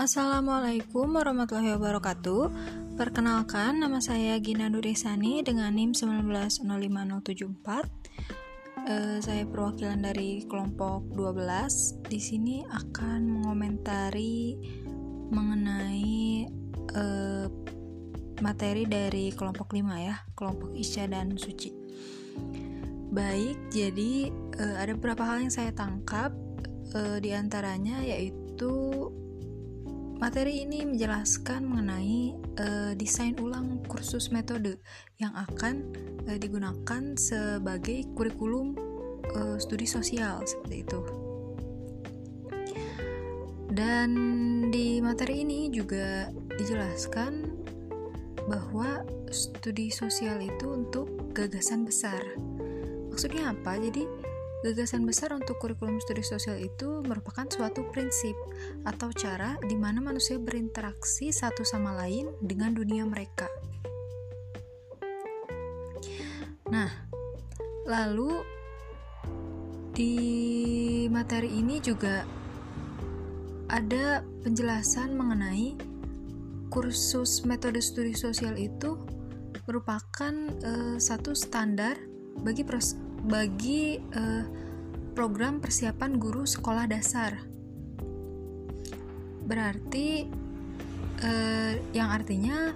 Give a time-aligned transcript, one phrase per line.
[0.00, 2.48] Assalamualaikum warahmatullahi wabarakatuh.
[2.96, 6.64] Perkenalkan, nama saya Gina Nurisani dengan NIM 1905074
[8.80, 14.56] uh, Saya perwakilan dari kelompok 12 Di sini akan mengomentari
[15.28, 16.48] mengenai
[16.96, 17.44] uh,
[18.40, 21.76] materi dari kelompok 5 ya Kelompok Isya dan Suci.
[23.12, 24.32] Baik, jadi
[24.64, 26.32] uh, ada beberapa hal yang saya tangkap
[26.96, 29.12] uh, Di antaranya yaitu
[30.20, 34.76] Materi ini menjelaskan mengenai uh, desain ulang kursus metode
[35.16, 35.88] yang akan
[36.28, 38.76] uh, digunakan sebagai kurikulum
[39.32, 41.00] uh, studi sosial seperti itu.
[43.72, 44.10] Dan
[44.68, 47.32] di materi ini juga dijelaskan
[48.44, 49.00] bahwa
[49.32, 52.20] studi sosial itu untuk gagasan besar.
[53.08, 53.80] Maksudnya apa?
[53.80, 54.04] Jadi
[54.60, 58.36] Gagasan besar untuk kurikulum studi sosial itu merupakan suatu prinsip
[58.84, 63.48] atau cara di mana manusia berinteraksi satu sama lain dengan dunia mereka.
[66.68, 66.92] Nah,
[67.88, 68.44] lalu
[69.96, 70.14] di
[71.08, 72.28] materi ini juga
[73.72, 75.72] ada penjelasan mengenai
[76.68, 79.00] kursus metode studi sosial itu
[79.64, 81.96] merupakan uh, satu standar
[82.44, 84.44] bagi pros bagi uh,
[85.12, 87.36] program persiapan guru sekolah dasar.
[89.44, 90.24] Berarti
[91.20, 92.72] uh, yang artinya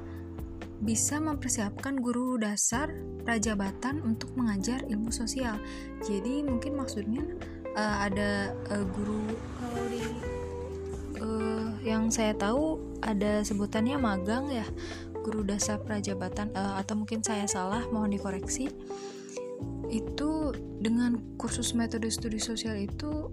[0.84, 2.92] bisa mempersiapkan guru dasar
[3.24, 5.56] prajabatan untuk mengajar ilmu sosial.
[6.04, 7.24] Jadi mungkin maksudnya
[7.72, 9.24] uh, ada uh, guru
[9.56, 10.02] kalau di
[11.24, 14.66] uh, yang saya tahu ada sebutannya magang ya
[15.24, 18.68] guru dasar prajabatan uh, atau mungkin saya salah mohon dikoreksi
[19.88, 23.32] itu dengan kursus metode studi sosial itu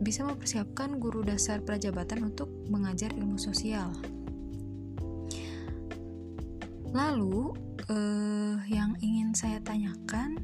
[0.00, 3.90] bisa mempersiapkan guru dasar prajabatan untuk mengajar ilmu sosial.
[6.94, 7.58] Lalu
[7.90, 10.38] eh, yang ingin saya tanyakan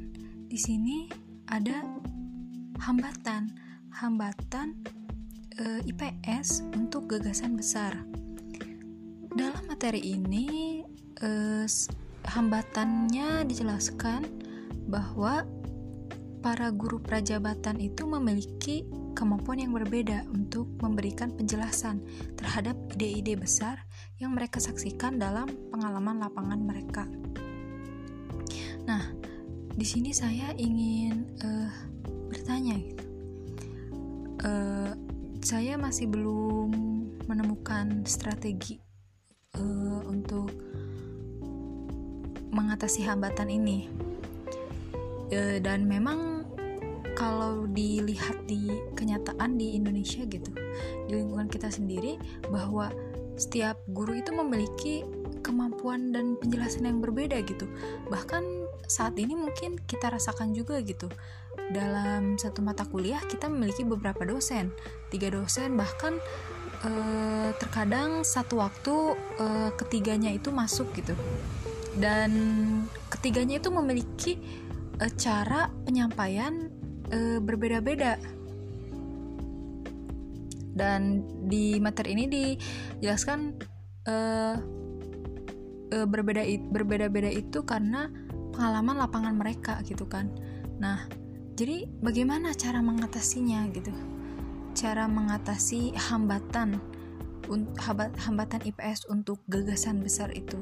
[0.51, 1.07] di sini
[1.47, 1.79] ada
[2.83, 3.55] hambatan,
[3.95, 4.75] hambatan
[5.55, 7.95] eh, IPS untuk gagasan besar.
[9.31, 10.83] Dalam materi ini
[11.23, 11.65] eh,
[12.27, 14.50] hambatannya dijelaskan
[14.85, 15.45] bahwa
[16.41, 22.01] para guru prajabatan itu memiliki kemampuan yang berbeda untuk memberikan penjelasan
[22.33, 23.85] terhadap ide-ide besar
[24.17, 27.05] yang mereka saksikan dalam pengalaman lapangan mereka.
[28.89, 29.13] Nah,
[29.77, 31.71] di sini saya ingin uh,
[32.33, 32.81] bertanya,
[34.41, 34.91] uh,
[35.45, 36.73] saya masih belum
[37.29, 38.81] menemukan strategi
[39.55, 40.49] uh, untuk
[42.51, 43.87] mengatasi hambatan ini
[45.31, 46.45] e, dan memang
[47.15, 50.51] kalau dilihat di kenyataan di Indonesia gitu
[51.07, 52.19] di lingkungan kita sendiri
[52.51, 52.91] bahwa
[53.39, 55.07] setiap guru itu memiliki
[55.41, 57.65] kemampuan dan penjelasan yang berbeda gitu.
[58.13, 58.43] Bahkan
[58.85, 61.09] saat ini mungkin kita rasakan juga gitu
[61.71, 64.71] dalam satu mata kuliah kita memiliki beberapa dosen
[65.11, 66.19] tiga dosen bahkan
[66.83, 68.95] eh, terkadang satu waktu
[69.39, 71.17] eh, ketiganya itu masuk gitu.
[71.91, 72.31] Dan
[73.11, 74.39] ketiganya itu memiliki
[75.01, 76.69] uh, cara penyampaian
[77.09, 78.21] uh, berbeda-beda.
[80.71, 83.39] Dan di materi ini dijelaskan
[84.07, 84.55] uh,
[85.91, 88.07] uh, berbeda berbeda-beda itu karena
[88.55, 90.31] pengalaman lapangan mereka gitu kan.
[90.79, 91.09] Nah
[91.59, 93.91] jadi bagaimana cara mengatasinya gitu?
[94.71, 96.79] Cara mengatasi hambatan
[98.15, 100.55] hambatan IPS untuk gagasan besar itu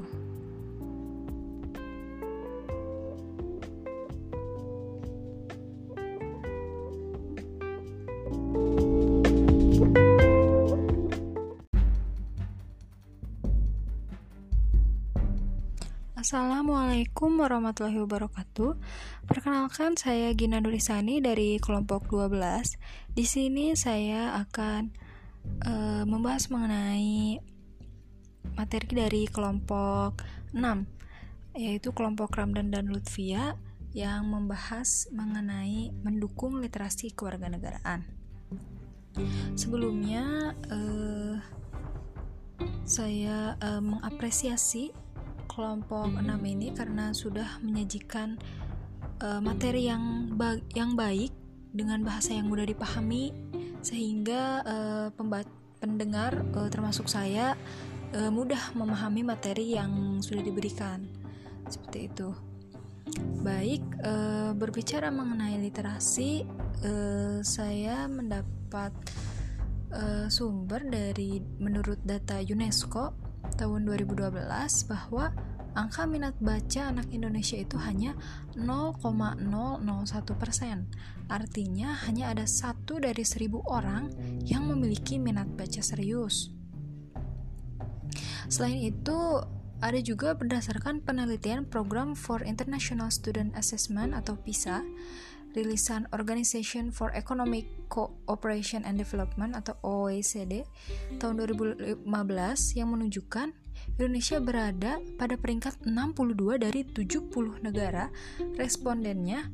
[16.30, 18.78] Assalamualaikum warahmatullahi wabarakatuh.
[19.26, 22.38] Perkenalkan saya Gina Nurisani dari kelompok 12.
[23.18, 24.94] Di sini saya akan
[25.66, 27.42] uh, membahas mengenai
[28.54, 30.22] materi dari kelompok
[30.54, 33.58] 6 yaitu kelompok Ramdan dan Lutfia
[33.90, 38.06] yang membahas mengenai mendukung literasi kewarganegaraan.
[39.58, 41.42] Sebelumnya uh,
[42.86, 45.09] saya uh, mengapresiasi
[45.50, 48.38] kelompok 6 ini karena sudah menyajikan
[49.18, 51.34] uh, materi yang ba yang baik
[51.74, 53.34] dengan bahasa yang mudah dipahami
[53.82, 55.08] sehingga uh,
[55.82, 57.58] pendengar uh, termasuk saya
[58.14, 61.02] uh, mudah memahami materi yang sudah diberikan
[61.66, 62.30] seperti itu.
[63.42, 66.46] Baik, uh, berbicara mengenai literasi,
[66.86, 68.92] uh, saya mendapat
[69.90, 74.30] uh, sumber dari menurut data UNESCO tahun 2012
[74.90, 75.34] bahwa
[75.74, 78.18] angka minat baca anak Indonesia itu hanya
[78.58, 79.46] 0,001
[80.34, 80.90] persen.
[81.30, 84.10] Artinya hanya ada satu dari seribu orang
[84.42, 86.50] yang memiliki minat baca serius.
[88.50, 89.18] Selain itu,
[89.80, 94.84] ada juga berdasarkan penelitian Program for International Student Assessment atau PISA,
[95.54, 100.62] rilisan Organization for Economic Cooperation and Development atau OECD
[101.18, 102.06] tahun 2015
[102.78, 103.50] yang menunjukkan
[103.98, 107.30] Indonesia berada pada peringkat 62 dari 70
[107.64, 108.12] negara
[108.56, 109.50] respondennya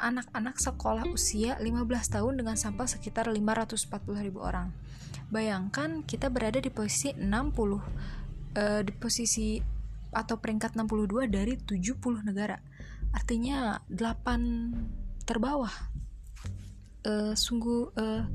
[0.00, 1.84] anak-anak sekolah usia 15
[2.16, 4.72] tahun dengan sampel sekitar 540 ribu orang.
[5.28, 7.80] Bayangkan kita berada di posisi 60 uh,
[8.56, 9.60] eh, di posisi
[10.10, 12.58] atau peringkat 62 dari 70 negara.
[13.14, 15.72] Artinya 8 terbawah.
[17.00, 18.28] Uh, sungguh uh,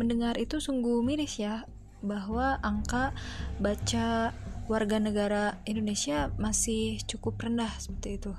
[0.00, 1.68] mendengar itu sungguh miris ya
[2.00, 3.12] bahwa angka
[3.60, 4.32] baca
[4.66, 8.32] warga negara Indonesia masih cukup rendah seperti itu.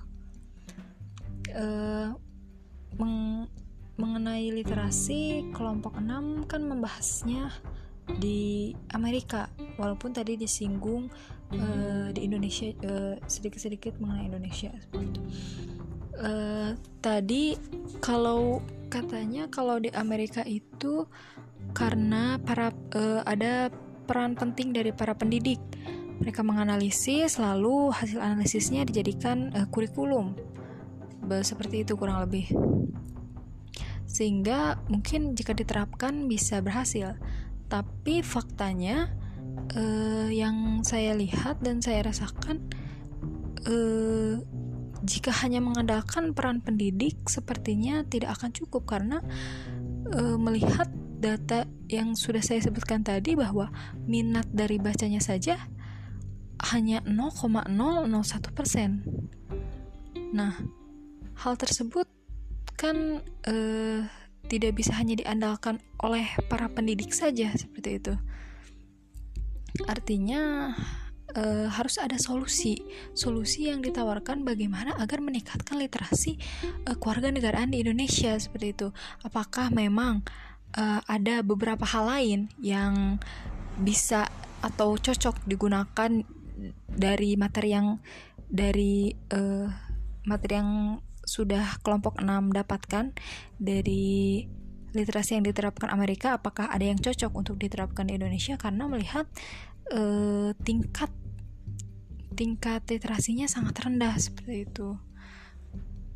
[1.53, 2.13] Uh,
[2.97, 3.47] meng
[3.97, 7.49] mengenai literasi kelompok 6 kan membahasnya
[8.21, 9.49] di Amerika
[9.81, 11.09] walaupun tadi disinggung
[11.51, 14.71] uh, di Indonesia sedikit sedikit-sedikit mengenai Indonesia
[16.21, 16.71] uh,
[17.01, 17.57] tadi
[18.03, 21.05] kalau katanya kalau di Amerika itu
[21.75, 23.69] karena para uh, ada
[24.07, 25.59] peran penting dari para pendidik.
[26.17, 30.33] Mereka menganalisis lalu hasil analisisnya dijadikan uh, kurikulum.
[31.27, 32.47] Seperti itu kurang lebih.
[34.07, 37.19] Sehingga mungkin jika diterapkan bisa berhasil.
[37.67, 39.11] Tapi faktanya
[39.75, 42.63] uh, yang saya lihat dan saya rasakan
[43.67, 44.39] uh,
[45.03, 49.21] jika hanya mengandalkan peran pendidik sepertinya tidak akan cukup karena
[50.13, 53.73] uh, melihat data yang sudah saya sebutkan tadi bahwa
[54.05, 55.57] minat dari bacanya saja
[56.73, 57.69] hanya 0,001
[58.53, 59.05] persen.
[60.33, 60.57] Nah,
[61.37, 62.05] hal tersebut
[62.77, 64.01] kan uh,
[64.47, 68.13] tidak bisa hanya diandalkan oleh para pendidik saja seperti itu.
[69.85, 70.73] Artinya
[71.35, 72.79] uh, harus ada solusi,
[73.11, 76.39] solusi yang ditawarkan bagaimana agar meningkatkan literasi
[76.87, 78.87] uh, keluarga negaraan di Indonesia seperti itu.
[79.25, 80.23] Apakah memang
[80.77, 83.19] uh, ada beberapa hal lain yang
[83.81, 84.29] bisa
[84.63, 86.23] atau cocok digunakan
[86.89, 88.01] dari materi yang
[88.47, 89.67] dari uh,
[90.25, 90.71] materi yang
[91.27, 93.11] sudah kelompok 6 dapatkan
[93.59, 94.47] dari
[94.95, 96.39] literasi yang diterapkan Amerika?
[96.39, 98.55] Apakah ada yang cocok untuk diterapkan di Indonesia?
[98.55, 99.27] Karena melihat
[99.93, 101.11] uh, tingkat
[102.37, 104.97] tingkat literasinya sangat rendah seperti itu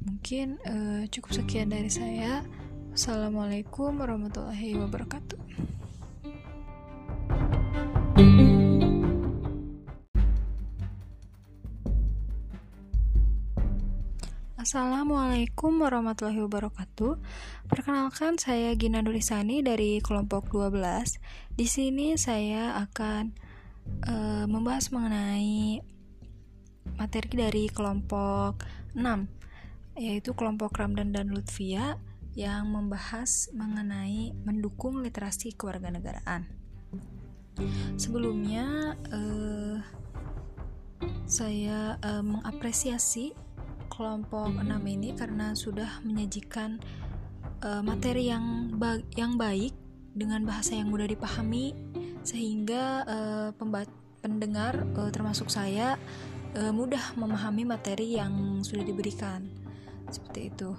[0.02, 2.46] mungkin uh, cukup sekian dari saya
[2.92, 5.40] Assalamualaikum warahmatullahi wabarakatuh
[14.62, 17.18] Assalamualaikum warahmatullahi wabarakatuh.
[17.66, 21.18] Perkenalkan saya Gina Nurisani dari kelompok 12.
[21.58, 23.34] Di sini saya akan
[24.08, 25.82] uh, membahas mengenai
[26.98, 29.42] materi dari kelompok 6
[30.00, 32.00] yaitu kelompok Ramdan dan Lutfia
[32.32, 36.48] yang membahas mengenai mendukung literasi kewarganegaraan.
[38.00, 39.78] Sebelumnya uh,
[41.28, 43.36] saya uh, mengapresiasi
[43.92, 46.80] kelompok 6 ini karena sudah menyajikan
[47.62, 49.76] uh, materi yang ba yang baik
[50.12, 51.74] dengan bahasa yang mudah dipahami
[52.22, 53.50] sehingga uh,
[54.22, 55.98] pendengar uh, termasuk saya
[56.56, 59.48] uh, mudah memahami materi yang sudah diberikan
[60.12, 60.72] seperti itu.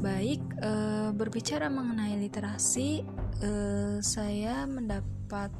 [0.00, 3.04] Baik, uh, berbicara mengenai literasi,
[3.44, 5.50] uh, saya mendapat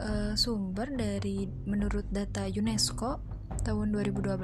[0.00, 3.20] uh, sumber dari menurut data UNESCO
[3.64, 4.36] tahun 2012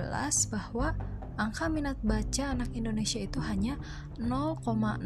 [0.49, 0.97] bahwa
[1.37, 3.77] angka minat baca anak Indonesia itu hanya
[4.21, 5.05] 0,001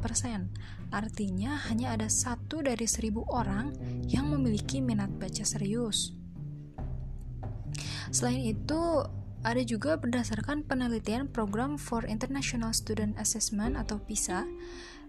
[0.00, 0.52] persen.
[0.92, 3.72] Artinya hanya ada satu dari seribu orang
[4.06, 6.12] yang memiliki minat baca serius.
[8.12, 9.08] Selain itu,
[9.42, 14.46] ada juga berdasarkan penelitian Program for International Student Assessment atau PISA,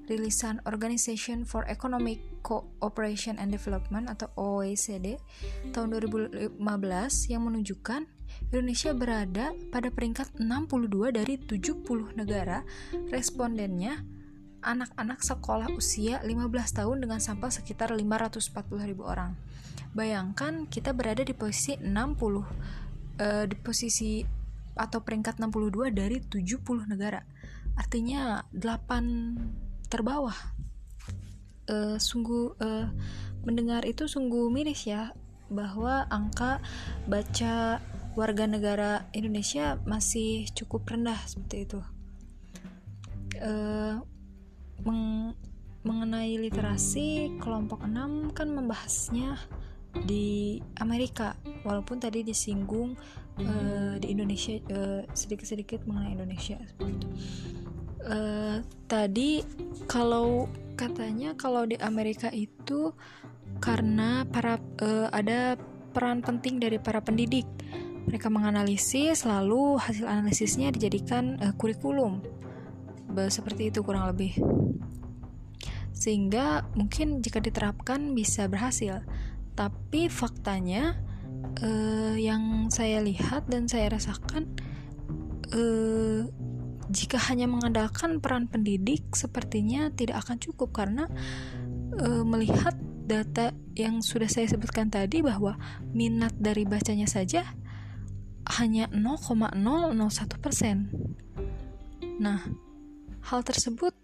[0.08, 5.22] rilisan Organization for Economic Cooperation and Development atau OECD
[5.76, 6.58] tahun 2015
[7.30, 8.10] yang menunjukkan
[8.50, 12.66] Indonesia berada pada peringkat 62 dari 70 negara
[13.14, 14.02] respondennya
[14.64, 18.50] anak-anak sekolah usia 15 tahun dengan sampel sekitar 540
[18.88, 19.36] ribu orang.
[19.94, 22.44] Bayangkan kita berada di posisi 60 uh,
[23.20, 24.24] eh, di posisi
[24.74, 27.22] atau peringkat 62 dari 70 negara.
[27.78, 30.34] Artinya 8 terbawah
[31.70, 32.90] uh, sungguh uh,
[33.46, 35.14] mendengar itu sungguh miris ya
[35.54, 36.64] bahwa angka
[37.06, 37.78] baca
[38.18, 41.80] warga negara Indonesia masih cukup rendah seperti itu.
[43.38, 44.02] Uh,
[44.82, 45.38] meng
[45.84, 49.36] mengenai literasi kelompok 6 kan membahasnya
[50.08, 51.38] di Amerika
[51.68, 52.96] walaupun tadi disinggung
[53.38, 56.58] uh, di Indonesia sedikit sedikit-sedikit mengenai Indonesia
[58.04, 59.40] Uh, tadi
[59.88, 62.92] kalau katanya kalau di Amerika itu
[63.64, 65.56] karena para uh, ada
[65.96, 67.48] peran penting dari para pendidik.
[68.04, 72.20] Mereka menganalisis lalu hasil analisisnya dijadikan uh, kurikulum.
[73.30, 74.38] Seperti itu kurang lebih.
[75.94, 79.06] Sehingga mungkin jika diterapkan bisa berhasil.
[79.54, 80.98] Tapi faktanya
[81.62, 84.50] uh, yang saya lihat dan saya rasakan
[85.54, 86.26] uh,
[86.90, 91.08] jika hanya mengandalkan peran pendidik sepertinya tidak akan cukup karena
[92.02, 95.60] uh, melihat data yang sudah saya sebutkan tadi bahwa
[95.92, 97.44] minat dari bacanya saja
[98.60, 100.92] hanya 0,001 persen.
[102.20, 102.44] Nah,
[103.28, 103.96] hal tersebut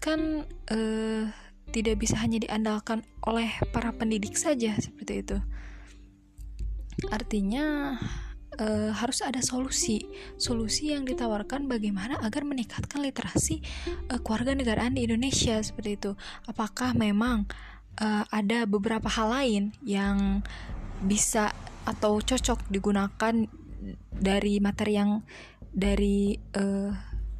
[0.00, 1.28] kan eh,
[1.70, 5.38] tidak bisa hanya diandalkan oleh para pendidik saja seperti itu.
[7.12, 7.96] Artinya
[8.58, 10.04] eh, harus ada solusi,
[10.40, 13.60] solusi yang ditawarkan bagaimana agar meningkatkan literasi
[14.08, 16.12] eh, keluarga negaraan di Indonesia seperti itu.
[16.48, 17.48] Apakah memang
[18.00, 20.44] uh, ada beberapa hal lain yang
[21.04, 21.52] bisa
[21.88, 23.34] atau cocok digunakan
[24.12, 25.24] dari materi yang
[25.72, 26.92] dari uh,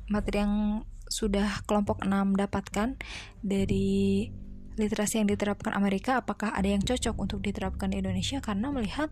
[0.09, 2.95] materi yang sudah kelompok 6 dapatkan
[3.43, 4.31] dari
[4.79, 8.38] literasi yang diterapkan Amerika apakah ada yang cocok untuk diterapkan di Indonesia?
[8.38, 9.11] Karena melihat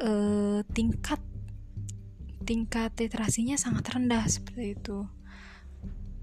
[0.00, 1.20] uh, tingkat
[2.46, 5.04] tingkat literasinya sangat rendah seperti itu.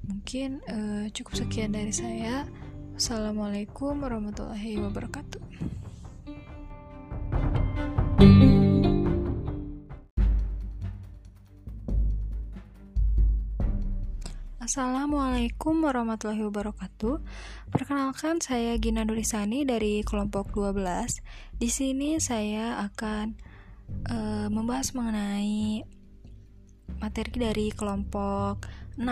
[0.03, 2.43] Mungkin uh, cukup sekian dari saya.
[2.97, 5.82] Assalamualaikum warahmatullahi wabarakatuh.
[14.63, 17.19] Assalamualaikum warahmatullahi wabarakatuh.
[17.67, 21.19] Perkenalkan saya Gina Nurisani dari kelompok 12.
[21.59, 23.35] Di sini saya akan
[24.07, 25.83] uh, membahas mengenai
[26.95, 28.63] materi dari kelompok
[28.95, 29.03] 6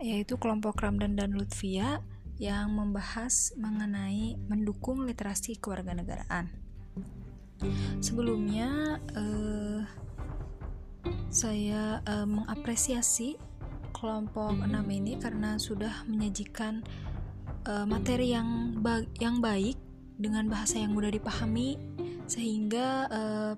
[0.00, 2.00] yaitu kelompok Ramdan dan Lutfia
[2.40, 6.48] yang membahas mengenai mendukung literasi kewarganegaraan.
[8.00, 9.84] Sebelumnya, eh,
[11.28, 13.36] saya eh, mengapresiasi
[13.94, 16.82] kelompok 6 ini karena sudah menyajikan
[17.64, 19.78] eh, materi yang ba yang baik
[20.18, 21.78] dengan bahasa yang mudah dipahami
[22.26, 23.52] sehingga eh,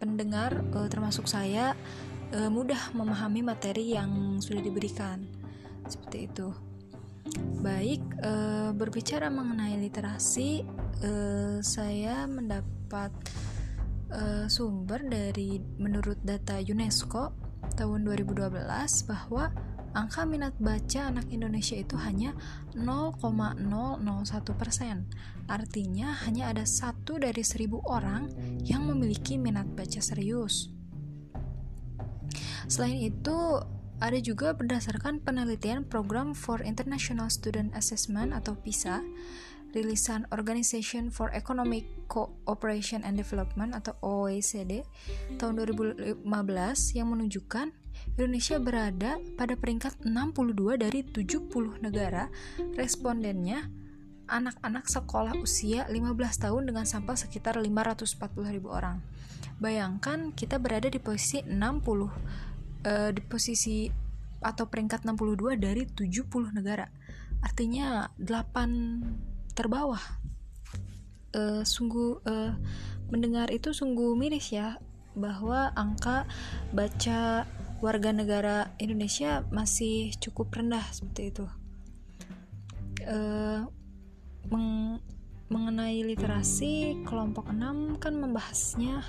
[0.00, 1.76] pendengar eh, termasuk saya
[2.32, 5.28] eh, mudah memahami materi yang sudah diberikan.
[5.88, 6.48] Seperti itu.
[7.58, 8.32] Baik, e,
[8.72, 10.62] berbicara mengenai literasi,
[11.02, 11.12] e,
[11.60, 13.10] saya mendapat
[14.08, 17.47] e, sumber dari menurut data UNESCO
[17.78, 18.66] tahun 2012
[19.06, 19.54] bahwa
[19.94, 22.34] angka minat baca anak Indonesia itu hanya
[22.74, 23.62] 0,001
[24.58, 25.06] persen.
[25.46, 28.28] Artinya hanya ada satu dari seribu orang
[28.66, 30.74] yang memiliki minat baca serius.
[32.68, 33.62] Selain itu,
[33.98, 39.02] ada juga berdasarkan penelitian Program for International Student Assessment atau PISA,
[39.76, 44.84] rilisan Organization for Economic Cooperation and Development atau OECD
[45.36, 46.24] tahun 2015
[46.96, 47.72] yang menunjukkan
[48.16, 52.32] Indonesia berada pada peringkat 62 dari 70 negara
[52.78, 53.68] respondennya
[54.28, 59.00] anak-anak sekolah usia 15 tahun dengan sampel sekitar 540 ribu orang.
[59.58, 63.88] Bayangkan kita berada di posisi 60 uh, di posisi
[64.38, 66.86] atau peringkat 62 dari 70 negara.
[67.42, 70.00] Artinya 8 terbawah.
[71.34, 72.54] Uh, sungguh uh,
[73.10, 74.78] mendengar itu sungguh miris ya
[75.18, 76.30] bahwa angka
[76.70, 77.42] baca
[77.82, 81.46] warga negara Indonesia masih cukup rendah seperti itu.
[83.02, 83.66] Uh,
[84.46, 85.02] meng
[85.48, 89.00] mengenai literasi kelompok 6 kan membahasnya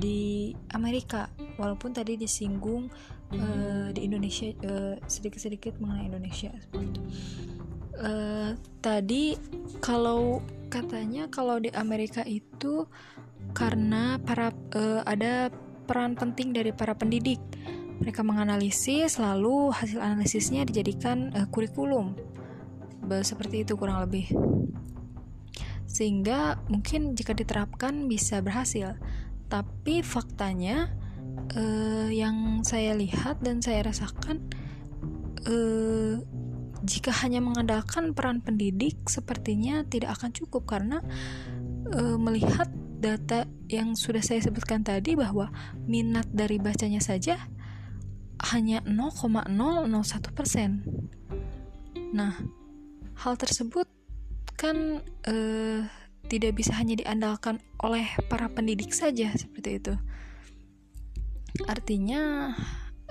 [0.00, 1.28] di Amerika
[1.60, 2.88] walaupun tadi disinggung
[3.36, 6.52] uh, di Indonesia uh, sedikit-sedikit mengenai Indonesia
[8.00, 8.50] uh,
[8.80, 9.36] tadi
[9.80, 12.84] kalau katanya kalau di Amerika itu
[13.56, 15.48] karena para uh, ada
[15.86, 17.40] peran penting dari para pendidik.
[17.96, 22.16] Mereka menganalisis lalu hasil analisisnya dijadikan uh, kurikulum.
[23.06, 24.34] Seperti itu kurang lebih.
[25.86, 28.98] Sehingga mungkin jika diterapkan bisa berhasil.
[29.46, 30.90] Tapi faktanya
[31.54, 34.42] uh, yang saya lihat dan saya rasakan
[35.46, 36.18] uh,
[36.84, 41.00] jika hanya mengandalkan peran pendidik sepertinya tidak akan cukup karena
[41.88, 45.52] e, melihat data yang sudah saya sebutkan tadi bahwa
[45.84, 47.36] minat dari bacanya saja
[48.52, 50.84] hanya 0,001 persen.
[52.12, 52.36] Nah,
[53.16, 53.88] hal tersebut
[54.56, 55.84] kan eh,
[56.26, 59.94] tidak bisa hanya diandalkan oleh para pendidik saja seperti itu.
[61.64, 62.52] Artinya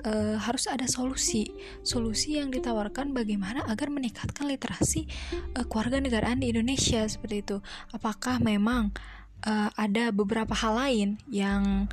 [0.04, 1.48] e, harus ada solusi,
[1.86, 5.08] solusi yang ditawarkan bagaimana agar meningkatkan literasi
[5.56, 7.58] e, keluarga negaraan di Indonesia seperti itu.
[7.96, 8.92] Apakah memang
[9.46, 11.88] e, ada beberapa hal lain yang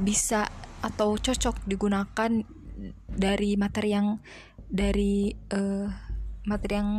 [0.00, 0.50] bisa
[0.82, 2.30] atau cocok digunakan
[3.08, 4.20] dari materi yang
[4.66, 5.60] dari e,
[6.46, 6.92] materi yang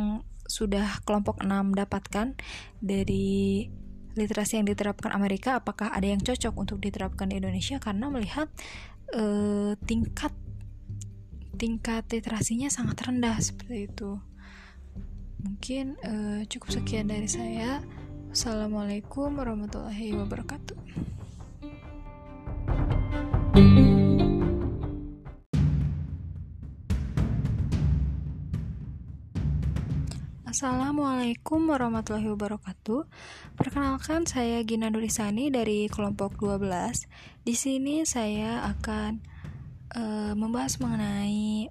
[0.48, 2.32] sudah kelompok 6 dapatkan
[2.80, 3.68] dari
[4.16, 5.60] literasi yang diterapkan Amerika?
[5.60, 7.78] Apakah ada yang cocok untuk diterapkan di Indonesia?
[7.78, 8.50] Karena melihat
[9.14, 10.32] uh, tingkat
[11.58, 14.18] tingkat literasinya sangat rendah seperti itu.
[15.38, 17.82] Mungkin uh, cukup sekian dari saya.
[18.28, 20.76] Assalamualaikum warahmatullahi wabarakatuh
[30.48, 33.04] Assalamualaikum warahmatullahi wabarakatuh.
[33.52, 37.04] Perkenalkan saya Gina Nurisani dari kelompok 12.
[37.44, 39.20] Di sini saya akan
[39.92, 41.68] uh, membahas mengenai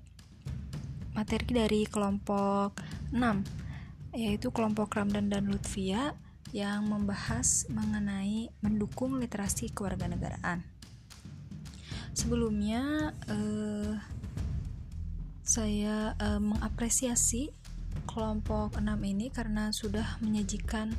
[1.18, 2.78] materi dari kelompok
[3.10, 6.14] 6 yaitu kelompok Ramdan dan Lutfia
[6.54, 10.62] yang membahas mengenai mendukung literasi kewarganegaraan.
[12.14, 13.98] Sebelumnya uh,
[15.42, 17.57] saya uh, mengapresiasi
[18.08, 20.96] kelompok 6 ini karena sudah menyajikan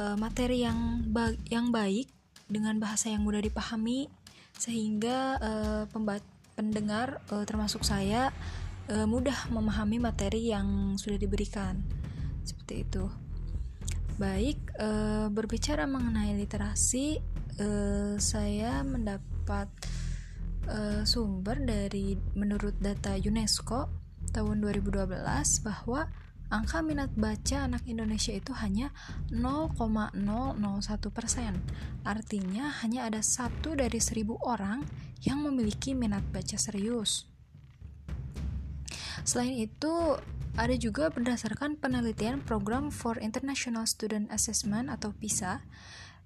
[0.00, 2.10] uh, materi yang ba yang baik
[2.48, 4.08] dengan bahasa yang mudah dipahami
[4.56, 5.84] sehingga uh,
[6.54, 8.30] pendengar uh, termasuk saya
[8.90, 11.82] uh, mudah memahami materi yang sudah diberikan.
[12.44, 13.04] Seperti itu.
[14.14, 17.18] Baik, uh, berbicara mengenai literasi,
[17.58, 19.66] uh, saya mendapat
[20.70, 24.03] uh, sumber dari menurut data UNESCO
[24.34, 25.06] tahun 2012
[25.62, 26.10] bahwa
[26.50, 28.90] angka minat baca anak Indonesia itu hanya
[29.30, 30.18] 0,001
[31.14, 31.62] persen.
[32.02, 34.82] Artinya hanya ada satu dari seribu orang
[35.22, 37.30] yang memiliki minat baca serius.
[39.24, 40.20] Selain itu,
[40.54, 45.64] ada juga berdasarkan penelitian Program for International Student Assessment atau PISA,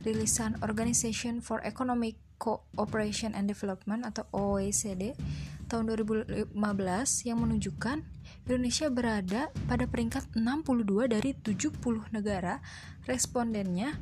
[0.02, 5.12] rilisan Organization for Economic Cooperation and Development atau OECD
[5.68, 6.54] tahun 2015
[7.28, 8.00] yang menunjukkan
[8.48, 11.76] Indonesia berada pada peringkat 62 dari 70
[12.14, 12.64] negara
[13.04, 14.00] respondennya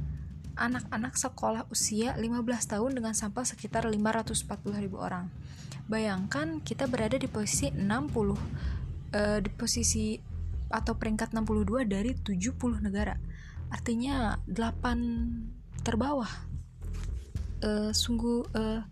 [0.57, 2.41] anak-anak sekolah usia 15
[2.73, 4.47] tahun dengan sampel sekitar 540
[4.81, 5.29] ribu orang.
[5.87, 10.17] Bayangkan kita berada di posisi 60 uh, di posisi
[10.67, 13.15] atau peringkat 62 dari 70 negara.
[13.71, 16.56] Artinya 8 terbawah.
[17.65, 18.85] Uh, sungguh uh,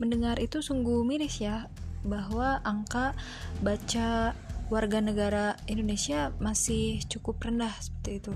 [0.00, 1.68] mendengar itu sungguh miris ya
[2.04, 3.16] bahwa angka
[3.60, 8.34] baca warga negara Indonesia masih cukup rendah seperti itu.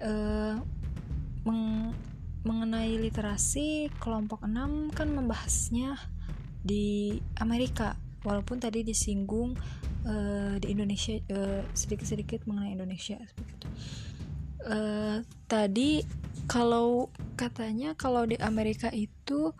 [0.00, 0.12] E,
[1.44, 1.92] meng,
[2.42, 6.00] mengenai literasi kelompok 6 kan membahasnya
[6.62, 9.54] di Amerika walaupun tadi disinggung
[10.08, 10.14] e,
[10.56, 13.68] di Indonesia sedikit sedikit-sedikit mengenai Indonesia seperti itu.
[14.62, 14.78] E,
[15.50, 16.02] tadi
[16.46, 19.54] kalau katanya kalau di Amerika itu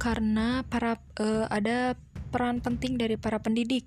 [0.00, 1.92] karena para uh, ada
[2.32, 3.84] peran penting dari para pendidik.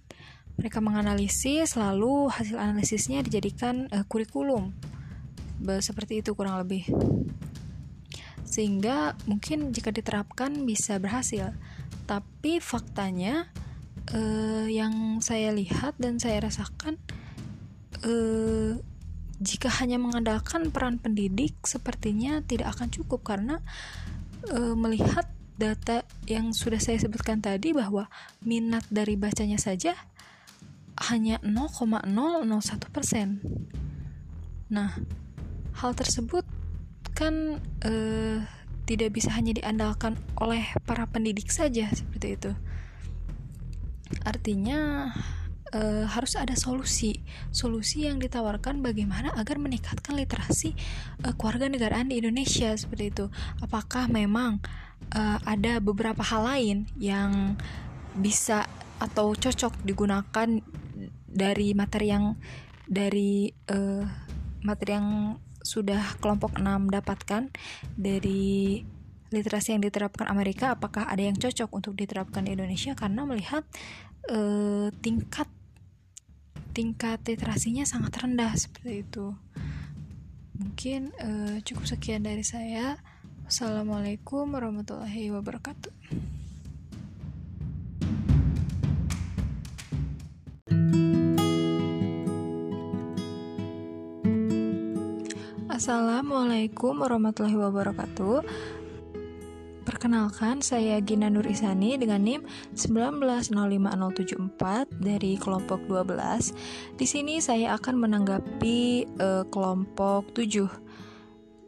[0.61, 4.69] Mereka menganalisis lalu hasil analisisnya dijadikan uh, kurikulum.
[5.63, 6.85] Seperti itu kurang lebih.
[8.43, 11.55] Sehingga mungkin jika diterapkan bisa berhasil.
[12.05, 13.49] Tapi faktanya
[14.13, 16.99] uh, yang saya lihat dan saya rasakan
[18.03, 18.77] uh,
[19.41, 23.61] jika hanya mengandalkan peran pendidik sepertinya tidak akan cukup karena
[24.45, 25.25] e, melihat
[25.57, 28.09] data yang sudah saya sebutkan tadi bahwa
[28.41, 29.93] minat dari bacanya saja
[31.09, 32.09] hanya 0,001
[32.93, 33.41] persen.
[34.69, 34.93] Nah,
[35.77, 36.45] hal tersebut
[37.13, 38.41] kan eh,
[38.83, 42.51] tidak bisa hanya diandalkan oleh para pendidik saja seperti itu.
[44.25, 45.09] Artinya
[45.73, 50.77] e, harus ada solusi, solusi yang ditawarkan bagaimana agar meningkatkan literasi
[51.19, 53.25] e, keluarga negaraan di Indonesia seperti itu.
[53.59, 54.61] Apakah memang
[55.11, 57.59] uh, ada beberapa hal lain yang
[58.15, 58.69] bisa
[59.01, 60.47] atau cocok digunakan
[61.27, 62.37] dari materi yang
[62.85, 64.05] dari uh,
[64.63, 65.09] materi yang
[65.63, 67.47] sudah kelompok 6 dapatkan
[67.95, 68.83] dari
[69.33, 70.77] literasi yang diterapkan Amerika?
[70.77, 72.93] Apakah ada yang cocok untuk diterapkan di Indonesia?
[72.93, 73.65] Karena melihat
[74.29, 75.49] uh, tingkat
[76.73, 79.37] tingkat literasinya sangat rendah seperti itu.
[80.57, 82.97] Mungkin uh, cukup sekian dari saya.
[83.45, 85.93] Wassalamualaikum warahmatullahi wabarakatuh.
[95.69, 98.45] Assalamualaikum warahmatullahi wabarakatuh.
[100.03, 102.43] Perkenalkan, saya Gina Nur Isani dengan NIM
[102.75, 106.99] 1905074 dari kelompok 12.
[106.99, 110.67] Di sini saya akan menanggapi uh, kelompok 7.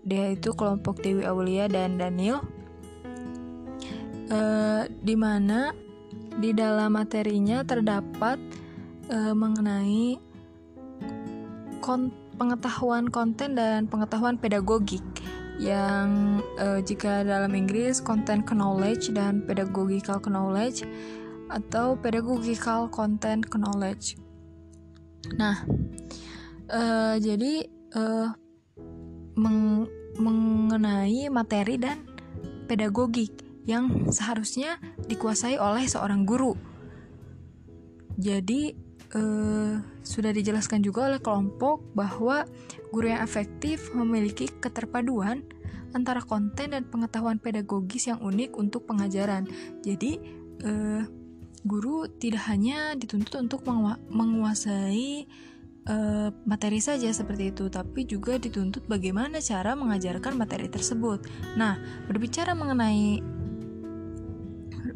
[0.03, 2.43] Dia itu kelompok Dewi Aulia dan Daniel.
[4.27, 5.71] Uh, di mana
[6.35, 8.35] di dalam materinya terdapat
[9.15, 10.19] uh, mengenai
[11.79, 15.23] kon pengetahuan konten dan pengetahuan pedagogik
[15.55, 20.83] yang uh, jika dalam Inggris content knowledge dan pedagogical knowledge
[21.47, 24.19] atau pedagogical content knowledge.
[25.39, 25.63] Nah,
[26.69, 27.65] uh, jadi
[27.95, 28.29] uh,
[29.35, 32.07] meng mengenai materi dan
[32.71, 33.35] pedagogik
[33.67, 34.79] yang seharusnya
[35.11, 36.55] dikuasai oleh seorang guru.
[38.15, 38.71] Jadi
[39.11, 42.45] uh, sudah dijelaskan juga oleh kelompok bahwa
[42.93, 45.41] guru yang efektif memiliki keterpaduan
[45.97, 49.49] antara konten dan pengetahuan pedagogis yang unik untuk pengajaran.
[49.81, 50.21] Jadi,
[50.61, 51.03] uh,
[51.65, 53.65] guru tidak hanya dituntut untuk
[54.13, 55.25] menguasai
[55.89, 61.25] uh, materi saja seperti itu, tapi juga dituntut bagaimana cara mengajarkan materi tersebut.
[61.57, 63.23] Nah, berbicara mengenai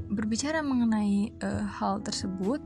[0.10, 2.60] berbicara mengenai uh, hal tersebut,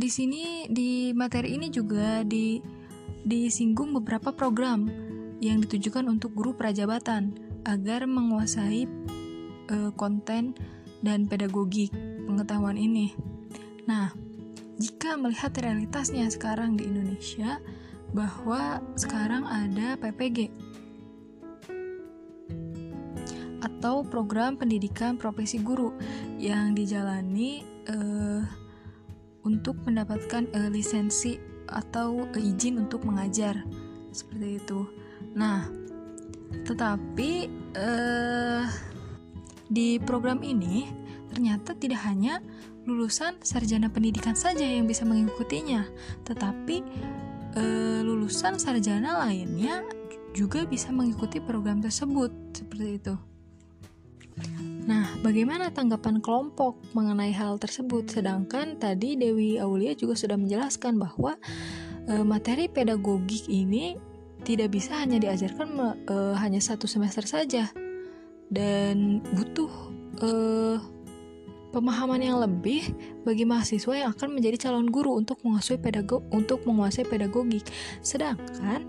[0.00, 2.56] di sini di materi ini juga di
[3.20, 4.88] disinggung beberapa program
[5.44, 7.36] yang ditujukan untuk guru prajabatan
[7.68, 8.88] agar menguasai
[9.68, 10.56] uh, konten
[11.04, 11.92] dan pedagogik
[12.24, 13.12] pengetahuan ini.
[13.84, 14.16] Nah,
[14.80, 17.60] jika melihat realitasnya sekarang di Indonesia
[18.16, 20.48] bahwa sekarang ada PPG
[23.60, 25.92] atau program pendidikan profesi guru
[26.40, 27.60] yang dijalani
[27.92, 28.40] uh,
[29.44, 33.62] untuk mendapatkan uh, lisensi atau uh, izin untuk mengajar
[34.10, 34.86] seperti itu.
[35.34, 35.70] Nah,
[36.66, 37.30] tetapi
[37.78, 38.64] uh,
[39.70, 40.90] di program ini
[41.30, 42.42] ternyata tidak hanya
[42.88, 45.86] lulusan sarjana pendidikan saja yang bisa mengikutinya,
[46.26, 46.82] tetapi
[47.54, 49.86] uh, lulusan sarjana lainnya
[50.34, 53.29] juga bisa mengikuti program tersebut seperti itu.
[54.90, 58.10] Nah, bagaimana tanggapan kelompok mengenai hal tersebut?
[58.10, 61.38] Sedangkan tadi Dewi Aulia juga sudah menjelaskan bahwa
[62.10, 63.94] e, materi pedagogik ini
[64.42, 67.70] tidak bisa hanya diajarkan e, hanya satu semester saja
[68.50, 69.70] dan butuh
[70.18, 70.30] e,
[71.70, 72.90] pemahaman yang lebih
[73.22, 77.62] bagi mahasiswa yang akan menjadi calon guru untuk menguasai pedagog untuk menguasai pedagogik.
[78.02, 78.82] Sedangkan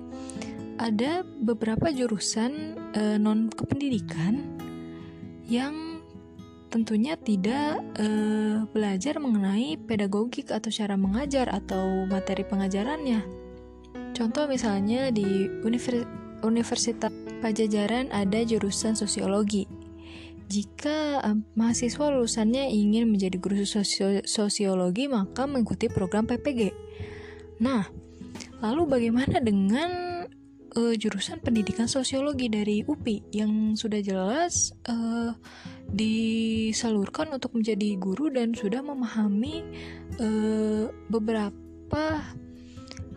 [0.82, 4.62] ada beberapa jurusan e, non kependidikan
[5.52, 5.91] yang
[6.72, 13.22] tentunya tidak uh, belajar mengenai pedagogik atau cara mengajar atau materi pengajarannya.
[14.16, 16.08] Contoh misalnya di Univers
[16.42, 19.66] Universitas Pajajaran ada jurusan sosiologi.
[20.52, 26.76] Jika um, mahasiswa lulusannya ingin menjadi guru sosio sosiologi, maka mengikuti program PPG.
[27.64, 27.88] Nah,
[28.60, 30.11] lalu bagaimana dengan
[30.78, 35.36] uh, jurusan pendidikan sosiologi dari UPI yang sudah jelas uh,
[35.92, 39.64] disalurkan untuk menjadi guru dan sudah memahami
[40.20, 42.06] uh, beberapa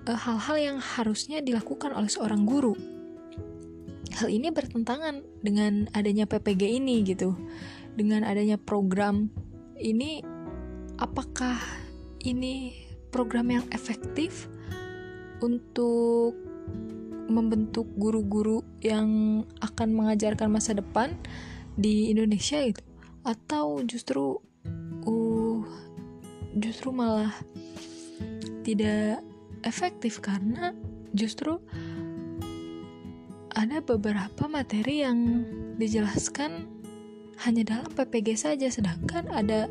[0.07, 2.75] uh, hal-hal yang harusnya dilakukan oleh seorang guru.
[4.15, 7.35] Hal ini bertentangan dengan adanya PPG ini gitu.
[7.95, 9.31] Dengan adanya program
[9.79, 10.23] ini
[11.03, 11.59] apakah
[12.23, 12.75] ini
[13.11, 14.47] program yang efektif
[15.43, 16.39] untuk
[17.29, 21.17] membentuk guru-guru yang akan mengajarkan masa depan
[21.75, 22.83] di Indonesia itu
[23.25, 24.39] atau justru
[25.09, 25.61] uh
[26.55, 27.35] justru malah
[28.63, 29.21] tidak
[29.67, 30.77] efektif karena
[31.17, 31.59] justru
[33.55, 35.47] ada beberapa materi yang
[35.79, 36.67] dijelaskan
[37.43, 38.67] hanya dalam PPG saja.
[38.71, 39.71] Sedangkan ada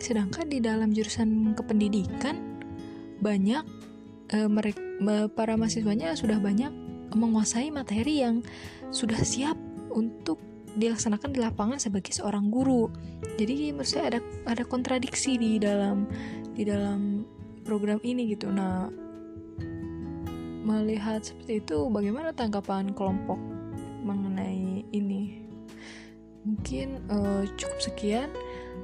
[0.00, 2.60] sedangkan di dalam jurusan kependidikan
[3.20, 3.64] banyak
[4.32, 4.80] uh, mereka
[5.34, 6.70] para mahasiswanya sudah banyak
[7.12, 8.44] menguasai materi yang
[8.92, 9.56] sudah siap
[9.92, 10.40] untuk
[10.78, 12.86] dilaksanakan di lapangan sebagai seorang guru.
[13.40, 16.06] Jadi menurut saya ada ada kontradiksi di dalam
[16.54, 17.24] di dalam
[17.66, 18.48] program ini gitu.
[18.48, 18.86] Nah,
[20.62, 23.36] melihat seperti itu bagaimana tanggapan kelompok
[24.06, 25.42] mengenai ini?
[26.46, 28.30] Mungkin uh, cukup sekian.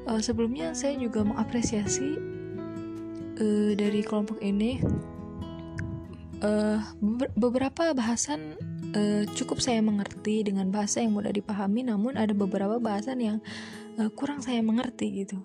[0.05, 2.21] Uh, sebelumnya saya juga mengapresiasi
[3.41, 4.85] uh, dari kelompok ini
[6.43, 6.81] uh,
[7.37, 8.59] beberapa bahasan
[8.97, 13.39] uh, cukup saya mengerti dengan bahasa yang mudah dipahami namun ada beberapa bahasan yang
[14.01, 15.39] uh, kurang saya mengerti gitu.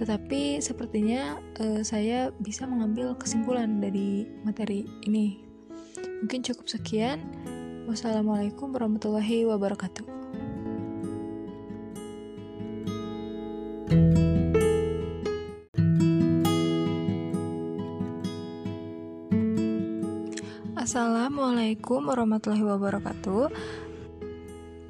[0.00, 5.42] Tetapi sepertinya uh, saya bisa mengambil kesimpulan dari materi ini.
[6.24, 7.22] Mungkin cukup sekian.
[7.82, 10.06] Wassalamualaikum warahmatullahi wabarakatuh
[20.92, 23.48] Assalamualaikum warahmatullahi wabarakatuh.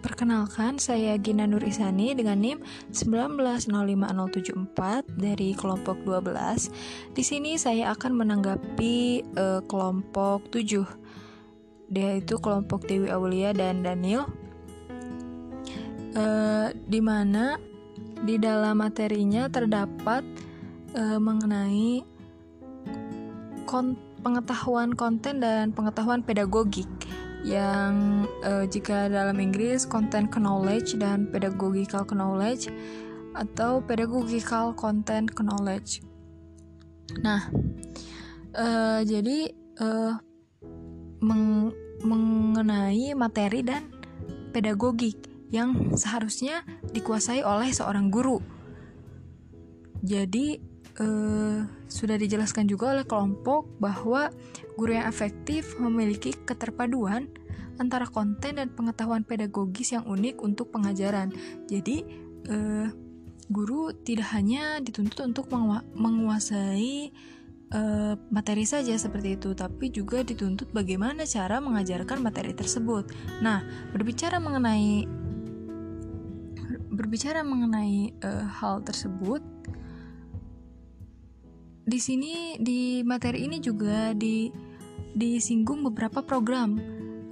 [0.02, 2.58] Perkenalkan, saya Gina Nur Isani dengan NIM
[2.90, 7.14] 1905074 dari kelompok 12.
[7.14, 11.94] Di sini saya akan menanggapi uh, kelompok 7.
[11.94, 14.26] Dia itu kelompok Dewi Aulia dan Daniel.
[16.18, 17.62] Uh, di mana
[18.26, 20.26] di dalam materinya terdapat
[20.98, 22.02] uh, mengenai
[23.70, 26.88] konten pengetahuan konten dan pengetahuan pedagogik
[27.42, 32.70] yang uh, jika dalam Inggris content knowledge dan pedagogical knowledge
[33.34, 36.06] atau pedagogical content knowledge.
[37.20, 37.50] Nah,
[38.54, 39.50] uh, jadi
[39.82, 40.14] uh,
[41.22, 43.86] meng mengenai materi dan
[44.50, 48.42] pedagogik yang seharusnya dikuasai oleh seorang guru.
[50.02, 50.58] Jadi
[51.02, 54.30] uh, sudah dijelaskan juga oleh kelompok bahwa
[54.78, 57.26] guru yang efektif memiliki keterpaduan
[57.76, 61.34] antara konten dan pengetahuan pedagogis yang unik untuk pengajaran.
[61.66, 62.06] Jadi,
[62.46, 62.86] uh,
[63.50, 65.50] guru tidak hanya dituntut untuk
[65.92, 67.12] menguasai
[67.74, 73.10] uh, materi saja seperti itu, tapi juga dituntut bagaimana cara mengajarkan materi tersebut.
[73.44, 75.04] Nah, berbicara mengenai
[76.92, 79.40] berbicara mengenai uh, hal tersebut,
[81.82, 84.50] di sini di materi ini juga di
[85.12, 86.78] disinggung beberapa program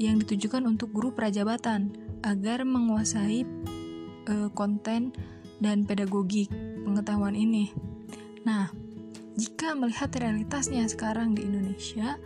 [0.02, 1.94] yang ditujukan untuk guru prajabatan
[2.26, 3.46] agar menguasai
[4.28, 5.14] uh, konten
[5.60, 6.48] dan pedagogik
[6.84, 7.72] pengetahuan ini.
[8.44, 8.72] Nah,
[9.36, 12.16] jika melihat realitasnya sekarang di Indonesia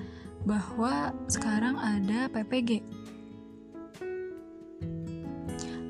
[0.46, 2.82] bahwa sekarang ada PPG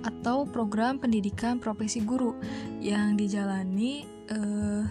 [0.04, 2.36] atau program pendidikan profesi guru
[2.80, 4.84] yang dijalani uh,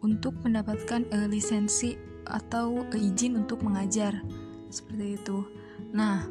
[0.00, 1.96] untuk mendapatkan uh, lisensi
[2.28, 4.20] atau uh, izin untuk mengajar
[4.72, 5.44] seperti itu.
[5.92, 6.24] Nah,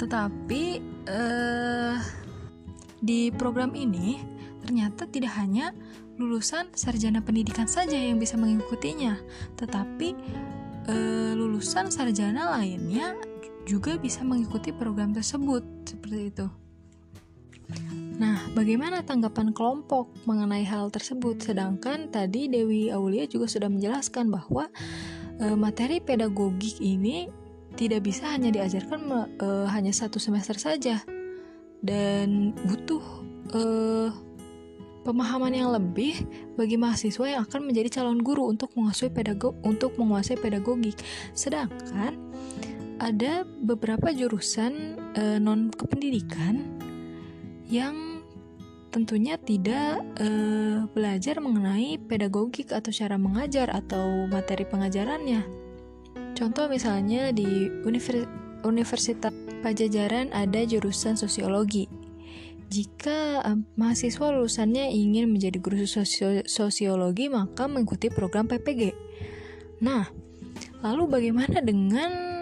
[0.00, 1.96] tetapi uh,
[3.04, 4.18] di program ini
[4.64, 5.76] ternyata tidak hanya
[6.16, 9.18] lulusan sarjana pendidikan saja yang bisa mengikutinya,
[9.60, 10.16] tetapi
[10.88, 13.18] uh, lulusan sarjana lainnya
[13.64, 16.63] juga bisa mengikuti program tersebut seperti itu.
[18.14, 21.42] Nah, bagaimana tanggapan kelompok mengenai hal tersebut?
[21.42, 24.70] Sedangkan tadi Dewi Aulia juga sudah menjelaskan bahwa
[25.42, 27.26] e, materi pedagogik ini
[27.74, 29.00] tidak bisa hanya diajarkan
[29.34, 31.02] e, hanya satu semester saja
[31.82, 33.02] dan butuh
[33.50, 33.62] e,
[35.02, 36.22] pemahaman yang lebih
[36.54, 40.96] bagi mahasiswa yang akan menjadi calon guru untuk menguasai pedagog untuk menguasai pedagogik.
[41.34, 42.14] Sedangkan
[43.02, 46.83] ada beberapa jurusan e, non kependidikan
[47.68, 48.24] yang
[48.94, 55.42] tentunya tidak uh, belajar mengenai pedagogik atau cara mengajar atau materi pengajarannya.
[56.38, 58.26] Contoh misalnya di Univers
[58.62, 59.34] Universitas
[59.66, 61.90] Pajajaran ada jurusan sosiologi.
[62.70, 68.94] Jika uh, mahasiswa lulusannya ingin menjadi guru sosio sosiologi, maka mengikuti program PPG.
[69.82, 70.06] Nah,
[70.86, 72.33] lalu bagaimana dengan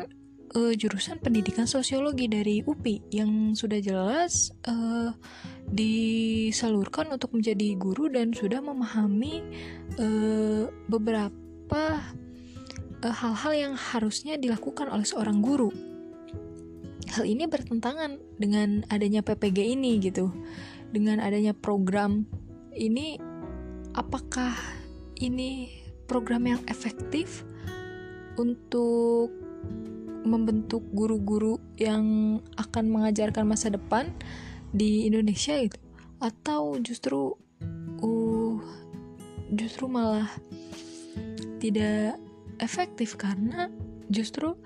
[0.53, 5.13] uh, jurusan pendidikan sosiologi dari UPI yang sudah jelas uh,
[5.69, 9.43] disalurkan untuk menjadi guru dan sudah memahami
[9.97, 12.01] uh, beberapa
[13.03, 15.73] hal-hal uh, yang harusnya dilakukan oleh seorang guru.
[17.13, 20.33] Hal ini bertentangan dengan adanya PPG ini gitu.
[20.93, 22.25] Dengan adanya program
[22.73, 23.21] ini
[23.93, 24.57] apakah
[25.21, 25.69] ini
[26.09, 27.45] program yang efektif
[28.41, 29.33] untuk
[30.23, 34.11] membentuk guru-guru yang akan mengajarkan masa depan
[34.73, 35.79] di Indonesia itu
[36.23, 37.35] atau justru
[38.03, 38.57] uh
[39.53, 40.31] justru malah
[41.61, 42.17] tidak
[42.63, 43.69] efektif karena
[44.09, 44.57] justru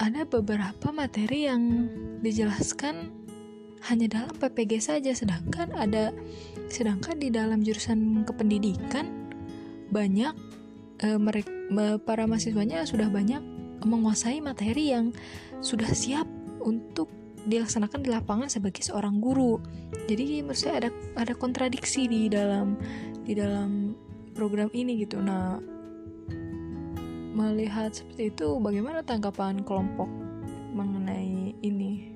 [0.00, 1.88] ada beberapa materi yang
[2.24, 3.12] dijelaskan
[3.88, 5.12] hanya dalam PPG saja.
[5.12, 6.12] Sedangkan ada
[6.72, 9.32] sedangkan di dalam jurusan kependidikan
[9.92, 10.32] banyak
[11.04, 11.52] uh, mereka
[12.02, 13.42] para mahasiswanya sudah banyak
[13.84, 15.12] menguasai materi yang
[15.60, 16.28] sudah siap
[16.60, 17.08] untuk
[17.48, 19.60] dilaksanakan di lapangan sebagai seorang guru.
[20.08, 22.76] Jadi menurut saya ada ada kontradiksi di dalam
[23.24, 23.96] di dalam
[24.36, 25.20] program ini gitu.
[25.20, 25.56] Nah
[27.30, 30.10] melihat seperti itu bagaimana tanggapan kelompok
[30.76, 32.12] mengenai ini?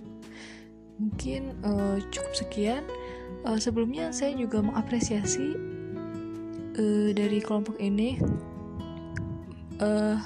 [1.01, 2.85] Mungkin uh, cukup sekian.
[3.45, 5.57] Uh, sebelumnya saya juga mengapresiasi
[6.77, 8.21] uh, dari kelompok ini
[9.81, 10.19] uh,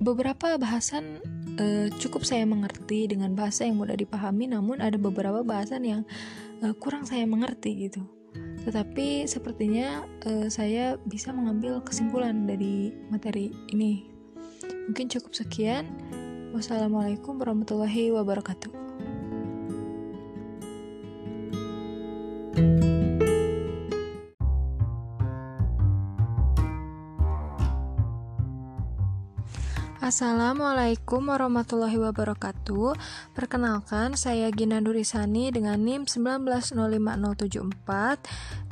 [0.00, 1.22] beberapa bahasan
[1.60, 6.02] uh, cukup saya mengerti dengan bahasa yang mudah dipahami namun ada beberapa bahasan yang
[6.64, 8.02] uh, kurang saya mengerti gitu.
[8.66, 14.04] Tetapi sepertinya uh, saya bisa mengambil kesimpulan dari materi ini.
[14.90, 15.88] Mungkin cukup sekian.
[16.50, 18.89] Wassalamualaikum warahmatullahi wabarakatuh
[30.10, 32.98] Assalamualaikum warahmatullahi wabarakatuh.
[33.30, 38.18] Perkenalkan, saya Gina Durisani dengan NIM 1905074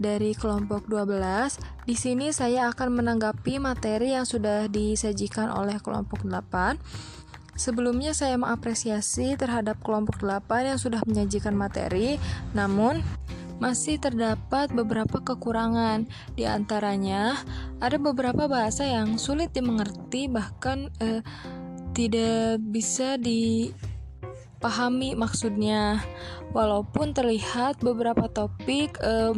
[0.02, 6.74] dari kelompok 12 Di sini saya akan menanggapi materi yang sudah disajikan oleh kelompok 8
[7.54, 12.18] Sebelumnya saya mengapresiasi terhadap kelompok 8 yang sudah menyajikan materi.
[12.50, 12.98] Namun,
[13.58, 16.06] masih terdapat beberapa kekurangan.
[16.34, 17.34] Di antaranya,
[17.82, 21.22] ada beberapa bahasa yang sulit dimengerti, bahkan eh,
[21.94, 23.74] tidak bisa dipahami
[25.18, 26.02] maksudnya.
[26.54, 29.34] Walaupun terlihat beberapa topik eh,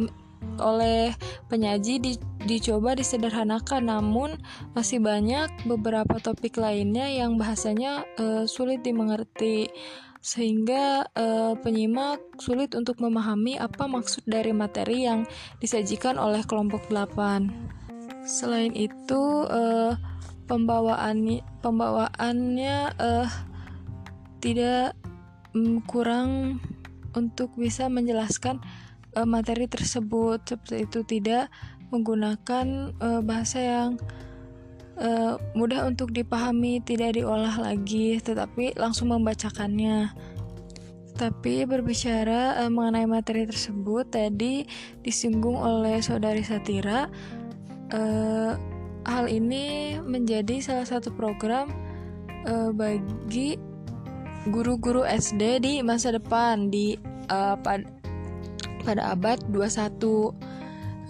[0.61, 1.13] oleh
[1.49, 4.37] penyaji di, dicoba disederhanakan, namun
[4.77, 9.69] masih banyak beberapa topik lainnya yang bahasanya eh, sulit dimengerti
[10.21, 15.25] sehingga uh, penyimak sulit untuk memahami apa maksud dari materi yang
[15.57, 17.49] disajikan oleh kelompok 8.
[18.21, 19.97] Selain itu, uh,
[20.45, 23.29] pembawaannya pembawaannya uh,
[24.43, 24.93] tidak
[25.57, 26.61] um, kurang
[27.17, 28.59] untuk bisa menjelaskan
[29.15, 31.47] uh, materi tersebut seperti itu tidak
[31.91, 33.89] menggunakan uh, bahasa yang
[35.01, 40.13] uh, mudah untuk dipahami, tidak diolah lagi, tetapi langsung membacakannya.
[41.17, 44.63] Tapi berbicara uh, mengenai materi tersebut, tadi
[45.01, 47.09] disinggung oleh saudari Satira,
[47.91, 48.53] uh,
[49.05, 51.73] hal ini menjadi salah satu program
[52.45, 53.57] uh, bagi
[54.49, 56.97] guru-guru SD di masa depan di
[57.29, 57.85] uh, pad
[58.81, 60.33] pada abad 21.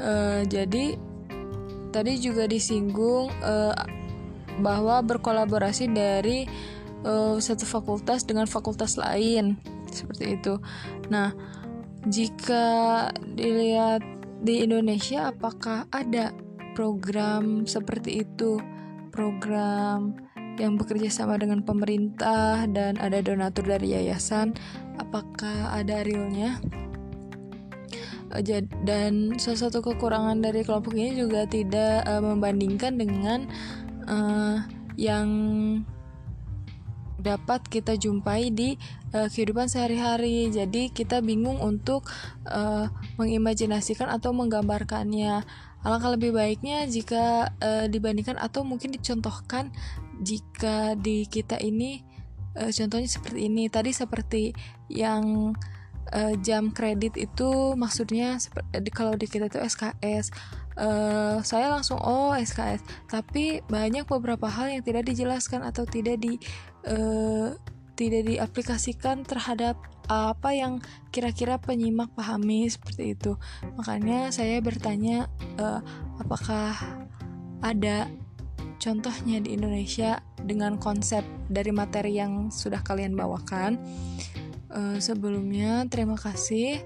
[0.01, 0.97] Uh, jadi
[1.91, 3.75] tadi juga disinggung uh,
[4.59, 6.47] bahwa berkolaborasi dari
[7.03, 9.59] uh, satu fakultas dengan fakultas lain
[9.91, 10.57] seperti itu.
[11.11, 11.35] Nah,
[12.07, 14.01] jika dilihat
[14.41, 16.33] di Indonesia apakah ada
[16.73, 18.57] program seperti itu?
[19.11, 20.15] Program
[20.55, 24.55] yang bekerja sama dengan pemerintah dan ada donatur dari yayasan,
[24.99, 26.59] apakah ada realnya?
[28.87, 33.51] Dan salah satu kekurangan dari kelompok ini juga tidak uh, membandingkan dengan
[34.07, 34.63] uh,
[34.95, 35.27] yang
[37.21, 38.75] dapat kita jumpai di
[39.13, 40.49] uh, kehidupan sehari-hari.
[40.49, 42.09] Jadi kita bingung untuk
[42.49, 42.89] uh,
[43.21, 45.45] mengimajinasikan atau menggambarkannya.
[45.81, 49.73] Alangkah lebih baiknya jika uh, dibandingkan atau mungkin dicontohkan
[50.21, 52.01] jika di kita ini
[52.57, 53.69] uh, contohnya seperti ini.
[53.69, 54.43] Tadi seperti
[54.89, 55.53] yang
[56.09, 58.41] uh, jam kredit itu maksudnya
[58.91, 60.33] kalau di kita itu SKS
[60.79, 66.17] uh, eh, saya langsung oh SKS tapi banyak beberapa hal yang tidak dijelaskan atau tidak
[66.19, 66.41] di
[66.89, 67.53] uh,
[67.95, 69.77] tidak diaplikasikan terhadap
[70.09, 70.81] apa yang
[71.13, 73.37] kira-kira penyimak pahami seperti itu.
[73.77, 75.29] Makanya saya bertanya
[75.61, 75.79] uh,
[76.17, 76.75] apakah
[77.61, 78.09] ada
[78.81, 83.77] contohnya di Indonesia dengan konsep dari materi yang sudah kalian bawakan
[84.71, 86.79] uh, sebelumnya terima kasih.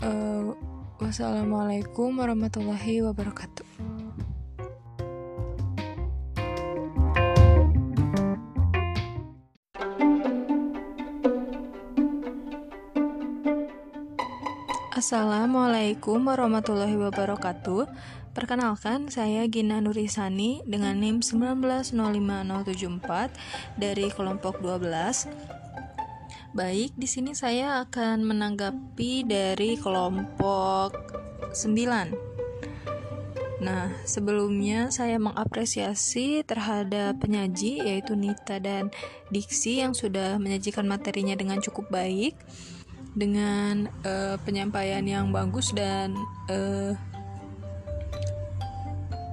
[0.00, 0.56] Uh,
[1.00, 3.68] wassalamualaikum warahmatullahi wabarakatuh.
[15.00, 17.88] Assalamualaikum warahmatullahi wabarakatuh.
[18.36, 23.32] Perkenalkan, saya Gina Nurisani dengan NIM 1905074
[23.80, 25.69] dari kelompok 12
[26.50, 30.98] Baik, di sini saya akan menanggapi dari kelompok
[31.54, 33.62] 9.
[33.62, 38.90] Nah, sebelumnya saya mengapresiasi terhadap penyaji yaitu Nita dan
[39.30, 42.34] Diksi yang sudah menyajikan materinya dengan cukup baik
[43.14, 46.18] dengan uh, penyampaian yang bagus dan
[46.50, 46.98] uh,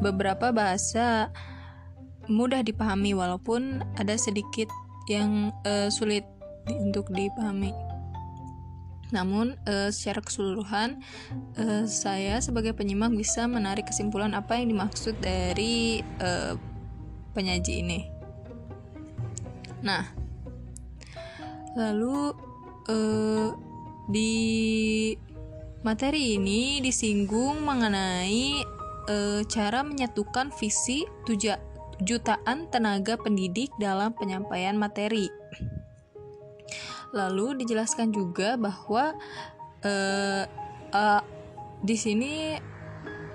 [0.05, 1.33] beberapa bahasa
[2.29, 4.69] mudah dipahami walaupun ada sedikit
[5.09, 6.36] yang uh, sulit
[6.75, 7.71] untuk dipahami.
[9.15, 10.99] Namun uh, secara keseluruhan
[11.55, 16.59] uh, saya sebagai penyimak bisa menarik kesimpulan apa yang dimaksud dari uh,
[17.31, 17.99] penyaji ini.
[19.79, 20.03] Nah,
[21.79, 22.35] lalu
[22.91, 23.55] uh,
[24.11, 24.33] di
[25.87, 28.59] materi ini disinggung mengenai
[29.07, 31.61] uh, cara menyatukan visi tuja,
[32.03, 35.31] jutaan tenaga pendidik dalam penyampaian materi.
[37.15, 39.15] Lalu dijelaskan juga bahwa
[39.83, 40.43] uh,
[40.91, 41.21] uh,
[41.83, 42.57] di sini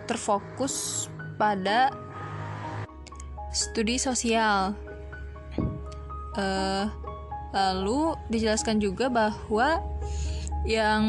[0.04, 1.06] terfokus
[1.40, 1.92] pada
[3.52, 4.76] studi sosial.
[6.32, 6.88] Uh,
[7.52, 9.84] lalu dijelaskan juga bahwa
[10.64, 11.04] yang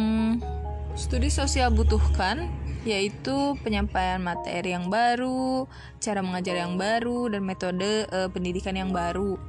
[0.99, 2.51] studi sosial butuhkan
[2.83, 5.63] yaitu penyampaian materi yang baru,
[6.03, 9.39] cara mengajar yang baru, dan metode uh, pendidikan yang baru.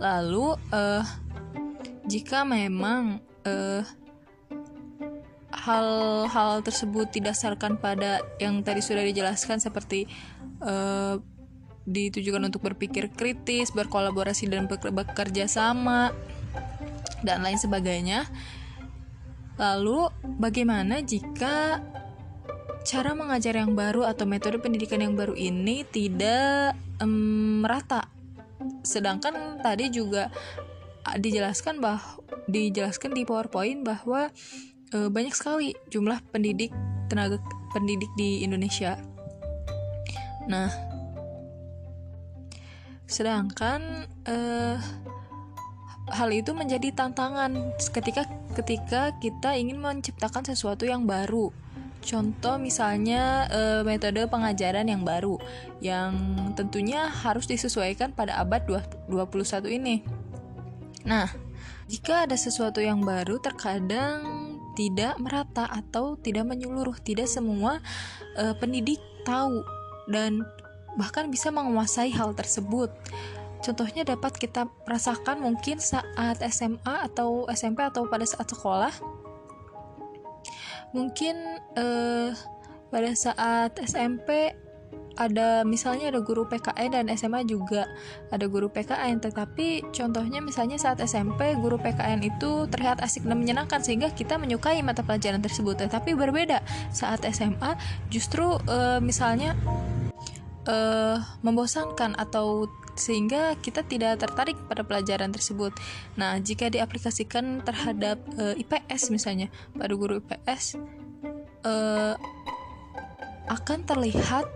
[0.00, 1.04] Lalu, uh,
[2.06, 3.82] jika memang uh,
[5.52, 10.10] hal-hal tersebut didasarkan pada yang tadi sudah dijelaskan seperti
[10.64, 11.20] uh,
[11.86, 16.14] ditujukan untuk berpikir kritis, berkolaborasi dan bekerja sama
[17.22, 18.26] dan lain sebagainya.
[19.58, 21.82] Lalu bagaimana jika
[22.82, 28.08] cara mengajar yang baru atau metode pendidikan yang baru ini tidak um, merata?
[28.82, 30.30] Sedangkan tadi juga
[31.18, 32.00] dijelaskan bah
[32.46, 34.30] dijelaskan di PowerPoint bahwa
[34.94, 36.70] e, banyak sekali jumlah pendidik
[37.10, 37.42] tenaga
[37.74, 39.00] pendidik di Indonesia.
[40.46, 40.70] Nah,
[43.08, 44.36] sedangkan e,
[46.12, 51.50] hal itu menjadi tantangan ketika ketika kita ingin menciptakan sesuatu yang baru.
[52.02, 55.38] Contoh misalnya e, metode pengajaran yang baru
[55.78, 60.21] yang tentunya harus disesuaikan pada abad 21 ini.
[61.02, 61.26] Nah,
[61.90, 66.96] jika ada sesuatu yang baru, terkadang tidak merata atau tidak menyeluruh.
[66.96, 67.82] Tidak semua
[68.38, 69.60] uh, pendidik tahu
[70.08, 70.42] dan
[70.96, 72.88] bahkan bisa menguasai hal tersebut.
[73.62, 78.90] Contohnya dapat kita rasakan mungkin saat SMA atau SMP atau pada saat sekolah.
[80.90, 81.36] Mungkin
[81.78, 82.30] uh,
[82.90, 84.52] pada saat SMP
[85.16, 87.88] ada misalnya ada guru PKN dan SMA juga
[88.32, 93.80] ada guru PKN tetapi contohnya misalnya saat SMP guru PKN itu terlihat asik dan menyenangkan
[93.84, 97.76] sehingga kita menyukai mata pelajaran tersebut tetapi berbeda saat SMA
[98.08, 99.56] justru uh, misalnya
[100.68, 105.72] uh, membosankan atau sehingga kita tidak tertarik pada pelajaran tersebut.
[106.20, 110.76] Nah, jika diaplikasikan terhadap uh, eh, IPS misalnya, pada guru IPS
[111.64, 112.14] uh,
[113.48, 114.46] akan terlihat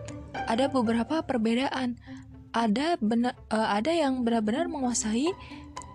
[0.45, 1.97] ada beberapa perbedaan.
[2.57, 5.29] Ada benar uh, ada yang benar-benar menguasai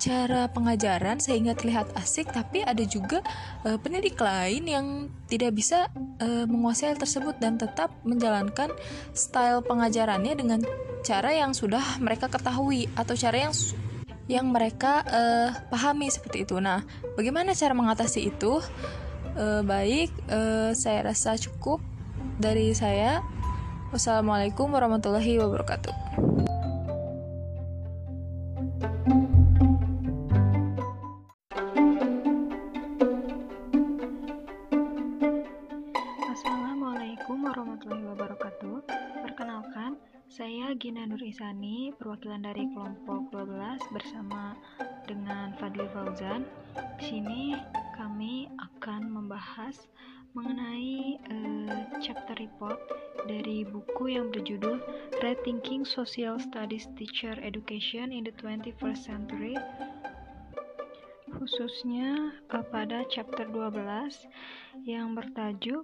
[0.02, 3.22] cara pengajaran sehingga terlihat asik, tapi ada juga
[3.66, 4.86] uh, pendidik lain yang
[5.30, 8.74] tidak bisa uh, menguasai hal tersebut dan tetap menjalankan
[9.14, 10.60] style pengajarannya dengan
[11.06, 13.54] cara yang sudah mereka ketahui atau cara yang
[14.26, 16.58] yang mereka uh, pahami seperti itu.
[16.58, 16.82] Nah,
[17.14, 18.58] bagaimana cara mengatasi itu?
[19.32, 21.80] Uh, baik, uh, saya rasa cukup
[22.42, 23.22] dari saya.
[23.92, 25.92] Wassalamualaikum warahmatullahi wabarakatuh.
[36.32, 38.76] Assalamualaikum warahmatullahi wabarakatuh.
[39.28, 40.00] Perkenalkan,
[40.32, 44.56] saya Gina Nur Isani, perwakilan dari kelompok 12 bersama
[45.04, 46.48] dengan Fadli Fauzan.
[46.96, 47.60] Di sini
[48.00, 49.92] kami akan membahas
[50.32, 52.80] mengenai uh, chapter report
[53.28, 54.80] dari buku yang berjudul
[55.20, 59.56] Rethinking Social Studies Teacher Education in the 21st Century
[61.36, 63.76] khususnya uh, pada chapter 12
[64.88, 65.84] yang bertajuk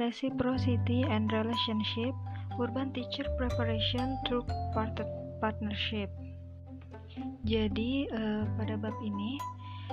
[0.00, 2.16] Reciprocity and Relationship
[2.56, 4.48] Urban Teacher Preparation Through
[5.40, 6.08] Partnership.
[7.44, 9.36] Jadi uh, pada bab ini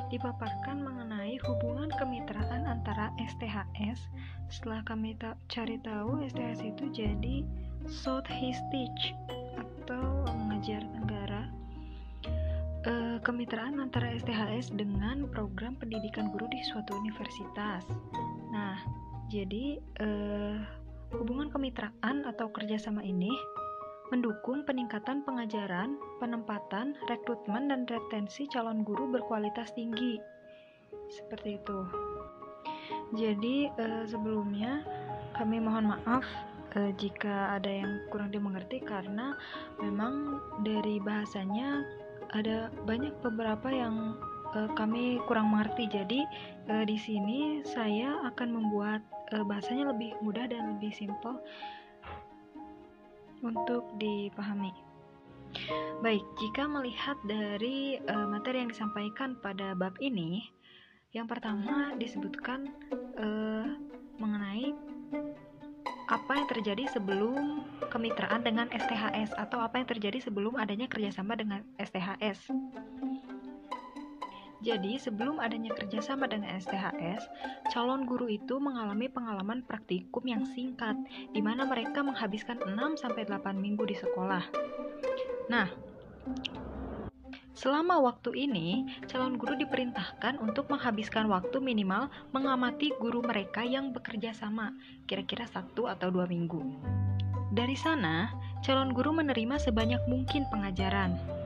[0.07, 3.99] dipaparkan mengenai hubungan kemitraan antara STHS.
[4.47, 7.35] Setelah kami ta cari tahu, STHS itu jadi
[7.91, 9.11] South East Teach
[9.59, 11.51] atau mengajar negara.
[12.87, 17.83] E, kemitraan antara STHS dengan program pendidikan guru di suatu universitas.
[18.55, 18.79] Nah,
[19.27, 20.09] jadi e,
[21.13, 23.33] hubungan kemitraan atau kerjasama ini
[24.09, 30.17] mendukung peningkatan pengajaran, penempatan, rekrutmen, dan retensi calon guru berkualitas tinggi.
[31.09, 31.79] Seperti itu.
[33.13, 34.81] Jadi, eh, sebelumnya
[35.37, 36.25] kami mohon maaf
[36.77, 39.37] eh, jika ada yang kurang dimengerti karena
[39.81, 41.85] memang dari bahasanya
[42.29, 44.13] ada banyak beberapa yang
[44.53, 45.89] uh, kami kurang mengerti.
[45.89, 46.21] Jadi
[46.69, 49.01] uh, di sini saya akan membuat
[49.33, 51.41] uh, bahasanya lebih mudah dan lebih simpel
[53.43, 54.71] untuk dipahami.
[55.99, 60.45] Baik, jika melihat dari uh, materi yang disampaikan pada bab ini,
[61.09, 62.69] yang pertama disebutkan
[63.17, 63.65] uh,
[64.21, 64.77] mengenai
[66.09, 71.61] apa yang terjadi sebelum kemitraan dengan STHS atau apa yang terjadi sebelum adanya kerjasama dengan
[71.77, 72.49] STHS.
[74.59, 77.23] Jadi, sebelum adanya kerjasama dengan STHS,
[77.71, 80.99] calon guru itu mengalami pengalaman praktikum yang singkat,
[81.31, 84.43] di mana mereka menghabiskan 6-8 minggu di sekolah.
[85.47, 85.67] Nah,
[87.59, 94.31] Selama waktu ini, calon guru diperintahkan untuk menghabiskan waktu minimal mengamati guru mereka yang bekerja
[94.31, 94.71] sama,
[95.11, 96.63] kira-kira satu atau dua minggu.
[97.51, 98.31] Dari sana,
[98.63, 101.38] calon guru menerima sebanyak mungkin pengajaran.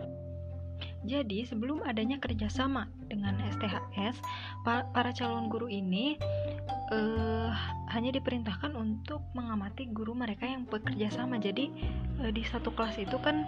[1.03, 4.23] Jadi, sebelum adanya kerjasama dengan STHS,
[4.63, 6.15] para calon guru ini
[6.95, 7.51] uh,
[7.91, 11.35] hanya diperintahkan untuk mengamati guru mereka yang bekerja sama.
[11.39, 11.69] Jadi,
[12.23, 13.43] uh, di satu kelas itu kan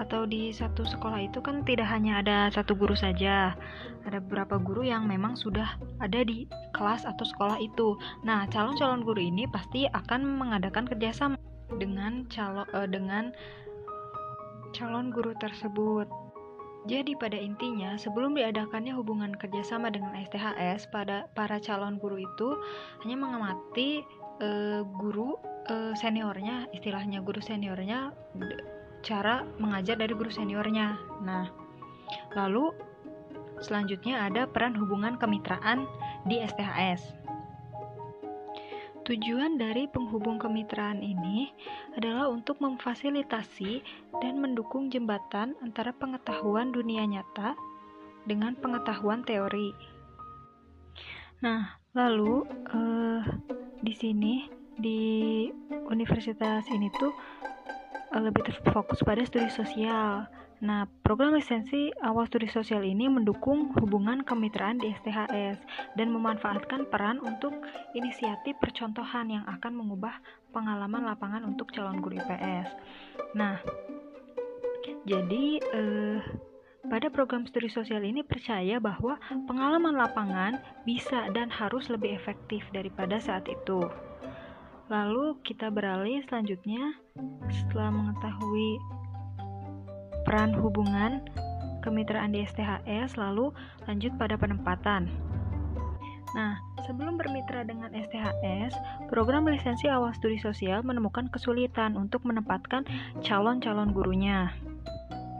[0.00, 3.54] atau di satu sekolah itu kan tidak hanya ada satu guru saja,
[4.02, 7.94] ada beberapa guru yang memang sudah ada di kelas atau sekolah itu.
[8.26, 11.38] Nah, calon-calon guru ini pasti akan mengadakan kerjasama
[11.78, 13.30] dengan calon uh, dengan
[14.74, 16.23] calon guru tersebut.
[16.84, 22.60] Jadi pada intinya, sebelum diadakannya hubungan kerjasama dengan STHS, pada para calon guru itu
[23.00, 24.04] hanya mengamati
[24.44, 25.40] uh, guru
[25.72, 28.12] uh, seniornya, istilahnya guru seniornya
[29.00, 31.00] cara mengajar dari guru seniornya.
[31.24, 31.48] Nah,
[32.36, 32.68] lalu
[33.64, 35.88] selanjutnya ada peran hubungan kemitraan
[36.28, 37.16] di STHS.
[39.04, 41.52] Tujuan dari penghubung kemitraan ini
[41.92, 43.84] adalah untuk memfasilitasi
[44.24, 47.52] dan mendukung jembatan antara pengetahuan dunia nyata
[48.24, 49.76] dengan pengetahuan teori.
[51.44, 53.20] Nah, lalu eh,
[53.84, 55.46] di sini di
[55.92, 57.12] universitas ini tuh
[58.14, 60.30] Eh, lebih terfokus pada studi sosial.
[60.64, 65.60] Nah, program lisensi awal studi sosial ini mendukung hubungan kemitraan di STHS
[65.92, 67.52] dan memanfaatkan peran untuk
[67.92, 70.16] inisiatif percontohan yang akan mengubah
[70.56, 72.72] pengalaman lapangan untuk calon guru IPS.
[73.36, 73.60] Nah,
[75.04, 76.24] jadi eh,
[76.88, 83.20] pada program studi sosial ini percaya bahwa pengalaman lapangan bisa dan harus lebih efektif daripada
[83.20, 83.84] saat itu.
[84.88, 86.96] Lalu kita beralih selanjutnya
[87.52, 88.80] setelah mengetahui
[90.24, 91.22] peran hubungan
[91.84, 93.52] kemitraan di STHS, lalu
[93.84, 95.12] lanjut pada penempatan.
[96.34, 98.74] Nah, sebelum bermitra dengan STHS,
[99.06, 102.82] program lisensi awal studi sosial menemukan kesulitan untuk menempatkan
[103.22, 104.50] calon-calon gurunya.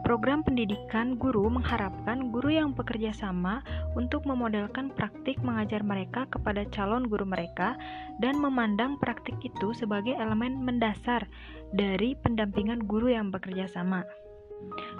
[0.05, 3.65] Program pendidikan guru mengharapkan guru yang bekerja sama
[3.97, 7.73] untuk memodelkan praktik mengajar mereka kepada calon guru mereka
[8.21, 11.25] dan memandang praktik itu sebagai elemen mendasar
[11.73, 14.05] dari pendampingan guru yang bekerja sama.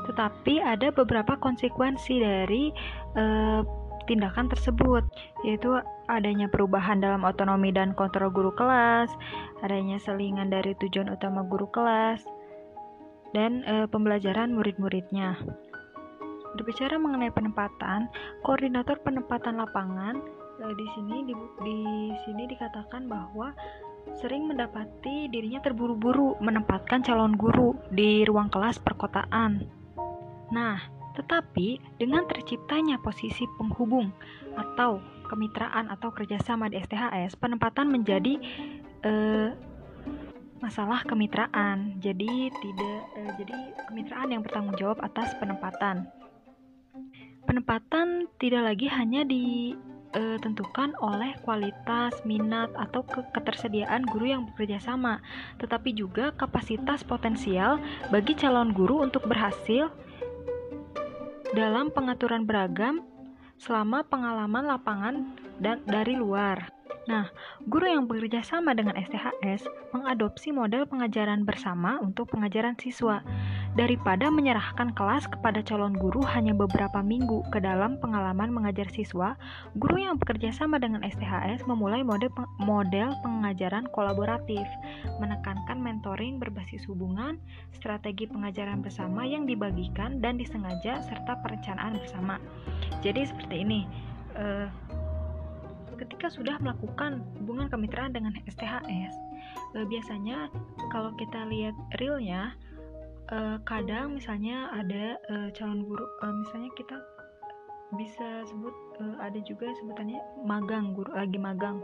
[0.06, 2.70] Tetapi ada beberapa konsekuensi dari
[3.18, 3.66] uh,
[4.06, 5.04] tindakan tersebut,
[5.44, 9.10] yaitu adanya perubahan dalam otonomi dan kontrol guru kelas,
[9.66, 12.22] adanya selingan dari tujuan utama guru kelas,
[13.34, 15.36] dan e, pembelajaran murid-muridnya.
[16.56, 18.08] Berbicara mengenai penempatan,
[18.48, 20.22] koordinator penempatan lapangan
[20.62, 21.34] e, di sini di,
[21.66, 21.78] di
[22.24, 23.52] sini dikatakan bahwa
[24.18, 29.66] sering mendapati dirinya terburu-buru menempatkan calon guru di ruang kelas perkotaan.
[30.54, 30.78] Nah,
[31.16, 34.12] tetapi dengan terciptanya posisi penghubung
[34.56, 38.38] atau kemitraan atau kerjasama di STHS, penempatan menjadi
[39.04, 39.50] eh,
[40.62, 41.98] masalah kemitraan.
[42.00, 43.56] Jadi tidak eh, jadi
[43.90, 46.08] kemitraan yang bertanggung jawab atas penempatan.
[47.46, 49.22] Penempatan tidak lagi hanya
[50.16, 55.20] ditentukan oleh kualitas, minat, atau ke ketersediaan guru yang bekerja sama,
[55.60, 59.92] tetapi juga kapasitas potensial bagi calon guru untuk berhasil
[61.52, 63.04] dalam pengaturan beragam
[63.60, 65.16] selama pengalaman lapangan
[65.60, 66.75] dan dari luar.
[67.06, 67.30] Nah,
[67.70, 73.22] guru yang bekerja sama dengan STHS mengadopsi model pengajaran bersama untuk pengajaran siswa
[73.78, 79.38] daripada menyerahkan kelas kepada calon guru hanya beberapa minggu ke dalam pengalaman mengajar siswa.
[79.78, 84.66] Guru yang bekerja sama dengan STHS memulai model model pengajaran kolaboratif,
[85.22, 87.38] menekankan mentoring berbasis hubungan,
[87.76, 92.42] strategi pengajaran bersama yang dibagikan dan disengaja serta perencanaan bersama.
[93.06, 93.82] Jadi seperti ini.
[94.36, 94.68] Uh,
[95.96, 99.16] ketika sudah melakukan hubungan kemitraan dengan STHS
[99.76, 100.52] eh, biasanya
[100.92, 102.56] kalau kita lihat realnya
[103.32, 106.06] eh, kadang misalnya ada eh, calon guru
[106.46, 106.98] misalnya kita
[107.96, 108.76] bisa sebut
[109.22, 111.80] ada juga sebutannya magang guru lagi magang.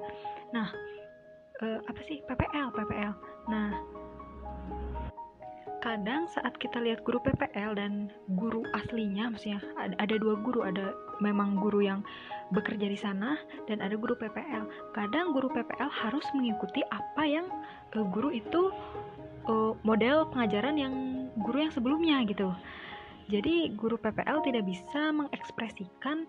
[0.51, 0.67] Nah
[1.61, 2.25] apa sih?
[2.25, 3.13] PPL PPL
[3.45, 3.69] nah
[5.81, 11.57] kadang saat kita lihat guru PPL dan guru aslinya maksudnya ada, dua guru ada memang
[11.57, 12.05] guru yang
[12.53, 17.49] bekerja di sana dan ada guru PPL kadang guru PPL harus mengikuti apa yang
[17.97, 18.69] uh, guru itu
[19.49, 20.93] uh, model pengajaran yang
[21.41, 22.53] guru yang sebelumnya gitu.
[23.31, 26.27] Jadi guru PPL tidak bisa mengekspresikan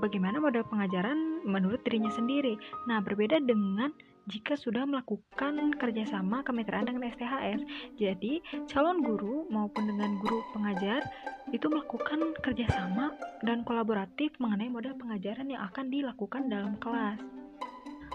[0.00, 2.56] bagaimana model pengajaran menurut dirinya sendiri.
[2.88, 3.92] Nah berbeda dengan
[4.30, 7.60] jika sudah melakukan kerjasama kemitraan dengan STHS.
[7.98, 8.38] Jadi,
[8.70, 11.02] calon guru maupun dengan guru pengajar
[11.50, 13.10] itu melakukan kerjasama
[13.42, 17.18] dan kolaboratif mengenai model pengajaran yang akan dilakukan dalam kelas.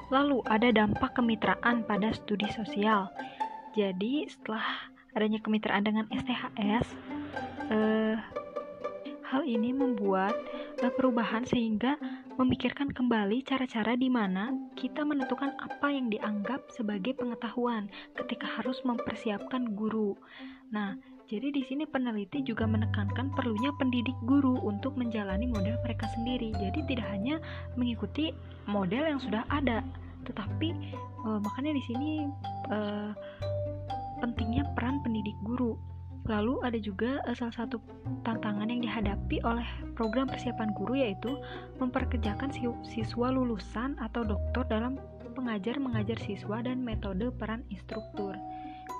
[0.08, 3.12] Lalu, ada dampak kemitraan pada studi sosial.
[3.76, 4.64] Jadi, setelah
[5.12, 6.88] adanya kemitraan dengan STHS,
[7.68, 8.16] eh,
[9.26, 10.32] hal ini membuat
[10.80, 12.00] eh, perubahan sehingga
[12.36, 17.88] memikirkan kembali cara-cara di mana kita menentukan apa yang dianggap sebagai pengetahuan
[18.20, 20.20] ketika harus mempersiapkan guru.
[20.76, 26.54] Nah, jadi di sini peneliti juga menekankan perlunya pendidik guru untuk menjalani model mereka sendiri.
[26.54, 27.42] Jadi tidak hanya
[27.80, 28.36] mengikuti
[28.70, 29.82] model yang sudah ada,
[30.28, 30.76] tetapi
[31.26, 32.10] uh, makanya di sini
[32.70, 33.16] uh,
[34.20, 35.74] pentingnya peran pendidik guru
[36.26, 37.78] Lalu ada juga uh, salah satu
[38.26, 41.38] tantangan yang dihadapi oleh program persiapan guru yaitu
[41.78, 42.50] memperkerjakan
[42.82, 44.98] siswa lulusan atau doktor dalam
[45.38, 48.34] pengajar mengajar siswa dan metode peran instruktur.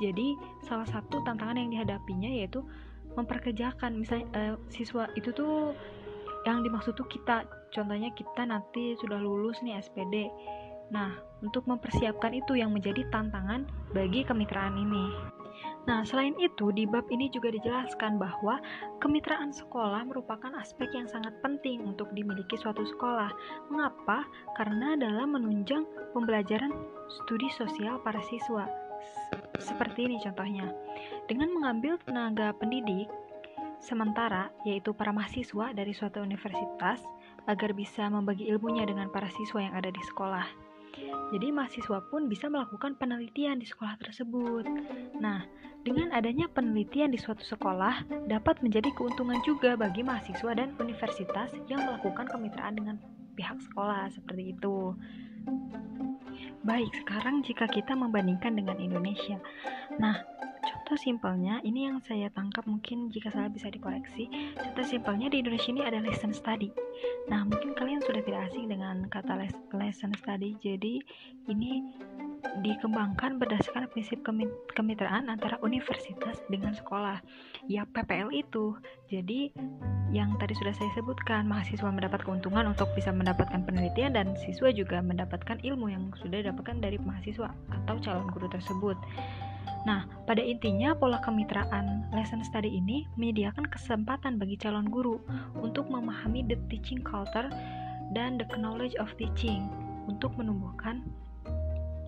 [0.04, 0.36] Jadi
[0.68, 2.62] salah satu tantangan yang dihadapinya yaitu
[3.16, 5.74] memperkerjakan misalnya uh, siswa itu tuh
[6.46, 10.30] yang dimaksud tuh kita contohnya kita nanti sudah lulus nih SPD.
[10.94, 13.66] Nah, untuk mempersiapkan itu yang menjadi tantangan
[13.98, 15.10] bagi kemitraan ini.
[15.86, 18.58] Nah, selain itu, di bab ini juga dijelaskan bahwa
[18.98, 23.30] kemitraan sekolah merupakan aspek yang sangat penting untuk dimiliki suatu sekolah.
[23.70, 24.26] Mengapa?
[24.58, 25.86] Karena dalam menunjang
[26.18, 26.74] pembelajaran
[27.06, 28.66] studi sosial para siswa.
[29.62, 30.74] Seperti ini contohnya.
[31.30, 33.06] Dengan mengambil tenaga pendidik
[33.78, 36.98] sementara, yaitu para mahasiswa dari suatu universitas,
[37.46, 40.65] agar bisa membagi ilmunya dengan para siswa yang ada di sekolah.
[41.34, 44.66] Jadi mahasiswa pun bisa melakukan penelitian di sekolah tersebut.
[45.20, 45.44] Nah,
[45.86, 51.86] dengan adanya penelitian di suatu sekolah dapat menjadi keuntungan juga bagi mahasiswa dan universitas yang
[51.86, 52.96] melakukan kemitraan dengan
[53.38, 54.96] pihak sekolah seperti itu.
[56.66, 59.38] Baik, sekarang jika kita membandingkan dengan Indonesia.
[60.02, 60.18] Nah,
[60.66, 64.28] contoh simpelnya, ini yang saya tangkap mungkin jika salah bisa dikoreksi.
[64.58, 66.74] Contoh simpelnya di Indonesia ini ada lesson study.
[67.30, 69.38] Nah, mungkin kalian sudah tidak asing dengan kata
[69.78, 70.58] lesson study.
[70.62, 71.02] Jadi,
[71.50, 71.86] ini
[72.62, 74.22] dikembangkan berdasarkan prinsip
[74.74, 77.20] kemitraan antara universitas dengan sekolah.
[77.66, 78.78] Ya, PPL itu.
[79.10, 79.54] Jadi,
[80.14, 85.02] yang tadi sudah saya sebutkan, mahasiswa mendapat keuntungan untuk bisa mendapatkan penelitian dan siswa juga
[85.02, 88.98] mendapatkan ilmu yang sudah didapatkan dari mahasiswa atau calon guru tersebut.
[89.86, 95.22] Nah, pada intinya pola kemitraan lesson study ini menyediakan kesempatan bagi calon guru
[95.62, 97.46] untuk memahami the teaching culture
[98.18, 99.70] dan the knowledge of teaching
[100.10, 101.06] untuk menumbuhkan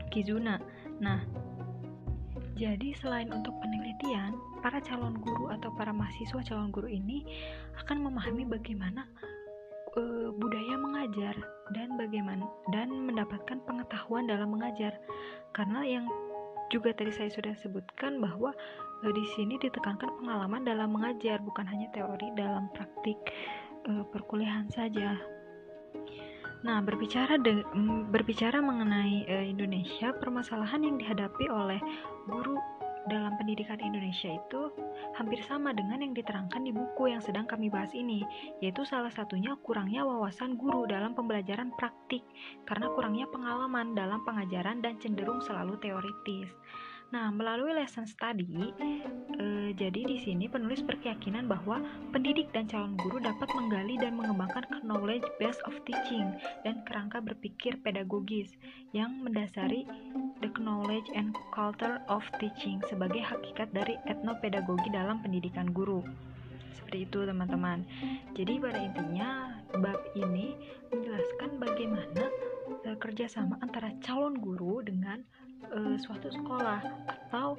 [0.09, 0.57] Kizuna.
[0.97, 1.21] Nah,
[2.57, 4.33] jadi selain untuk penelitian,
[4.65, 7.21] para calon guru atau para mahasiswa calon guru ini
[7.85, 9.05] akan memahami bagaimana
[9.93, 11.37] uh, budaya mengajar
[11.77, 14.97] dan bagaimana dan mendapatkan pengetahuan dalam mengajar.
[15.53, 16.05] Karena yang
[16.73, 18.57] juga tadi saya sudah sebutkan bahwa
[19.05, 23.21] uh, di sini ditekankan pengalaman dalam mengajar bukan hanya teori dalam praktik
[23.85, 25.13] uh, perkuliahan saja.
[26.65, 27.61] Nah, berbicara de,
[28.09, 31.77] berbicara mengenai uh, Indonesia, permasalahan yang dihadapi oleh
[32.25, 32.57] guru
[33.07, 34.61] dalam pendidikan Indonesia itu
[35.15, 38.21] hampir sama dengan yang diterangkan di buku yang sedang kami bahas ini,
[38.59, 42.21] yaitu salah satunya kurangnya wawasan guru dalam pembelajaran praktik
[42.67, 46.51] karena kurangnya pengalaman dalam pengajaran dan cenderung selalu teoritis.
[47.07, 48.75] Nah, melalui lesson study,
[49.39, 51.79] eh, jadi di sini penulis berkeyakinan bahwa
[52.11, 56.35] pendidik dan calon guru dapat menggali dan mengembangkan knowledge base of teaching
[56.67, 58.51] dan kerangka berpikir pedagogis
[58.91, 59.87] yang mendasari
[60.43, 66.03] the knowledge and culture of teaching sebagai hakikat dari etnopedagogi dalam pendidikan guru.
[66.75, 67.87] Seperti itu, teman-teman.
[68.35, 70.59] Jadi pada intinya bab ini
[70.91, 72.27] menjelaskan bagaimana
[72.83, 75.23] eh, kerjasama antara calon guru dengan
[75.73, 77.57] uh, suatu sekolah atau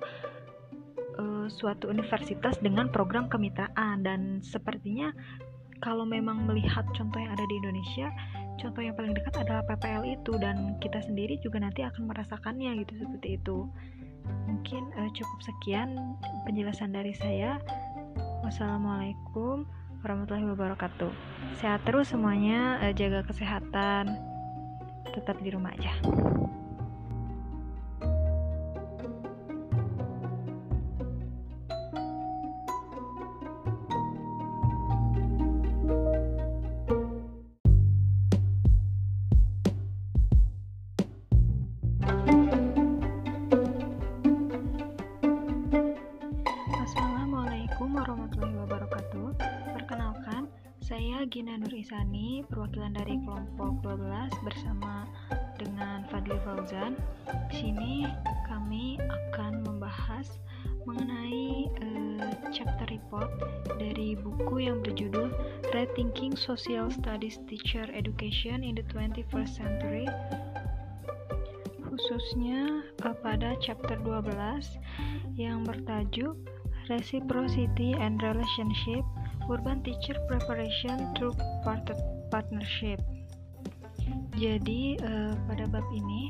[1.18, 4.02] uh, suatu universitas dengan program kemitraan.
[4.02, 5.12] Dan sepertinya
[5.78, 8.10] kalau memang melihat contoh yang ada di Indonesia
[8.58, 10.32] contoh yang paling dekat adalah PPL itu.
[10.36, 13.70] Dan kita sendiri juga nanti akan merasakannya gitu seperti itu.
[14.50, 17.62] Mungkin uh, cukup sekian penjelasan dari saya.
[18.44, 19.64] Wassalamualaikum
[20.02, 21.10] warahmatullahi wabarakatuh.
[21.58, 24.14] Sehat terus semuanya, uh, jaga kesehatan,
[25.14, 25.94] tetap di rumah aja.
[66.58, 70.10] Social Studies Teacher Education in the 21st Century
[71.86, 74.26] khususnya pada chapter 12
[75.38, 76.34] yang bertajuk
[76.90, 79.06] Reciprocity and Relationship
[79.46, 81.38] Urban Teacher Preparation Through
[82.34, 82.98] Partnership.
[84.34, 86.26] Jadi uh, pada bab ini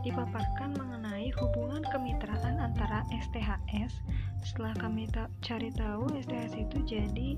[0.00, 3.92] dipaparkan mengenai hubungan kemitraan antara STHS.
[4.48, 5.04] Setelah kami
[5.44, 7.28] cari tahu STHS itu jadi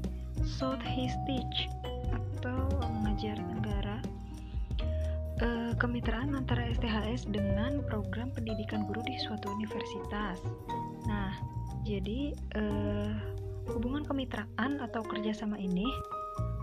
[0.46, 1.66] South His Teach
[2.12, 2.68] atau
[3.00, 3.98] mengajar negara.
[5.40, 10.36] Uh, kemitraan antara STHS dengan program pendidikan guru di suatu universitas.
[11.08, 11.32] Nah,
[11.88, 13.40] jadi uh,
[13.70, 15.86] Hubungan kemitraan atau kerjasama ini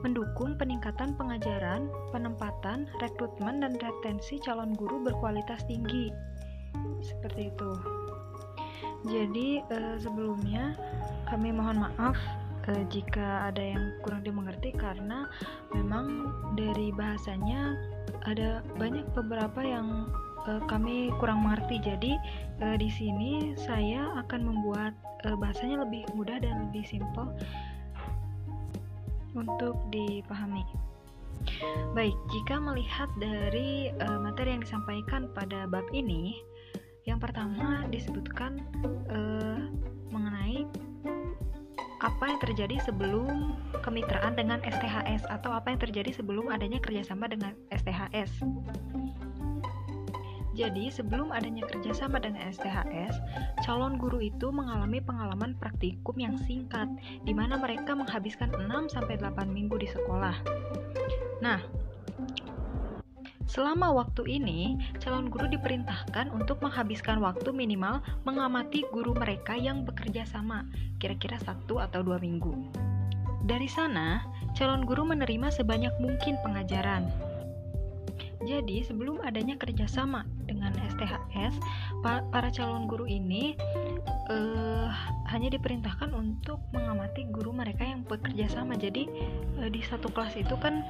[0.04, 6.12] mendukung peningkatan pengajaran, penempatan, rekrutmen, dan retensi calon guru berkualitas tinggi.
[7.00, 7.72] Seperti itu.
[9.08, 10.76] Jadi eh, sebelumnya
[11.32, 12.18] kami mohon maaf
[12.72, 15.28] eh, jika ada yang kurang dimengerti karena
[15.72, 17.76] memang dari bahasanya
[18.28, 20.11] ada banyak beberapa yang
[20.47, 21.80] uh, kami kurang mengerti.
[21.84, 22.13] Jadi
[22.63, 24.95] uh, di sini saya akan membuat
[25.28, 27.32] uh, bahasanya lebih mudah dan lebih simpel
[29.36, 30.65] untuk dipahami.
[31.93, 36.36] Baik, jika melihat dari uh, materi yang disampaikan pada bab ini,
[37.07, 38.59] yang pertama disebutkan
[39.07, 39.61] uh,
[40.11, 40.68] mengenai
[41.98, 47.58] apa yang terjadi sebelum kemitraan dengan STHS atau apa yang terjadi sebelum adanya kerjasama dengan
[47.74, 48.45] STHS.
[50.58, 53.14] Jadi, sebelum adanya kerjasama dengan STHS,
[53.62, 56.89] calon guru itu mengalami pengalaman praktikum yang singkat,
[57.22, 60.34] di mana mereka menghabiskan 6-8 minggu di sekolah.
[61.45, 61.62] Nah,
[63.48, 70.28] Selama waktu ini, calon guru diperintahkan untuk menghabiskan waktu minimal mengamati guru mereka yang bekerja
[70.28, 70.68] sama,
[71.00, 72.52] kira-kira satu atau dua minggu.
[73.48, 77.08] Dari sana, calon guru menerima sebanyak mungkin pengajaran.
[78.43, 81.56] Jadi, sebelum adanya kerjasama dengan STHS,
[82.04, 83.56] para calon guru ini
[84.28, 84.91] uh,
[85.32, 88.76] hanya diperintahkan untuk mengamati guru mereka yang bekerja sama.
[88.76, 89.08] Jadi,
[89.60, 90.84] uh, di satu kelas itu kan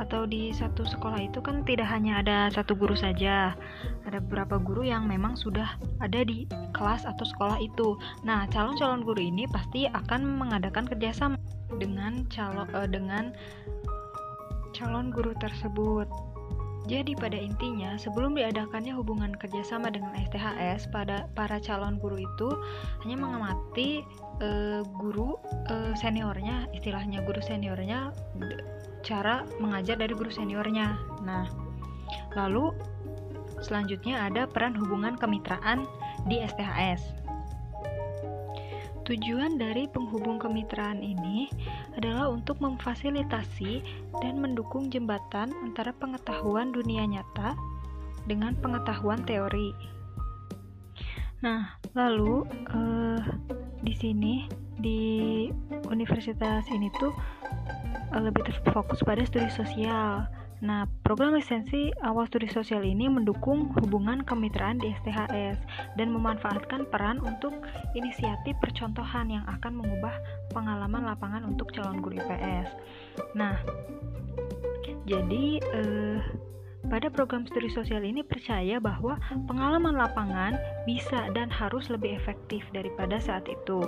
[0.00, 3.52] atau di satu sekolah itu kan tidak hanya ada satu guru saja,
[4.08, 7.96] ada beberapa guru yang memang sudah ada di kelas atau sekolah itu.
[8.24, 11.36] Nah, calon-calon guru ini pasti akan mengadakan kerjasama
[11.76, 13.36] dengan calon uh, dengan
[14.72, 16.08] calon guru tersebut.
[16.88, 22.48] Jadi pada intinya, sebelum diadakannya hubungan kerjasama dengan STHS, pada para calon guru itu
[23.04, 24.02] hanya mengamati
[24.42, 25.36] uh, guru
[25.70, 28.10] uh, seniornya, istilahnya guru seniornya,
[29.00, 30.96] cara mengajar dari guru seniornya.
[31.24, 31.48] Nah,
[32.36, 32.72] lalu
[33.60, 35.84] selanjutnya ada peran hubungan kemitraan
[36.28, 37.20] di STHS.
[39.10, 41.50] Tujuan dari penghubung kemitraan ini
[41.98, 43.82] adalah untuk memfasilitasi
[44.22, 47.58] dan mendukung jembatan antara pengetahuan dunia nyata
[48.30, 49.74] dengan pengetahuan teori.
[51.42, 53.18] Nah, lalu uh,
[53.82, 54.44] di sini
[54.78, 55.48] di
[55.88, 57.39] universitas ini tuh uh,
[58.14, 60.26] lebih terfokus pada studi sosial.
[60.60, 65.56] Nah, program lisensi awal studi sosial ini mendukung hubungan kemitraan di STHS
[65.96, 67.64] dan memanfaatkan peran untuk
[67.96, 70.12] inisiatif percontohan yang akan mengubah
[70.52, 72.76] pengalaman lapangan untuk calon guru IPS.
[73.32, 73.56] Nah,
[75.08, 76.20] jadi eh,
[76.92, 79.16] pada program studi sosial ini percaya bahwa
[79.48, 83.80] pengalaman lapangan bisa dan harus lebih efektif daripada saat itu.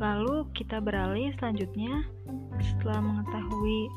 [0.00, 2.08] Lalu kita beralih selanjutnya
[2.56, 3.92] setelah mengetahui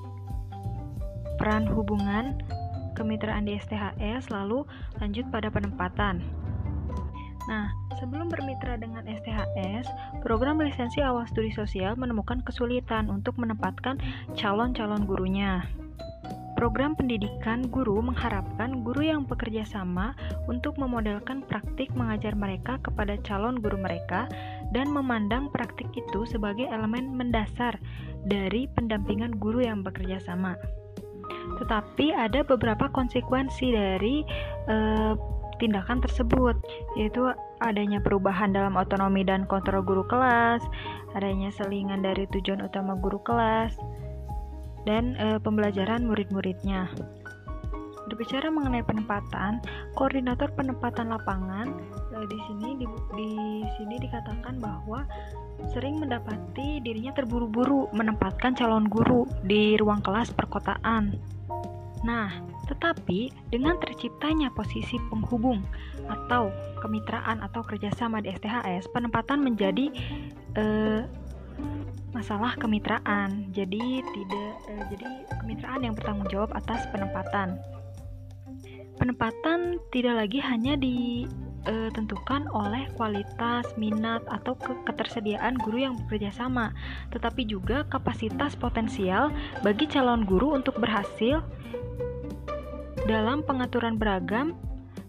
[1.39, 2.43] peran hubungan
[2.93, 4.68] kemitraan di STHS, lalu
[4.99, 6.20] lanjut pada penempatan.
[7.47, 9.88] Nah, sebelum bermitra dengan STHS,
[10.24, 13.99] program lisensi awal studi sosial menemukan kesulitan untuk menempatkan
[14.36, 15.64] calon-calon gurunya.
[16.56, 20.16] Program pendidikan guru mengharapkan guru yang bekerja sama
[20.47, 24.32] untuk memodelkan praktik mengajar mereka kepada calon guru mereka
[24.74, 27.78] dan memandang praktik itu sebagai elemen mendasar
[28.26, 30.57] dari pendampingan guru yang bekerja sama.
[31.61, 34.26] Tetapi ada beberapa konsekuensi dari
[34.67, 35.13] uh,
[35.61, 36.59] tindakan tersebut,
[36.99, 37.32] yaitu
[37.63, 40.59] adanya perubahan dalam otonomi dan kontrol guru kelas,
[41.15, 43.78] adanya selingan dari tujuan utama guru kelas,
[44.84, 46.91] dan e, pembelajaran murid-muridnya.
[48.11, 49.63] Berbicara mengenai penempatan,
[49.95, 52.86] koordinator penempatan lapangan e, di sini di,
[53.18, 53.30] di
[53.78, 55.01] sini dikatakan bahwa
[55.74, 61.18] sering mendapati dirinya terburu-buru menempatkan calon guru di ruang kelas perkotaan.
[62.03, 62.30] Nah,
[62.68, 65.64] tetapi dengan terciptanya posisi penghubung
[66.05, 66.51] atau
[66.84, 69.88] kemitraan atau kerjasama di STHS, penempatan menjadi
[70.59, 71.01] eh,
[72.11, 73.51] masalah kemitraan.
[73.55, 75.07] Jadi tidak eh, jadi
[75.39, 77.55] kemitraan yang bertanggung jawab atas penempatan.
[78.93, 86.71] Penempatan tidak lagi hanya ditentukan oleh kualitas, minat, atau ketersediaan guru yang bekerja sama,
[87.09, 89.33] tetapi juga kapasitas potensial
[89.65, 91.41] bagi calon guru untuk berhasil
[93.03, 94.55] dalam pengaturan beragam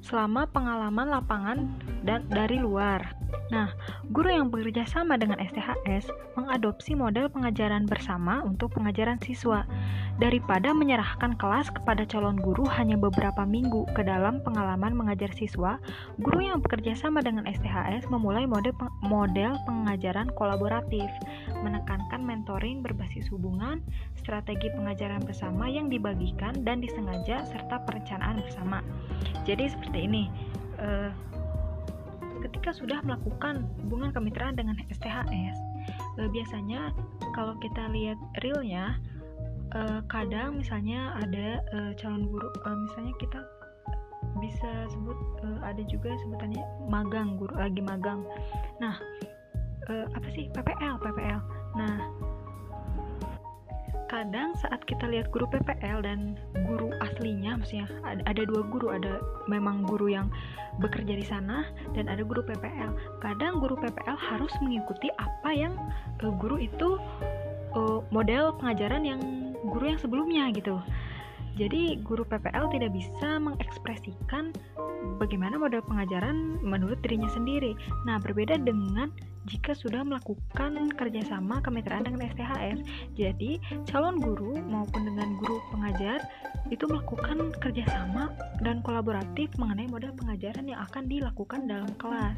[0.03, 1.59] selama pengalaman lapangan
[2.03, 3.15] dan dari luar.
[3.53, 3.69] Nah,
[4.09, 9.69] guru yang bekerja sama dengan STHS mengadopsi model pengajaran bersama untuk pengajaran siswa
[10.17, 15.77] daripada menyerahkan kelas kepada calon guru hanya beberapa minggu ke dalam pengalaman mengajar siswa.
[16.23, 18.73] Guru yang bekerja sama dengan STHS memulai model
[19.05, 21.11] model pengajaran kolaboratif,
[21.61, 23.85] menekankan mentoring berbasis hubungan,
[24.17, 28.81] strategi pengajaran bersama yang dibagikan dan disengaja serta perencanaan bersama.
[29.45, 30.25] Jadi seperti ini.
[30.75, 31.34] Uh,
[32.45, 35.57] ketika sudah melakukan hubungan kemitraan dengan STHS,
[36.21, 36.93] eh, biasanya
[37.33, 39.01] kalau kita lihat realnya,
[39.73, 43.41] eh, kadang misalnya ada eh, calon guru, misalnya kita
[44.43, 45.17] bisa sebut
[45.63, 48.27] ada juga sebutannya magang guru lagi magang.
[48.83, 48.99] Nah,
[49.89, 51.41] apa sih PPL PPL?
[51.79, 51.97] Nah,
[54.09, 56.37] kadang saat kita lihat guru PPL dan
[56.67, 60.29] guru aslinya maksudnya ada, ada dua guru ada memang guru yang
[60.83, 62.93] bekerja di sana dan ada guru PPL
[63.23, 65.75] kadang guru PPL harus mengikuti apa yang
[66.23, 66.99] uh, guru itu
[67.75, 69.21] uh, model pengajaran yang
[69.65, 70.77] guru yang sebelumnya gitu
[71.55, 74.51] jadi guru PPL tidak bisa mengekspresikan
[75.23, 77.79] bagaimana model pengajaran menurut dirinya sendiri.
[78.03, 79.15] Nah, berbeda dengan
[79.47, 82.79] jika sudah melakukan kerjasama kemitraan dengan STHS.
[83.15, 86.25] Jadi, calon guru maupun dengan guru pengajar
[86.73, 88.33] itu melakukan kerjasama
[88.65, 92.35] dan kolaboratif mengenai model pengajaran yang akan dilakukan dalam kelas.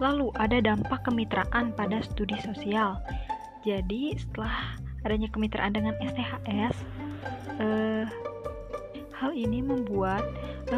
[0.00, 2.98] Lalu, ada dampak kemitraan pada studi sosial.
[3.62, 6.74] Jadi, setelah adanya kemitraan dengan STHS,
[7.60, 8.04] eh,
[9.20, 10.24] hal ini membuat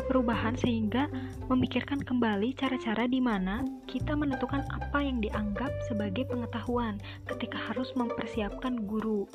[0.00, 1.06] perubahan sehingga
[1.52, 6.96] memikirkan kembali cara-cara di mana kita menentukan apa yang dianggap sebagai pengetahuan
[7.28, 9.28] ketika harus mempersiapkan guru.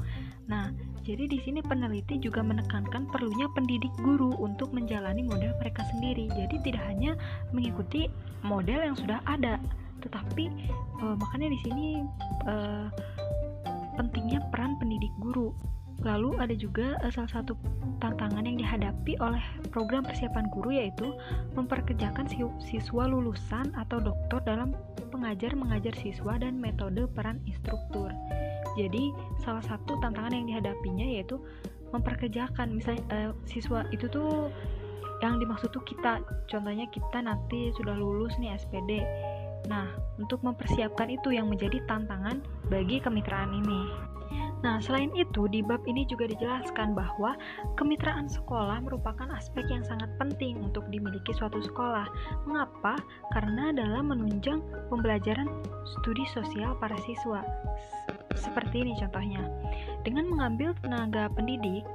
[0.50, 0.74] Nah,
[1.06, 6.28] jadi di sini peneliti juga menekankan perlunya pendidik guru untuk menjalani model mereka sendiri.
[6.34, 7.14] Jadi tidak hanya
[7.54, 8.10] mengikuti
[8.42, 9.62] model yang sudah ada,
[10.02, 10.50] tetapi
[11.06, 11.88] uh, makanya di sini
[12.50, 12.90] uh,
[13.96, 15.54] pentingnya peran pendidik guru
[16.08, 17.60] Lalu ada juga uh, salah satu
[18.00, 19.44] tantangan yang dihadapi oleh
[19.74, 21.12] program persiapan guru yaitu
[21.60, 22.32] memperkerjakan
[22.64, 24.72] siswa lulusan atau doktor dalam
[25.12, 28.08] pengajar mengajar siswa dan metode peran instruktur.
[28.80, 29.12] Jadi
[29.44, 31.36] salah satu tantangan yang dihadapinya yaitu
[31.92, 34.48] memperkerjakan misalnya uh, siswa itu tuh
[35.20, 39.02] yang dimaksud tuh kita contohnya kita nanti sudah lulus nih SPD
[39.68, 42.40] Nah, untuk mempersiapkan itu yang menjadi tantangan
[42.72, 43.82] bagi kemitraan ini.
[44.66, 47.38] Nah, selain itu, di bab ini juga dijelaskan bahwa
[47.78, 52.10] kemitraan sekolah merupakan aspek yang sangat penting untuk dimiliki suatu sekolah.
[52.50, 52.98] Mengapa?
[53.38, 55.46] Karena dalam menunjang pembelajaran
[55.86, 57.46] studi sosial para siswa.
[58.34, 59.46] Seperti ini contohnya.
[60.02, 61.86] Dengan mengambil tenaga pendidik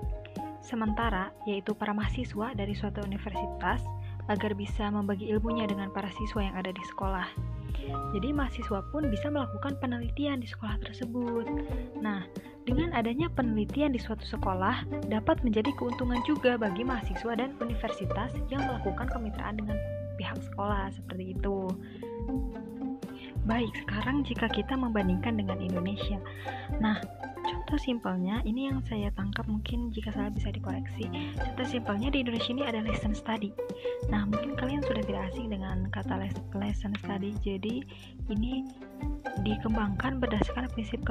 [0.63, 3.83] sementara, yaitu para mahasiswa dari suatu universitas,
[4.31, 7.27] agar bisa membagi ilmunya dengan para siswa yang ada di sekolah.
[8.15, 11.51] Jadi mahasiswa pun bisa melakukan penelitian di sekolah tersebut.
[11.99, 12.23] Nah,
[12.63, 18.63] dengan adanya penelitian di suatu sekolah dapat menjadi keuntungan juga bagi mahasiswa dan universitas yang
[18.67, 19.77] melakukan kemitraan dengan
[20.15, 21.67] pihak sekolah seperti itu.
[23.43, 26.23] Baik, sekarang jika kita membandingkan dengan Indonesia.
[26.79, 27.03] Nah,
[27.43, 31.09] contoh simpelnya ini yang saya tangkap mungkin jika salah bisa dikoreksi
[31.41, 33.51] contoh simpelnya di Indonesia ini ada lesson study
[34.13, 36.21] nah mungkin kalian sudah tidak asing dengan kata
[36.55, 37.83] lesson study jadi
[38.31, 38.69] ini
[39.43, 41.03] dikembangkan berdasarkan prinsip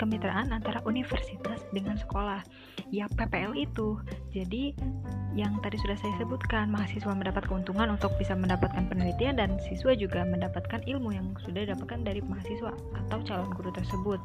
[0.00, 2.40] kemitraan antara universitas dengan sekolah
[2.88, 4.00] ya PPL itu.
[4.32, 4.72] Jadi
[5.34, 10.22] yang tadi sudah saya sebutkan mahasiswa mendapat keuntungan untuk bisa mendapatkan penelitian dan siswa juga
[10.22, 12.72] mendapatkan ilmu yang sudah didapatkan dari mahasiswa
[13.04, 14.22] atau calon guru tersebut.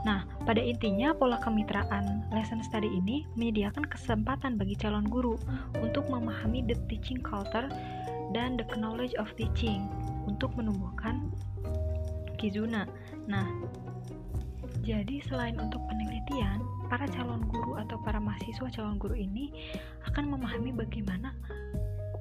[0.00, 5.36] Nah, pada intinya pola kemitraan lesson study ini menyediakan kesempatan bagi calon guru
[5.76, 7.68] untuk memahami the teaching culture
[8.32, 9.84] dan the knowledge of teaching
[10.24, 11.28] untuk menumbuhkan
[12.40, 12.88] kizuna.
[13.28, 13.44] Nah,
[14.80, 19.52] jadi selain untuk penelitian, para calon guru atau para mahasiswa calon guru ini
[20.10, 21.36] akan memahami bagaimana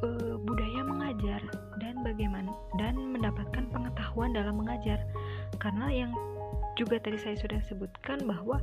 [0.03, 1.41] uh, budaya mengajar
[1.79, 5.01] dan bagaimana dan mendapatkan pengetahuan dalam mengajar.
[5.57, 6.11] Karena yang
[6.77, 8.55] juga tadi saya sudah sebutkan bahwa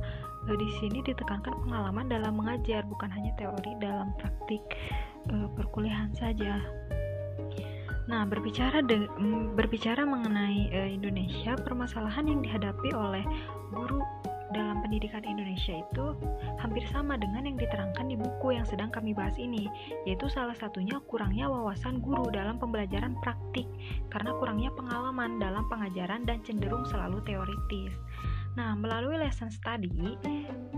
[0.49, 4.65] e, di sini ditekankan pengalaman dalam mengajar bukan hanya teori dalam praktik
[5.29, 6.57] e, perkuliahan saja.
[8.07, 9.03] Nah, berbicara de,
[9.51, 13.23] berbicara mengenai e, Indonesia, permasalahan yang dihadapi oleh
[13.75, 13.99] guru
[14.55, 16.15] dalam pendidikan Indonesia itu
[16.63, 19.67] hampir sama dengan yang diterangkan di buku yang sedang kami bahas ini,
[20.07, 23.67] yaitu salah satunya kurangnya wawasan guru dalam pembelajaran praktik
[24.07, 27.91] karena kurangnya pengalaman dalam pengajaran dan cenderung selalu teoritis.
[28.57, 30.17] Nah, melalui lesson study,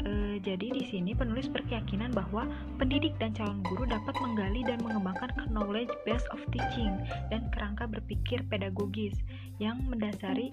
[0.04, 2.44] eh, jadi di sini penulis berkeyakinan bahwa
[2.76, 6.92] pendidik dan calon guru dapat menggali dan mengembangkan knowledge base of teaching
[7.32, 9.16] dan kerangka berpikir pedagogis
[9.64, 10.52] yang mendasari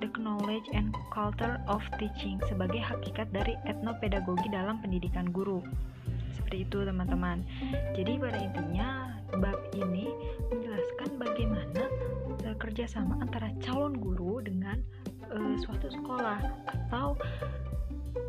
[0.00, 5.60] the knowledge and culture of teaching sebagai hakikat dari etnopedagogi dalam pendidikan guru.
[6.32, 7.44] Seperti itu, teman-teman.
[7.92, 9.12] Jadi pada intinya
[9.44, 10.08] bab ini
[10.48, 11.84] menjelaskan bagaimana
[12.48, 14.80] uh, kerjasama antara calon guru dengan
[15.32, 17.16] uh, suatu sekolah atau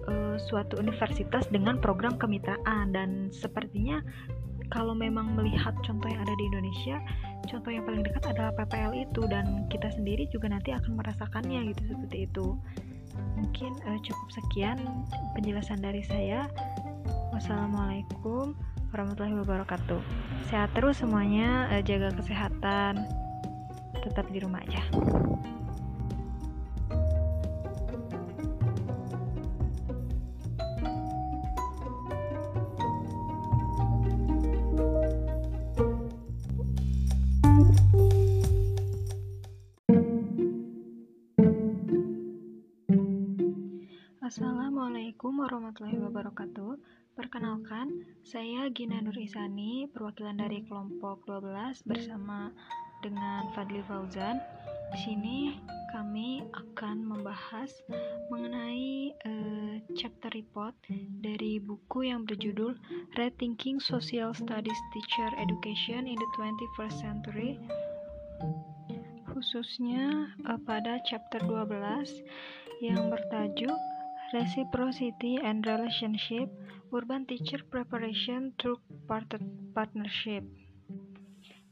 [0.08, 2.96] uh, suatu universitas dengan program kemitraan.
[2.96, 4.00] Dan sepertinya
[4.72, 6.98] kalau memang melihat contoh yang ada di Indonesia
[7.44, 11.94] contoh yang paling dekat adalah PPL itu dan kita sendiri juga nanti akan merasakannya gitu
[11.94, 12.56] seperti itu.
[13.38, 14.78] Mungkin uh, cukup sekian
[15.38, 16.48] penjelasan dari saya.
[17.36, 18.56] Wassalamualaikum
[18.94, 20.02] warahmatullahi wabarakatuh.
[20.48, 23.04] Sehat terus semuanya uh, jaga kesehatan
[24.04, 24.84] tetap di rumah aja
[44.24, 46.80] Assalamualaikum warahmatullahi wabarakatuh.
[47.12, 52.48] Perkenalkan, saya Gina Nur Isani, perwakilan dari kelompok 12 bersama
[53.04, 54.40] dengan Fadli Fauzan.
[54.96, 55.60] Di sini
[55.92, 57.68] kami akan membahas
[58.32, 60.72] mengenai uh, chapter report
[61.20, 62.80] dari buku yang berjudul
[63.20, 67.60] Rethinking Social Studies Teacher Education in the 21st Century
[69.28, 72.24] khususnya uh, pada chapter 12
[72.80, 73.76] yang bertajuk
[74.34, 76.50] Reciprocity and Relationship,
[76.90, 78.82] Urban Teacher Preparation Through
[79.78, 80.42] Partnership.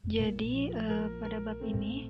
[0.06, 2.06] Jadi, eh, pada bab ini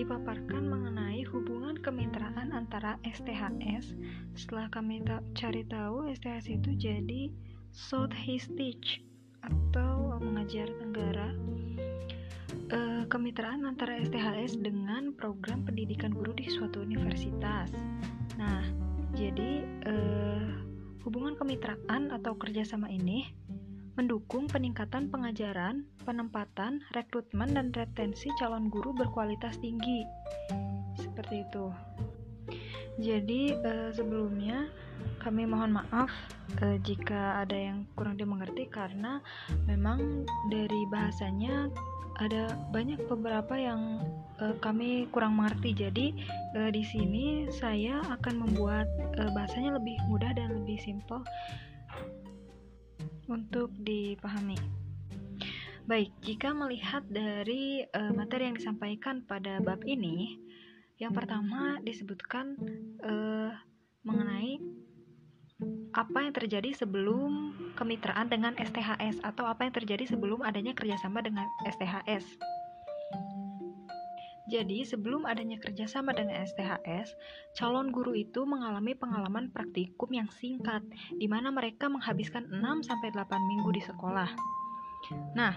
[0.00, 3.92] dipaparkan mengenai hubungan kemitraan antara STHS.
[4.32, 7.28] Setelah kami ta cari tahu, STHS itu jadi
[7.72, 9.04] Southeast Teach
[9.44, 11.36] atau mengajar Tenggara.
[12.72, 17.68] Eh, kemitraan antara STHS dengan program pendidikan guru di suatu universitas.
[18.40, 18.81] Nah,
[19.12, 19.50] jadi,
[19.84, 20.48] eh,
[21.04, 23.28] hubungan kemitraan atau kerjasama ini
[23.92, 30.00] mendukung peningkatan pengajaran, penempatan, rekrutmen, dan retensi calon guru berkualitas tinggi.
[30.96, 31.66] Seperti itu.
[32.96, 34.72] Jadi, eh, sebelumnya
[35.20, 36.10] kami mohon maaf
[36.60, 39.22] eh, jika ada yang kurang dimengerti karena
[39.64, 41.68] memang dari bahasanya
[42.22, 43.98] ada banyak beberapa yang
[44.38, 45.74] uh, kami kurang mengerti.
[45.74, 46.06] Jadi
[46.54, 48.86] uh, di sini saya akan membuat
[49.18, 51.26] uh, bahasanya lebih mudah dan lebih simpel
[53.26, 54.58] untuk dipahami.
[55.82, 60.38] Baik, jika melihat dari uh, materi yang disampaikan pada bab ini,
[61.02, 62.54] yang pertama disebutkan
[63.02, 63.50] uh,
[64.06, 64.62] mengenai
[65.92, 71.44] apa yang terjadi sebelum kemitraan dengan STHS atau apa yang terjadi sebelum adanya kerjasama dengan
[71.68, 72.24] STHS.
[74.52, 77.16] Jadi, sebelum adanya kerjasama dengan STHS,
[77.56, 80.84] calon guru itu mengalami pengalaman praktikum yang singkat,
[81.16, 83.16] di mana mereka menghabiskan 6-8
[83.48, 84.28] minggu di sekolah.
[85.32, 85.56] Nah,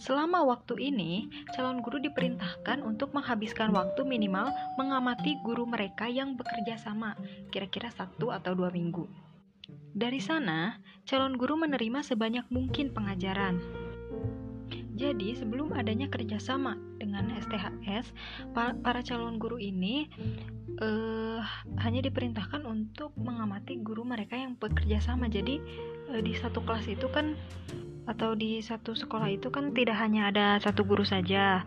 [0.00, 4.50] Selama waktu ini, calon guru diperintahkan untuk menghabiskan waktu minimal
[4.80, 7.14] mengamati guru mereka yang bekerja sama,
[7.52, 9.04] kira-kira satu atau dua minggu.
[9.94, 13.60] Dari sana, calon guru menerima sebanyak mungkin pengajaran.
[14.96, 16.89] Jadi, sebelum adanya kerjasama
[17.20, 18.16] dengan STHS,
[18.56, 20.08] para calon guru ini
[20.80, 21.44] uh,
[21.84, 25.28] hanya diperintahkan untuk mengamati guru mereka yang bekerja sama.
[25.28, 25.60] Jadi,
[26.08, 27.36] uh, di satu kelas itu kan
[28.08, 31.62] atau di satu sekolah itu kan tidak hanya ada satu guru saja,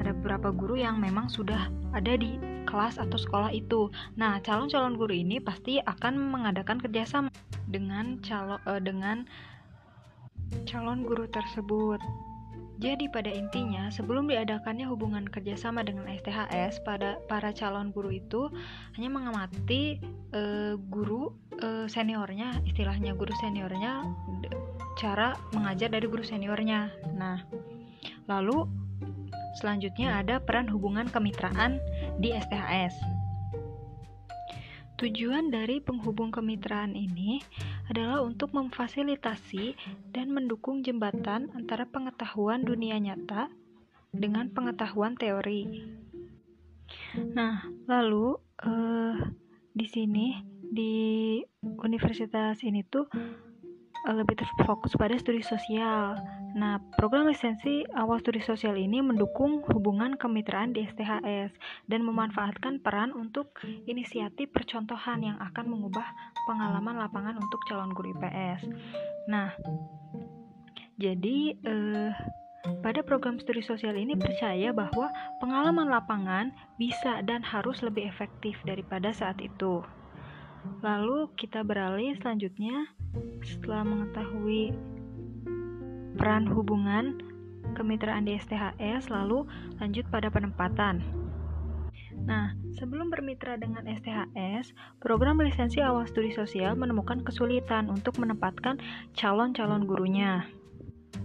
[0.00, 3.92] ada beberapa guru yang memang sudah ada di kelas atau sekolah itu.
[4.16, 7.28] Nah, calon-calon guru ini pasti akan mengadakan kerjasama
[7.68, 9.28] dengan calon uh, dengan
[10.64, 12.00] calon guru tersebut.
[12.74, 18.50] Jadi pada intinya, sebelum diadakannya hubungan kerjasama dengan STHS, pada para calon guru itu
[18.98, 20.02] hanya mengamati
[20.34, 21.30] uh, guru
[21.62, 24.02] uh, seniornya, istilahnya guru seniornya
[24.98, 26.90] cara mengajar dari guru seniornya.
[27.14, 27.42] Nah,
[28.26, 28.66] lalu
[29.62, 31.78] selanjutnya ada peran hubungan kemitraan
[32.18, 33.13] di STHS.
[34.94, 37.42] Tujuan dari penghubung kemitraan ini
[37.90, 39.74] adalah untuk memfasilitasi
[40.14, 43.50] dan mendukung jembatan antara pengetahuan dunia nyata
[44.14, 45.82] dengan pengetahuan teori.
[47.34, 49.18] Nah, lalu uh,
[49.74, 53.53] di sini di universitas ini tuh Eh,
[54.12, 56.20] lebih terfokus pada studi sosial.
[56.52, 61.56] Nah, program lisensi awal studi sosial ini mendukung hubungan kemitraan di STHS
[61.88, 63.56] dan memanfaatkan peran untuk
[63.88, 66.04] inisiatif percontohan yang akan mengubah
[66.44, 68.68] pengalaman lapangan untuk calon guru IPS.
[69.32, 69.56] Nah,
[71.00, 72.12] jadi eh,
[72.84, 75.08] pada program studi sosial ini percaya bahwa
[75.40, 79.80] pengalaman lapangan bisa dan harus lebih efektif daripada saat itu.
[80.84, 82.88] Lalu kita beralih selanjutnya
[83.40, 84.74] setelah mengetahui
[86.20, 87.20] peran hubungan
[87.74, 89.48] kemitraan di STHS lalu
[89.82, 91.02] lanjut pada penempatan.
[92.24, 98.78] Nah, sebelum bermitra dengan STHS, program lisensi awal studi sosial menemukan kesulitan untuk menempatkan
[99.18, 100.46] calon-calon gurunya.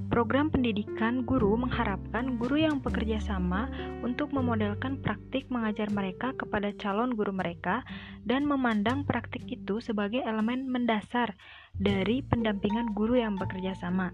[0.10, 3.70] Program pendidikan guru mengharapkan guru yang bekerja sama
[4.02, 7.86] untuk memodelkan praktik mengajar mereka kepada calon guru mereka
[8.26, 11.38] dan memandang praktik itu sebagai elemen mendasar
[11.78, 14.10] dari pendampingan guru yang bekerja sama.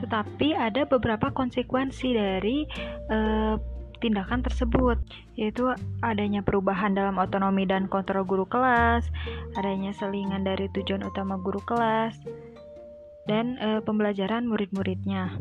[0.00, 2.64] Tetapi ada beberapa konsekuensi dari
[3.08, 3.56] uh,
[3.98, 5.00] tindakan tersebut,
[5.40, 5.72] yaitu
[6.04, 9.08] adanya perubahan dalam otonomi dan kontrol guru kelas,
[9.56, 12.20] adanya selingan dari tujuan utama guru kelas,
[13.26, 15.38] dan e, pembelajaran murid-muridnya.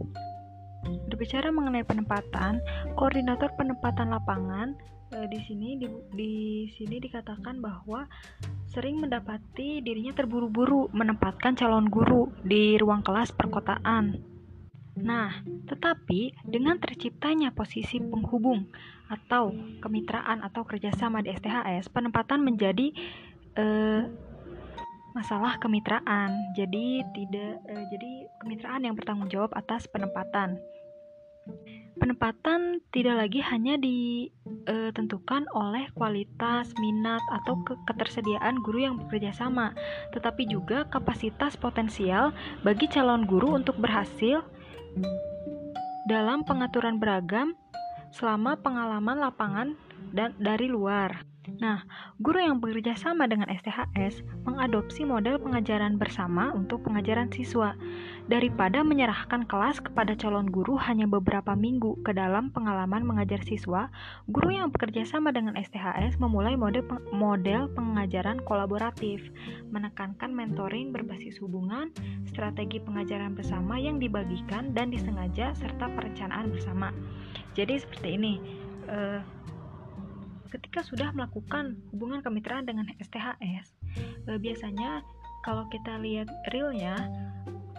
[1.09, 2.61] Berbicara mengenai penempatan,
[2.93, 4.77] koordinator penempatan lapangan
[5.13, 6.33] e, di sini di, di
[6.73, 8.05] sini dikatakan bahwa
[8.69, 14.35] sering mendapati dirinya terburu-buru menempatkan calon guru di ruang kelas perkotaan.
[14.95, 18.71] Nah, tetapi dengan terciptanya posisi penghubung
[19.11, 19.51] atau
[19.83, 22.95] kemitraan atau kerjasama di STHS, penempatan menjadi
[23.59, 24.01] eh,
[25.15, 26.35] masalah kemitraan.
[26.53, 28.11] Jadi tidak eh, jadi
[28.43, 30.59] kemitraan yang bertanggung jawab atas penempatan.
[31.95, 39.71] Penempatan tidak lagi hanya ditentukan oleh kualitas, minat, atau ke ketersediaan guru yang bekerja sama,
[40.11, 42.35] tetapi juga kapasitas potensial
[42.67, 44.43] bagi calon guru untuk berhasil
[46.09, 47.55] dalam pengaturan beragam
[48.11, 49.67] selama pengalaman lapangan
[50.11, 51.34] dan dari luar.
[51.61, 51.85] Nah,
[52.17, 57.77] guru yang bekerja sama dengan STHS mengadopsi model pengajaran bersama untuk pengajaran siswa
[58.25, 63.93] daripada menyerahkan kelas kepada calon guru hanya beberapa minggu ke dalam pengalaman mengajar siswa.
[64.25, 66.81] Guru yang bekerja sama dengan STHS memulai model
[67.13, 69.29] model pengajaran kolaboratif,
[69.69, 71.93] menekankan mentoring berbasis hubungan,
[72.25, 76.89] strategi pengajaran bersama yang dibagikan dan disengaja serta perencanaan bersama.
[77.53, 78.33] Jadi seperti ini.
[78.85, 79.17] Uh,
[80.51, 83.73] ketika sudah melakukan hubungan kemitraan dengan STHS,
[84.29, 85.01] e, biasanya
[85.45, 86.95] kalau kita lihat realnya,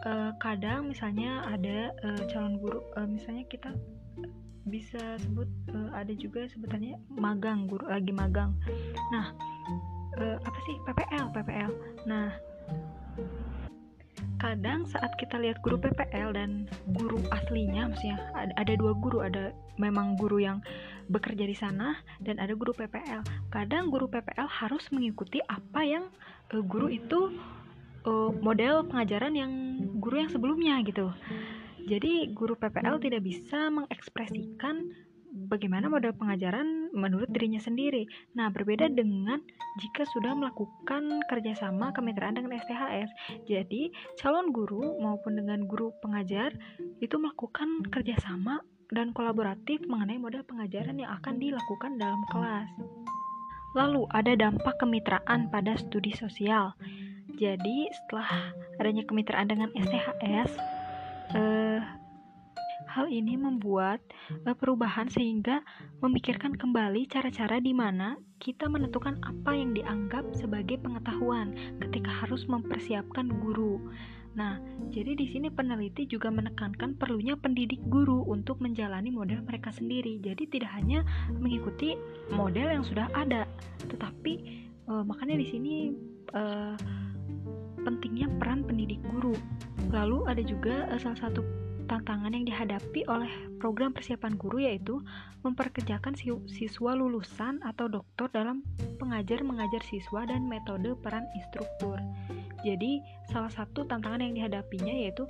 [0.03, 3.71] e, kadang misalnya ada e, calon guru, misalnya kita
[4.67, 5.47] bisa sebut
[5.95, 8.51] ada juga sebutannya magang guru lagi magang.
[9.15, 9.31] Nah,
[10.19, 11.71] apa sih PPL PPL?
[12.11, 12.35] Nah,
[14.43, 20.15] kadang saat kita lihat guru PPL dan guru aslinya maksudnya ada dua guru ada memang
[20.21, 20.61] guru yang
[21.07, 23.23] bekerja di sana dan ada guru PPL
[23.55, 26.05] kadang guru PPL harus mengikuti apa yang
[26.53, 27.35] uh, guru itu
[28.07, 29.53] uh, model pengajaran yang
[29.99, 31.11] guru yang sebelumnya gitu
[31.87, 34.91] jadi guru PPL tidak bisa mengekspresikan
[35.37, 38.09] bagaimana model pengajaran menurut dirinya sendiri.
[38.33, 39.39] Nah, berbeda dengan
[39.79, 43.11] jika sudah melakukan kerjasama kemitraan dengan STHS.
[43.45, 46.57] Jadi, calon guru maupun dengan guru pengajar
[47.05, 52.69] itu melakukan kerjasama dan kolaboratif mengenai model pengajaran yang akan dilakukan dalam kelas.
[53.77, 56.73] Lalu, ada dampak kemitraan pada studi sosial.
[57.37, 60.51] Jadi, setelah adanya kemitraan dengan STHS,
[61.37, 61.85] eh,
[62.97, 64.01] Hal ini membuat
[64.49, 65.61] uh, perubahan sehingga
[66.01, 73.29] memikirkan kembali cara-cara di mana kita menentukan apa yang dianggap sebagai pengetahuan ketika harus mempersiapkan
[73.43, 73.85] guru.
[74.37, 74.61] Nah,
[74.93, 80.21] jadi di sini peneliti juga menekankan perlunya pendidik guru untuk menjalani model mereka sendiri.
[80.21, 81.01] Jadi tidak hanya
[81.33, 81.97] mengikuti
[82.29, 83.49] model yang sudah ada,
[83.89, 84.33] tetapi
[84.93, 85.75] uh, makanya di sini
[86.37, 86.77] uh,
[87.81, 89.33] pentingnya peran pendidik guru.
[89.89, 93.31] Lalu ada juga uh, salah satu tantangan yang dihadapi oleh
[93.63, 95.01] program persiapan guru yaitu
[95.47, 96.19] memperkerjakan
[96.51, 98.67] siswa lulusan atau doktor dalam
[98.99, 101.97] pengajar mengajar siswa dan metode peran instruktur.
[102.67, 103.01] Jadi,
[103.31, 105.25] salah satu tantangan yang dihadapinya yaitu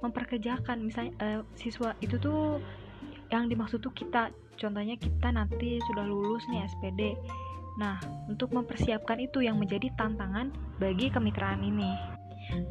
[0.00, 0.80] memperkerjakan.
[0.80, 2.58] Misalnya uh, siswa itu tuh
[3.28, 4.32] yang dimaksud tuh kita.
[4.58, 7.14] Contohnya kita nanti sudah lulus nih SPD
[7.78, 7.94] nah
[8.26, 10.50] untuk mempersiapkan itu yang menjadi tantangan
[10.82, 11.94] bagi kemitraan ini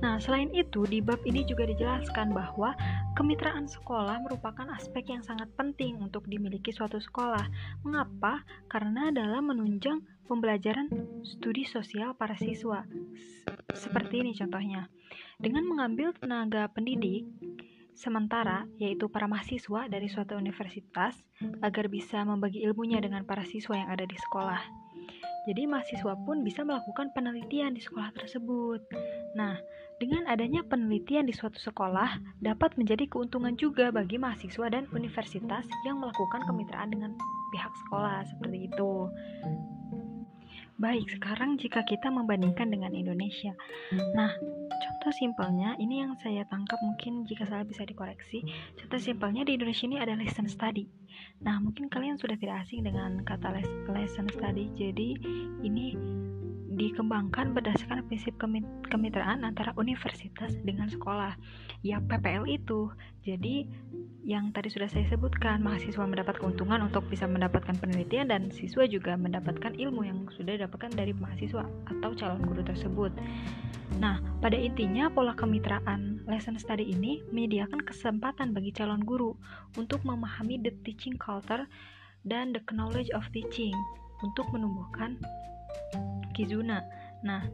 [0.02, 2.74] Nah, selain itu, di bab ini juga dijelaskan bahwa
[3.14, 7.46] kemitraan sekolah merupakan aspek yang sangat penting untuk dimiliki suatu sekolah.
[7.86, 8.42] Mengapa?
[8.70, 10.90] Karena dalam menunjang pembelajaran
[11.24, 12.84] studi sosial para siswa.
[13.74, 14.92] Seperti ini contohnya.
[15.40, 17.24] Dengan mengambil tenaga pendidik,
[17.98, 21.18] sementara yaitu para mahasiswa dari suatu universitas
[21.66, 24.62] agar bisa membagi ilmunya dengan para siswa yang ada di sekolah.
[25.48, 28.84] Jadi mahasiswa pun bisa melakukan penelitian di sekolah tersebut.
[29.38, 29.62] Nah,
[30.02, 36.02] dengan adanya penelitian di suatu sekolah dapat menjadi keuntungan juga bagi mahasiswa dan universitas yang
[36.02, 37.14] melakukan kemitraan dengan
[37.54, 38.92] pihak sekolah seperti itu.
[40.78, 43.50] Baik, sekarang jika kita membandingkan dengan Indonesia.
[44.14, 44.30] Nah,
[44.70, 48.46] contoh simpelnya, ini yang saya tangkap mungkin jika salah bisa dikoreksi.
[48.78, 50.86] Contoh simpelnya di Indonesia ini ada lesson study.
[51.42, 53.58] Nah, mungkin kalian sudah tidak asing dengan kata
[53.90, 54.70] lesson study.
[54.78, 55.18] Jadi,
[55.66, 55.98] ini
[56.78, 58.38] dikembangkan berdasarkan prinsip
[58.86, 61.34] kemitraan antara universitas dengan sekolah.
[61.82, 62.94] Ya, PPL itu.
[63.26, 63.66] Jadi,
[64.24, 69.18] yang tadi sudah saya sebutkan, mahasiswa mendapat keuntungan untuk bisa mendapatkan penelitian dan siswa juga
[69.18, 73.12] mendapatkan ilmu yang sudah didapatkan dari mahasiswa atau calon guru tersebut.
[73.98, 79.34] Nah, pada intinya pola kemitraan lesson study ini menyediakan kesempatan bagi calon guru
[79.80, 81.66] untuk memahami the teaching culture
[82.28, 83.74] dan the knowledge of teaching
[84.22, 85.18] untuk menumbuhkan
[86.36, 86.86] kizuna.
[87.26, 87.46] Nah,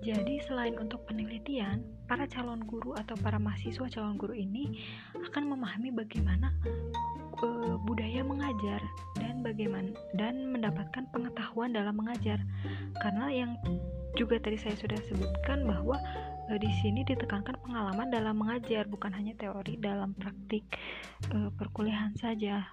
[0.00, 4.80] jadi selain untuk penelitian, para calon guru atau para mahasiswa calon guru ini
[5.28, 6.56] akan memahami bagaimana
[7.44, 8.80] uh, budaya mengajar
[9.20, 12.40] dan bagaimana dan mendapatkan pengetahuan dalam mengajar.
[13.04, 13.60] Karena yang
[14.16, 16.00] juga tadi saya sudah sebutkan bahwa
[16.48, 20.64] uh, di sini ditekankan pengalaman dalam mengajar bukan hanya teori dalam praktik
[21.36, 22.72] uh, perkuliahan saja.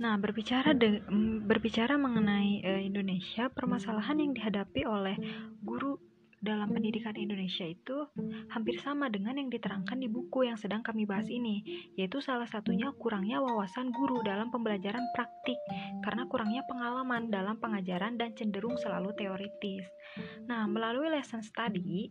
[0.00, 1.04] Nah, berbicara de,
[1.44, 5.16] berbicara mengenai e, Indonesia, permasalahan yang dihadapi oleh
[5.60, 6.00] guru
[6.40, 8.08] dalam pendidikan Indonesia itu
[8.48, 11.60] hampir sama dengan yang diterangkan di buku yang sedang kami bahas ini,
[12.00, 15.60] yaitu salah satunya kurangnya wawasan guru dalam pembelajaran praktik
[16.00, 19.84] karena kurangnya pengalaman dalam pengajaran dan cenderung selalu teoritis.
[20.48, 22.08] Nah, melalui lesson study,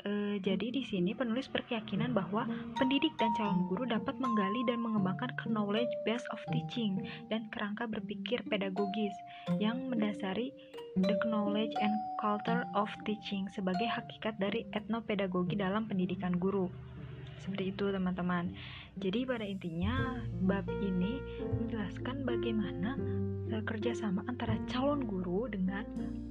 [0.00, 2.48] E, jadi di sini penulis berkeyakinan bahwa
[2.80, 8.40] pendidik dan calon guru dapat menggali dan mengembangkan knowledge base of teaching dan kerangka berpikir
[8.48, 9.12] pedagogis
[9.60, 10.56] yang mendasari
[10.96, 16.72] the knowledge and culture of teaching sebagai hakikat dari etnopedagogi dalam pendidikan guru.
[17.40, 18.52] Seperti itu teman-teman.
[19.00, 21.20] Jadi pada intinya bab ini
[21.60, 22.96] menjelaskan bagaimana
[23.52, 25.84] uh, kerjasama antara calon guru dengan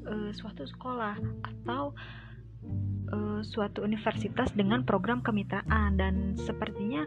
[0.06, 1.94] uh, suatu sekolah atau
[3.12, 7.06] uh, suatu universitas dengan program kemitraan dan sepertinya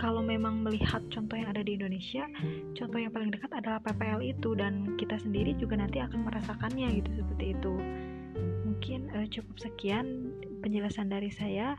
[0.00, 2.24] kalau memang melihat contoh yang ada di Indonesia,
[2.76, 7.10] contoh yang paling dekat adalah PPL itu dan kita sendiri juga nanti akan merasakannya gitu
[7.20, 7.74] seperti itu.
[8.64, 10.32] Mungkin uh, cukup sekian
[10.64, 11.76] penjelasan dari saya.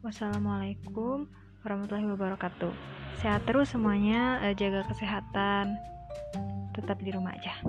[0.00, 1.28] Wassalamualaikum
[1.66, 2.72] warahmatullahi wabarakatuh.
[3.20, 5.76] Sehat terus semuanya, uh, jaga kesehatan,
[6.72, 7.60] tetap di rumah aja.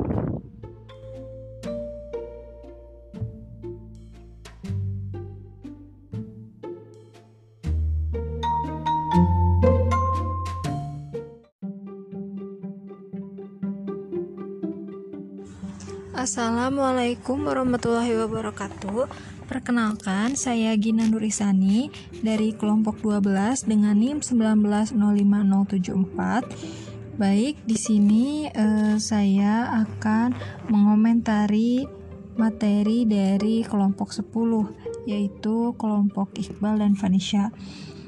[16.28, 19.08] Assalamualaikum warahmatullahi wabarakatuh
[19.48, 21.88] Perkenalkan, saya Gina Nurisani
[22.20, 30.36] dari kelompok 12 dengan NIM 1905074 Baik, di sini uh, saya akan
[30.68, 31.88] mengomentari
[32.36, 37.56] materi dari kelompok 10 yaitu kelompok Iqbal dan Vanisha.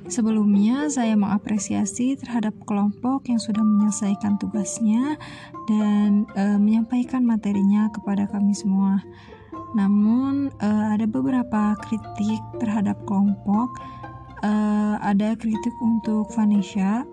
[0.09, 5.21] Sebelumnya saya mengapresiasi terhadap kelompok yang sudah menyelesaikan tugasnya
[5.69, 9.05] dan uh, menyampaikan materinya kepada kami semua.
[9.77, 13.69] Namun uh, ada beberapa kritik terhadap kelompok.
[14.41, 17.05] Uh, ada kritik untuk Vanisha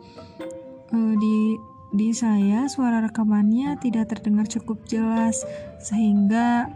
[0.94, 1.58] uh, di
[1.90, 5.42] di saya suara rekamannya tidak terdengar cukup jelas
[5.82, 6.70] sehingga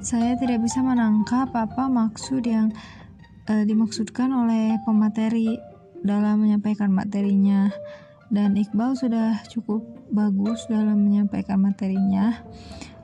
[0.00, 2.74] saya tidak bisa menangkap apa maksud yang
[3.50, 5.58] uh, dimaksudkan oleh pemateri
[6.06, 7.68] dalam menyampaikan materinya.
[8.30, 9.82] Dan Iqbal sudah cukup
[10.14, 12.46] bagus dalam menyampaikan materinya.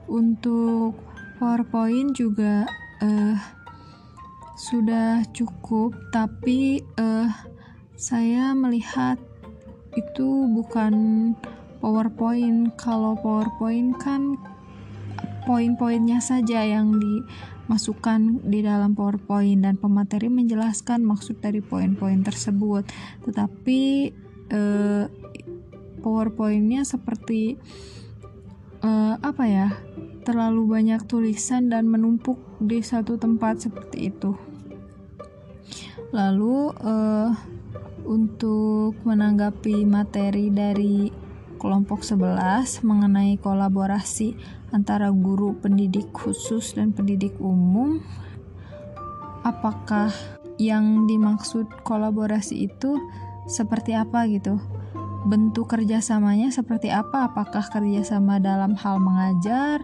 [0.07, 0.95] Untuk
[1.35, 2.63] PowerPoint juga
[3.03, 3.35] uh,
[4.55, 5.91] sudah cukup.
[6.15, 7.27] Tapi uh,
[7.99, 9.19] saya melihat
[9.99, 10.95] itu bukan
[11.83, 12.71] PowerPoint.
[12.79, 14.39] Kalau PowerPoint kan
[15.43, 16.95] poin-poinnya saja yang
[17.67, 22.87] dimasukkan di dalam PowerPoint dan pemateri menjelaskan maksud dari poin-poin tersebut.
[23.27, 23.81] Tetapi
[24.47, 25.05] eh,
[25.99, 27.59] PowerPointnya seperti
[28.79, 29.75] eh, apa ya?
[30.23, 34.31] Terlalu banyak tulisan dan menumpuk di satu tempat seperti itu.
[36.15, 37.31] Lalu eh,
[38.07, 41.26] untuk menanggapi materi dari
[41.57, 44.37] kelompok 11 mengenai kolaborasi
[44.71, 47.99] antara guru pendidik khusus dan pendidik umum.
[49.41, 50.13] Apakah
[50.61, 52.97] yang dimaksud kolaborasi itu
[53.49, 54.61] seperti apa gitu?
[55.27, 57.33] Bentuk kerjasamanya seperti apa?
[57.33, 59.83] Apakah kerjasama dalam hal mengajar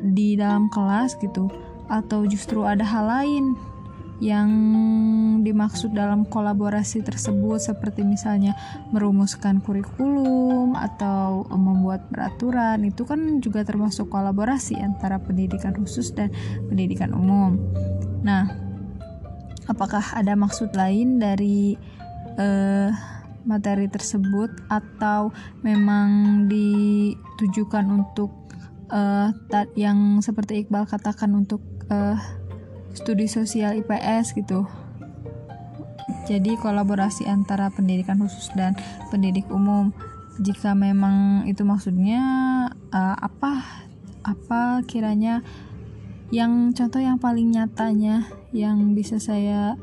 [0.00, 1.50] di dalam kelas gitu?
[1.90, 3.58] Atau justru ada hal lain
[4.20, 4.50] yang
[5.40, 8.52] dimaksud dalam kolaborasi tersebut seperti misalnya
[8.92, 16.28] merumuskan kurikulum atau membuat peraturan itu kan juga termasuk kolaborasi antara pendidikan khusus dan
[16.68, 17.56] pendidikan umum.
[18.20, 18.52] Nah,
[19.64, 21.80] apakah ada maksud lain dari
[22.36, 22.92] uh,
[23.48, 25.32] materi tersebut atau
[25.64, 28.36] memang ditujukan untuk
[28.92, 29.32] uh,
[29.72, 32.20] yang seperti Iqbal katakan untuk uh,
[32.94, 34.66] studi sosial IPS gitu.
[36.30, 38.78] Jadi kolaborasi antara pendidikan khusus dan
[39.10, 39.90] pendidik umum.
[40.40, 42.22] Jika memang itu maksudnya
[42.94, 43.82] uh, apa
[44.22, 45.42] apa kiranya
[46.30, 49.74] yang contoh yang paling nyatanya yang bisa saya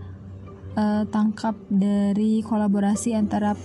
[0.79, 3.57] uh, tangkap dari kolaborasi antara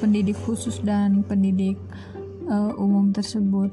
[0.00, 1.76] pendidik khusus dan pendidik
[2.48, 3.68] uh, umum tersebut.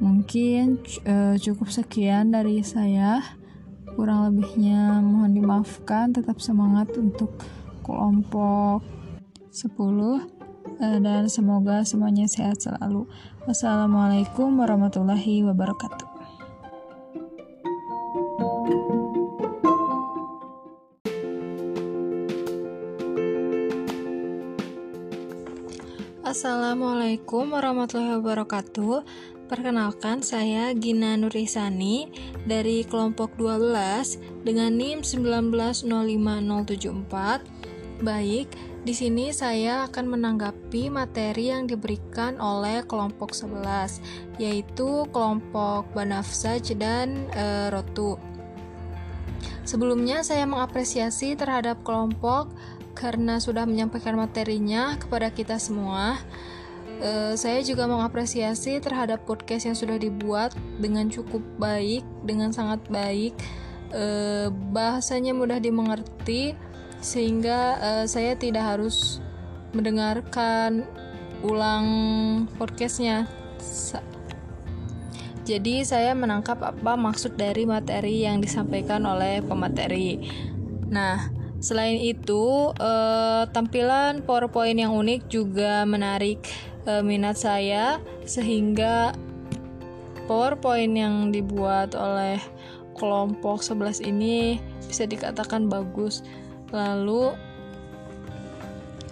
[0.00, 3.41] Mungkin uh, cukup sekian dari saya.
[3.92, 7.36] Kurang lebihnya mohon dimaafkan, tetap semangat untuk
[7.84, 8.80] kelompok
[9.52, 9.72] 10
[10.80, 13.04] eh, dan semoga semuanya sehat selalu.
[13.44, 16.12] Wassalamualaikum warahmatullahi wabarakatuh.
[26.32, 29.04] Assalamualaikum warahmatullahi wabarakatuh.
[29.52, 32.08] Perkenalkan, saya Gina Nurisani
[32.48, 38.00] dari kelompok 12 dengan NIM 1905074.
[38.00, 38.48] Baik,
[38.88, 44.00] di sini saya akan menanggapi materi yang diberikan oleh kelompok 11,
[44.40, 48.16] yaitu kelompok Banafsaj dan e, Rotu.
[49.68, 52.48] Sebelumnya saya mengapresiasi terhadap kelompok
[52.96, 56.16] karena sudah menyampaikan materinya kepada kita semua.
[57.02, 63.34] Uh, saya juga mengapresiasi terhadap podcast yang sudah dibuat dengan cukup baik, dengan sangat baik.
[63.90, 66.54] Uh, bahasanya mudah dimengerti,
[67.02, 69.18] sehingga uh, saya tidak harus
[69.74, 70.86] mendengarkan
[71.42, 71.86] ulang
[72.54, 73.26] podcastnya.
[73.58, 73.98] Sa
[75.42, 80.22] jadi saya menangkap apa maksud dari materi yang disampaikan oleh pemateri.
[80.86, 82.70] Nah, selain itu,
[83.50, 86.46] tampilan PowerPoint yang unik juga menarik
[86.86, 89.14] e, minat saya sehingga
[90.30, 92.38] PowerPoint yang dibuat oleh
[92.94, 96.22] kelompok 11 ini bisa dikatakan bagus.
[96.72, 97.34] Lalu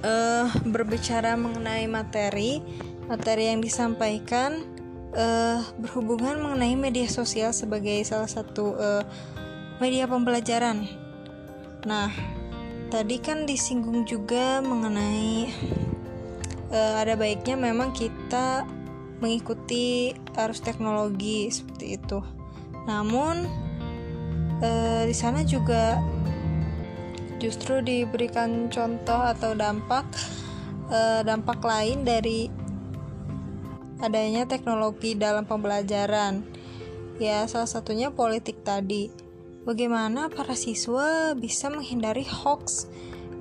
[0.06, 2.62] uh, berbicara mengenai materi,
[3.10, 4.64] materi yang disampaikan
[5.12, 8.76] uh, berhubungan mengenai media sosial sebagai salah satu
[9.80, 10.84] media pembelajaran.
[11.88, 12.12] Nah,
[12.92, 15.48] tadi kan disinggung juga mengenai
[16.70, 18.64] uh, ada baiknya memang kita
[19.20, 22.18] mengikuti arus teknologi seperti itu.
[22.88, 23.44] Namun
[24.64, 26.00] uh, di sana juga
[27.40, 30.04] justru diberikan contoh atau dampak
[30.88, 32.48] uh, dampak lain dari
[34.00, 36.44] adanya teknologi dalam pembelajaran.
[37.20, 39.12] Ya, salah satunya politik tadi.
[39.60, 42.88] Bagaimana para siswa bisa menghindari hoax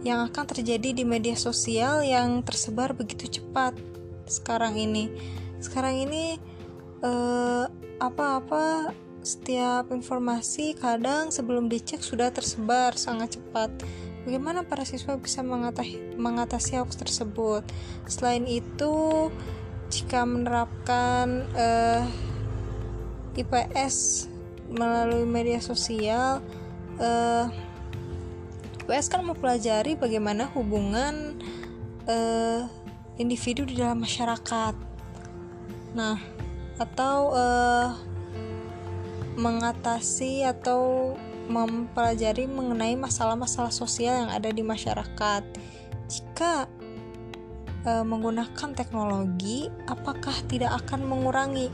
[0.03, 3.75] yang akan terjadi di media sosial yang tersebar begitu cepat
[4.29, 5.11] sekarang ini.
[5.59, 6.39] Sekarang ini
[7.03, 7.65] eh,
[7.99, 13.69] apa-apa setiap informasi kadang sebelum dicek sudah tersebar sangat cepat.
[14.23, 17.63] Bagaimana para siswa bisa mengatasi, mengatasi hoax tersebut?
[18.07, 19.27] Selain itu,
[19.91, 22.03] jika menerapkan eh,
[23.35, 24.27] IPS
[24.69, 26.43] melalui media sosial,
[26.99, 27.68] eh,
[28.89, 31.37] IPS kan mempelajari bagaimana hubungan
[32.09, 32.65] uh,
[33.21, 34.73] individu di dalam masyarakat.
[35.93, 36.17] Nah,
[36.81, 37.93] atau uh,
[39.37, 41.13] mengatasi atau
[41.53, 45.41] mempelajari mengenai masalah-masalah sosial yang ada di masyarakat.
[46.09, 46.69] Jika
[47.81, 51.73] e, menggunakan teknologi, apakah tidak akan mengurangi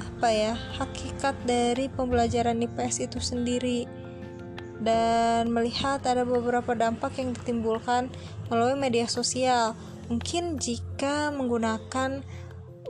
[0.00, 3.95] apa ya hakikat dari pembelajaran IPS itu sendiri?
[4.80, 8.12] Dan melihat ada beberapa dampak yang ditimbulkan
[8.52, 9.72] melalui media sosial.
[10.06, 12.22] Mungkin jika menggunakan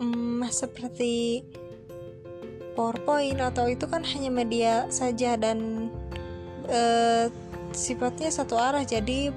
[0.00, 1.46] hmm, seperti
[2.76, 5.88] PowerPoint atau itu kan hanya media saja dan
[6.68, 6.80] e,
[7.72, 9.32] sifatnya satu arah jadi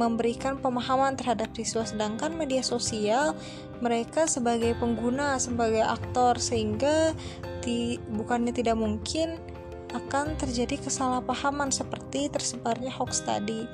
[0.00, 3.36] memberikan pemahaman terhadap siswa sedangkan media sosial
[3.84, 7.12] mereka sebagai pengguna sebagai aktor sehingga
[7.60, 9.36] di, bukannya tidak mungkin
[9.92, 13.66] akan terjadi kesalahpahaman seperti tersebarnya hoax tadi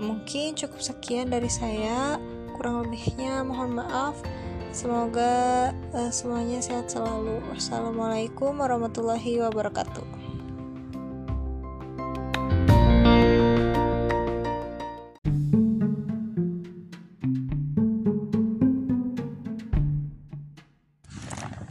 [0.00, 2.18] mungkin cukup sekian dari saya
[2.56, 4.18] kurang lebihnya mohon maaf
[4.74, 7.38] Semoga uh, semuanya sehat selalu.
[7.46, 10.23] Wassalamualaikum warahmatullahi wabarakatuh.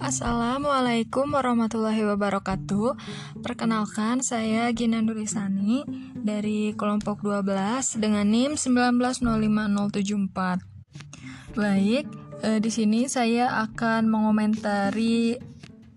[0.04, 3.00] Assalamualaikum warahmatullahi wabarakatuh.
[3.40, 12.04] Perkenalkan saya Gina Nurisani dari kelompok 12 dengan NIM 1905074 Baik,
[12.44, 15.40] uh, di sini saya akan mengomentari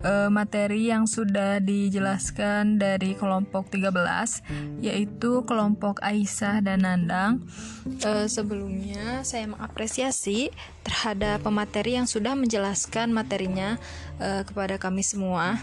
[0.03, 7.45] uh, materi yang sudah dijelaskan dari kelompok 13 yaitu kelompok Aisyah dan Nandang.
[8.05, 10.53] Uh, sebelumnya saya mengapresiasi
[10.85, 13.79] terhadap pemateri yang sudah menjelaskan materinya
[14.21, 15.57] uh, kepada kami semua.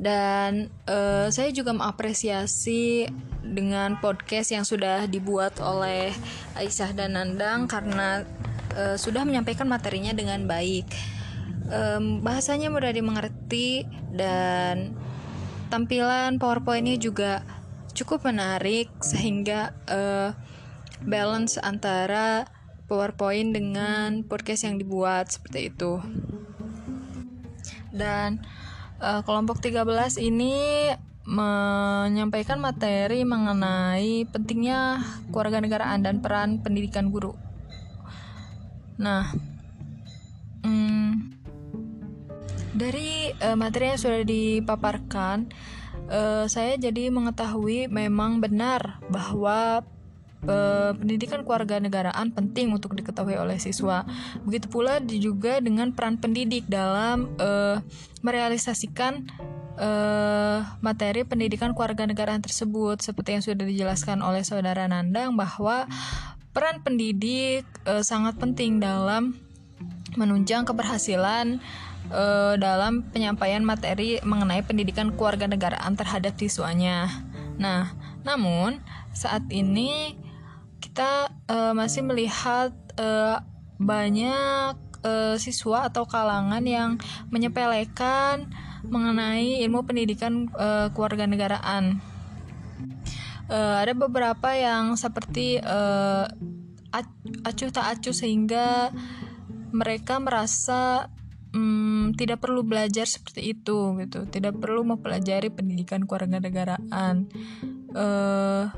[0.00, 3.04] Dan uh, saya juga mengapresiasi
[3.44, 6.14] dengan podcast yang sudah dibuat oleh
[6.56, 8.24] Aisyah dan Nandang karena
[8.76, 11.19] uh, sudah menyampaikan materinya dengan baik.
[11.70, 14.98] Um, bahasanya mudah dimengerti dan
[15.70, 17.46] tampilan PowerPointnya juga
[17.94, 20.34] cukup menarik sehingga uh,
[21.06, 22.50] balance antara
[22.90, 26.02] PowerPoint dengan podcast yang dibuat seperti itu.
[27.94, 28.42] Dan
[28.98, 29.86] uh, kelompok 13
[30.18, 30.90] ini
[31.30, 34.98] menyampaikan materi mengenai pentingnya
[35.30, 37.38] keluarga negaraan dan peran pendidikan guru.
[38.98, 39.30] Nah,
[40.66, 41.39] hmm,
[42.76, 45.50] dari uh, materi yang sudah dipaparkan,
[46.10, 49.82] uh, saya jadi mengetahui memang benar bahwa
[50.46, 54.06] uh, pendidikan keluarga negaraan penting untuk diketahui oleh siswa.
[54.46, 57.82] Begitu pula juga dengan peran pendidik dalam uh,
[58.22, 59.26] merealisasikan
[59.76, 65.90] uh, materi pendidikan keluarga negaraan tersebut seperti yang sudah dijelaskan oleh saudara Nandang bahwa
[66.50, 69.38] Peran pendidik e, sangat penting dalam
[70.18, 71.62] menunjang keberhasilan
[72.10, 72.24] e,
[72.58, 77.08] dalam penyampaian materi mengenai pendidikan keluarga negaraan terhadap siswanya.
[77.56, 77.94] Nah,
[78.26, 78.82] namun
[79.14, 80.18] saat ini
[80.82, 83.38] kita e, masih melihat e,
[83.80, 87.00] banyak e, siswa atau kalangan yang
[87.32, 88.50] menyepelekan
[88.84, 92.02] mengenai ilmu pendidikan e, keluarga negaraan
[93.50, 96.24] uh, ada beberapa yang seperti uh,
[97.44, 98.94] acuh tak acuh sehingga
[99.70, 101.10] mereka merasa
[101.54, 104.26] um, tidak perlu belajar seperti itu gitu.
[104.26, 107.30] Tidak perlu mempelajari pendidikan kewarganegaraan.
[107.94, 108.70] Uh,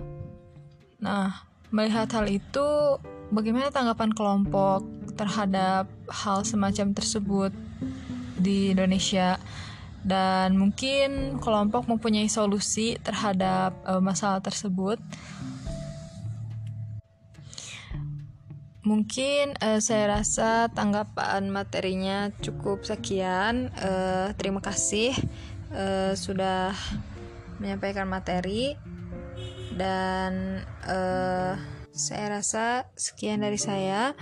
[1.02, 2.98] nah melihat hal itu
[3.32, 4.84] bagaimana tanggapan kelompok
[5.16, 7.52] terhadap hal semacam tersebut
[8.36, 9.36] di Indonesia?
[10.02, 14.98] Dan mungkin kelompok mempunyai solusi terhadap uh, masalah tersebut.
[18.82, 23.70] Mungkin uh, saya rasa tanggapan materinya cukup sekian.
[23.78, 25.14] Uh, terima kasih
[25.70, 26.74] uh, sudah
[27.62, 28.74] menyampaikan materi
[29.78, 31.54] dan uh,
[31.94, 34.18] saya rasa sekian dari saya.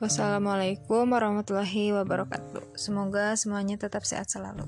[0.00, 2.72] Wassalamualaikum warahmatullahi wabarakatuh.
[2.80, 4.64] Semoga semuanya tetap sehat selalu.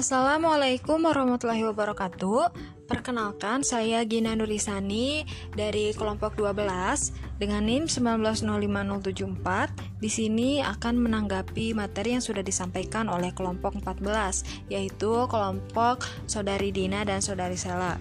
[0.00, 2.56] Assalamualaikum warahmatullahi wabarakatuh.
[2.88, 10.00] Perkenalkan, saya Gina Nurisani dari kelompok 12 dengan NIM 1905074.
[10.00, 17.04] Di sini akan menanggapi materi yang sudah disampaikan oleh kelompok 14, yaitu kelompok Saudari Dina
[17.04, 18.00] dan Saudari Sela.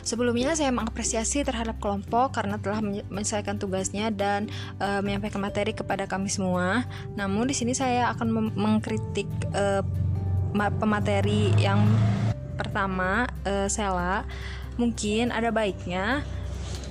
[0.00, 4.48] Sebelumnya saya mengapresiasi terhadap kelompok karena telah menyelesaikan tugasnya dan
[4.80, 6.88] e, menyampaikan materi kepada kami semua.
[7.20, 9.84] Namun di sini saya akan mengkritik e,
[10.52, 11.84] pemateri yang
[12.58, 14.26] pertama uh, Sela
[14.76, 16.22] mungkin ada baiknya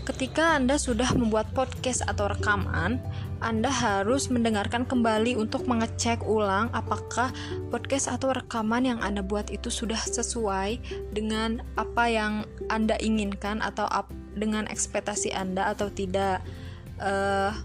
[0.07, 2.97] ketika Anda sudah membuat podcast atau rekaman
[3.39, 7.31] anda harus mendengarkan kembali untuk mengecek ulang apakah
[7.71, 10.83] podcast atau rekaman yang Anda buat itu sudah sesuai
[11.15, 13.87] dengan apa yang Anda inginkan atau
[14.35, 16.43] dengan ekspektasi Anda atau tidak.
[16.99, 17.55] Uh,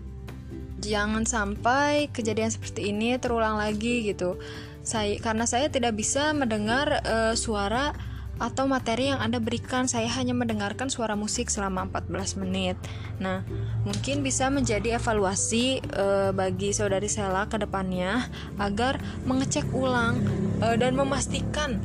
[0.79, 4.39] jangan sampai kejadian seperti ini terulang lagi gitu
[4.85, 7.97] saya karena saya tidak bisa mendengar uh, suara
[8.39, 9.87] atau materi yang Anda berikan.
[9.87, 12.77] Saya hanya mendengarkan suara musik selama 14 menit.
[13.23, 13.47] Nah,
[13.87, 18.27] mungkin bisa menjadi evaluasi uh, bagi saudari Sela ke depannya
[18.59, 20.19] agar mengecek ulang
[20.63, 21.79] uh, dan memastikan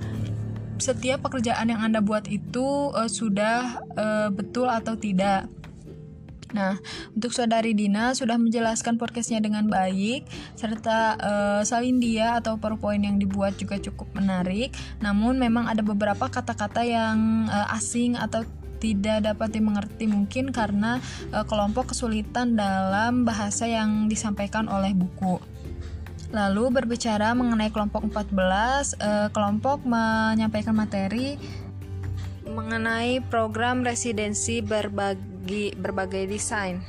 [0.79, 5.58] setiap pekerjaan yang Anda buat itu uh, sudah uh, betul atau tidak.
[6.49, 6.81] Nah,
[7.13, 10.25] untuk saudari Dina sudah menjelaskan podcastnya dengan baik,
[10.57, 14.73] serta uh, salin dia atau PowerPoint yang dibuat juga cukup menarik.
[14.97, 18.41] Namun memang ada beberapa kata-kata yang uh, asing atau
[18.79, 20.97] tidak dapat dimengerti mungkin karena
[21.35, 25.37] uh, kelompok kesulitan dalam bahasa yang disampaikan oleh buku.
[26.29, 31.37] Lalu berbicara mengenai kelompok 14, uh, kelompok menyampaikan materi
[32.49, 36.81] mengenai program residensi berbagai berbagai desain.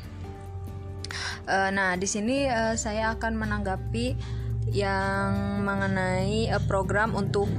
[1.49, 4.15] Uh, nah, di sini uh, saya akan menanggapi
[4.71, 7.51] yang mengenai uh, program untuk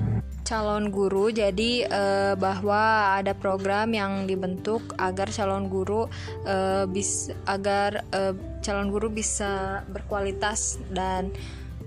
[0.47, 1.31] calon guru.
[1.31, 6.11] Jadi uh, bahwa ada program yang dibentuk agar calon guru
[6.43, 11.31] uh, bis agar uh, calon guru bisa berkualitas dan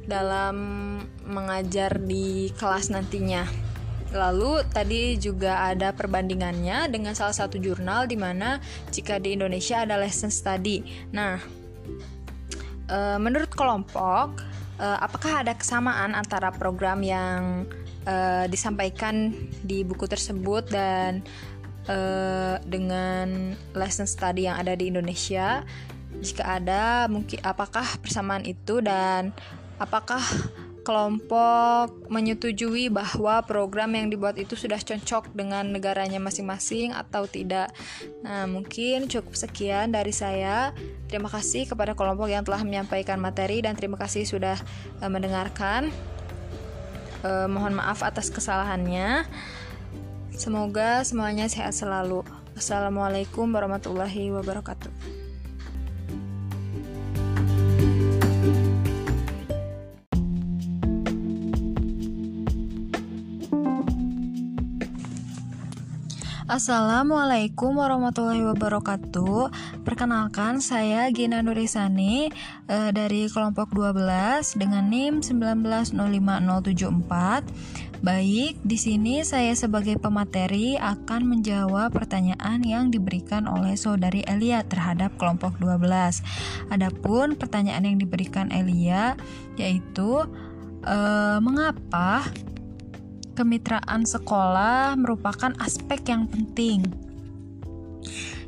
[0.04, 0.56] dalam
[1.24, 3.73] mengajar di kelas nantinya.
[4.14, 8.62] Lalu tadi juga ada perbandingannya dengan salah satu jurnal di mana
[8.94, 11.10] jika di Indonesia ada lesson study.
[11.10, 11.42] Nah,
[12.86, 14.38] e, menurut kelompok,
[14.78, 17.66] e, apakah ada kesamaan antara program yang
[18.06, 19.34] e, disampaikan
[19.66, 21.18] di buku tersebut dan
[21.90, 21.98] e,
[22.70, 25.66] dengan lesson study yang ada di Indonesia?
[26.22, 29.34] Jika ada, mungkin apakah persamaan itu dan
[29.82, 30.22] apakah
[30.84, 37.72] kelompok menyetujui bahwa program yang dibuat itu sudah cocok dengan negaranya masing-masing atau tidak.
[38.20, 40.76] Nah, mungkin cukup sekian dari saya.
[41.08, 44.60] Terima kasih kepada kelompok yang telah menyampaikan materi dan terima kasih sudah
[45.00, 45.88] uh, mendengarkan.
[47.24, 49.24] Uh, mohon maaf atas kesalahannya.
[50.36, 52.20] Semoga semuanya sehat selalu.
[52.54, 55.23] Assalamualaikum warahmatullahi wabarakatuh.
[66.44, 69.48] Assalamualaikum warahmatullahi wabarakatuh.
[69.80, 72.28] Perkenalkan saya Gina Nurisani
[72.68, 81.96] uh, dari kelompok 12 dengan NIM 1905074 Baik, di sini saya sebagai pemateri akan menjawab
[81.96, 85.80] pertanyaan yang diberikan oleh saudari Elia terhadap kelompok 12
[86.68, 89.16] Adapun pertanyaan yang diberikan Elia
[89.56, 90.28] yaitu
[90.84, 92.28] uh, Mengapa
[93.34, 96.86] kemitraan sekolah merupakan aspek yang penting.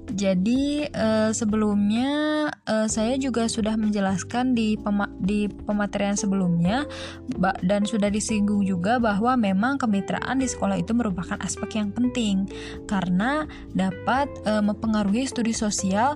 [0.06, 6.86] Jadi eh, sebelumnya eh, saya juga sudah menjelaskan di pema di pematerian sebelumnya
[7.66, 12.46] dan sudah disinggung juga bahwa memang kemitraan di sekolah itu merupakan aspek yang penting
[12.86, 16.14] karena dapat eh, mempengaruhi studi sosial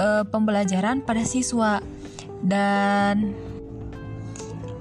[0.00, 1.84] eh, pembelajaran pada siswa
[2.40, 3.36] dan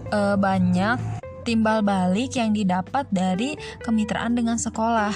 [0.08, 5.16] eh, banyak timbal balik yang didapat dari kemitraan dengan sekolah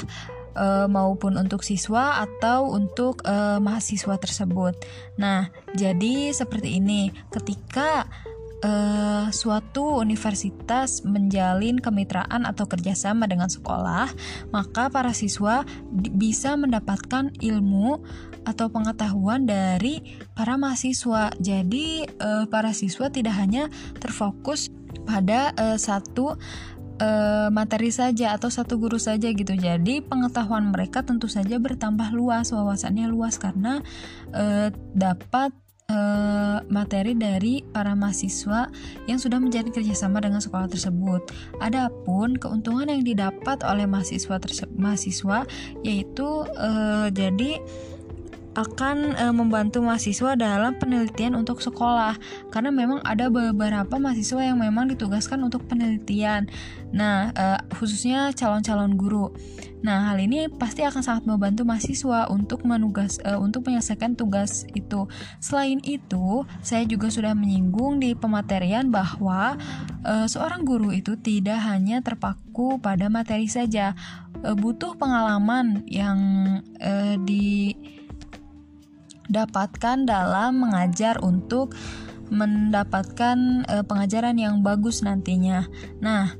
[0.55, 4.79] e, maupun untuk siswa atau untuk e, mahasiswa tersebut.
[5.19, 8.07] Nah, jadi seperti ini, ketika
[8.63, 8.71] e,
[9.31, 14.07] suatu universitas menjalin kemitraan atau kerjasama dengan sekolah,
[14.53, 17.99] maka para siswa bisa mendapatkan ilmu
[18.41, 21.29] atau pengetahuan dari para mahasiswa.
[21.37, 23.69] Jadi, e, para siswa tidak hanya
[24.01, 26.37] terfokus pada uh, satu
[27.01, 29.53] uh, materi saja atau satu guru saja gitu.
[29.57, 33.81] Jadi pengetahuan mereka tentu saja bertambah luas, wawasannya luas karena
[34.31, 35.51] uh, dapat
[35.91, 38.71] uh, materi dari para mahasiswa
[39.09, 41.33] yang sudah menjadi kerjasama dengan sekolah tersebut.
[41.59, 44.39] Adapun keuntungan yang didapat oleh mahasiswa
[44.77, 45.43] mahasiswa
[45.83, 47.59] yaitu uh, jadi
[48.51, 52.19] akan e, membantu mahasiswa dalam penelitian untuk sekolah
[52.51, 56.51] karena memang ada beberapa mahasiswa yang memang ditugaskan untuk penelitian.
[56.91, 57.45] Nah, e,
[57.75, 59.31] khususnya calon-calon guru.
[59.81, 65.09] Nah, hal ini pasti akan sangat membantu mahasiswa untuk menugas e, untuk menyelesaikan tugas itu.
[65.41, 69.57] Selain itu, saya juga sudah menyinggung di pematerian bahwa
[70.05, 73.97] e, seorang guru itu tidak hanya terpaku pada materi saja,
[74.45, 76.19] e, butuh pengalaman yang
[76.77, 77.73] e, di
[79.31, 81.73] dapatkan dalam mengajar untuk
[82.31, 85.67] mendapatkan e, pengajaran yang bagus nantinya.
[85.99, 86.31] Nah,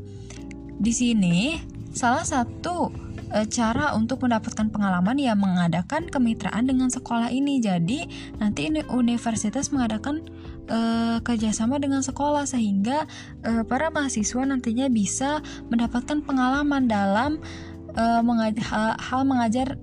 [0.79, 1.59] di sini
[1.91, 2.91] salah satu
[3.31, 7.59] e, cara untuk mendapatkan pengalaman ya mengadakan kemitraan dengan sekolah ini.
[7.59, 8.07] Jadi
[8.39, 10.23] nanti ini universitas mengadakan
[10.71, 10.79] e,
[11.19, 13.03] kerjasama dengan sekolah sehingga
[13.43, 17.43] e, para mahasiswa nantinya bisa mendapatkan pengalaman dalam
[17.91, 19.75] e, mengajar, hal, hal mengajar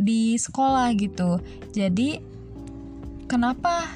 [0.00, 1.44] di sekolah gitu.
[1.76, 2.29] Jadi
[3.30, 3.86] kenapa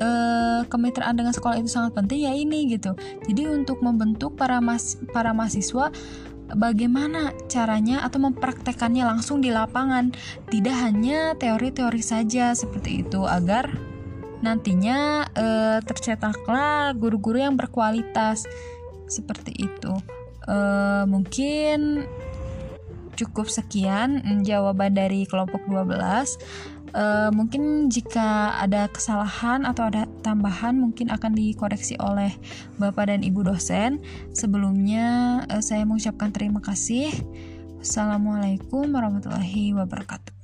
[0.00, 2.96] uh, kemitraan dengan sekolah itu sangat penting ya ini gitu.
[3.28, 5.92] Jadi untuk membentuk para mas para mahasiswa
[6.56, 10.16] bagaimana caranya atau mempraktekannya langsung di lapangan,
[10.48, 13.68] tidak hanya teori-teori saja seperti itu agar
[14.40, 18.46] nantinya uh, tercetaklah guru-guru yang berkualitas
[19.10, 19.92] seperti itu.
[20.46, 22.06] Uh, mungkin
[23.16, 31.10] cukup sekian jawaban dari kelompok 12 uh, mungkin jika ada kesalahan atau ada tambahan mungkin
[31.10, 32.34] akan dikoreksi oleh
[32.78, 34.04] Bapak dan Ibu dosen.
[34.36, 37.10] Sebelumnya uh, saya mengucapkan terima kasih.
[37.82, 40.36] Assalamualaikum warahmatullahi wabarakatuh.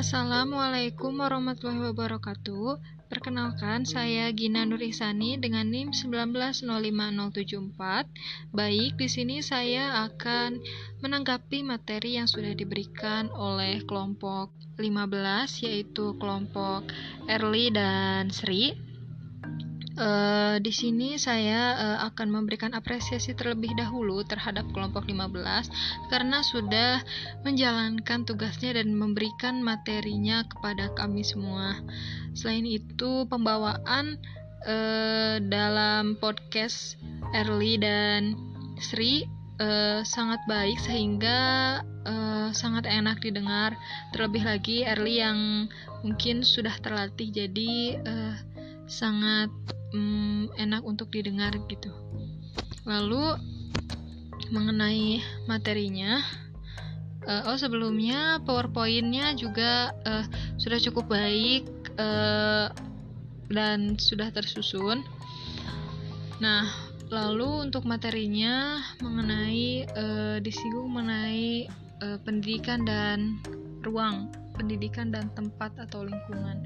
[0.00, 2.99] Assalamualaikum warahmatullahi wabarakatuh.
[3.10, 8.06] Perkenalkan, saya Gina Nurisani dengan NIM 1905074.
[8.54, 10.62] Baik, di sini saya akan
[11.02, 16.86] menanggapi materi yang sudah diberikan oleh kelompok 15 yaitu kelompok
[17.26, 18.78] Erli dan Sri.
[20.00, 25.68] Uh, di sini saya uh, akan memberikan apresiasi terlebih dahulu terhadap kelompok 15
[26.08, 27.04] karena sudah
[27.44, 31.76] menjalankan tugasnya dan memberikan materinya kepada kami semua.
[32.32, 34.16] Selain itu, pembawaan
[34.64, 36.96] uh, dalam podcast
[37.36, 38.40] Early dan
[38.80, 39.28] Sri
[39.60, 41.38] uh, sangat baik sehingga
[42.08, 43.76] uh, sangat enak didengar.
[44.16, 45.68] Terlebih lagi Early yang
[46.00, 48.49] mungkin sudah terlatih jadi uh,
[48.90, 49.48] sangat
[49.94, 51.94] um, enak untuk didengar gitu.
[52.82, 53.38] Lalu
[54.50, 56.18] mengenai materinya,
[57.30, 60.26] uh, oh sebelumnya powerpointnya juga uh,
[60.58, 61.70] sudah cukup baik
[62.02, 62.74] uh,
[63.46, 65.06] dan sudah tersusun.
[66.42, 66.66] Nah,
[67.14, 71.70] lalu untuk materinya mengenai uh, disinggung mengenai
[72.02, 73.38] uh, pendidikan dan
[73.86, 76.58] ruang pendidikan dan tempat atau lingkungan.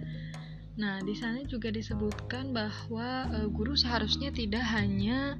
[0.74, 5.38] Nah, di sana juga disebutkan bahwa e, guru seharusnya tidak hanya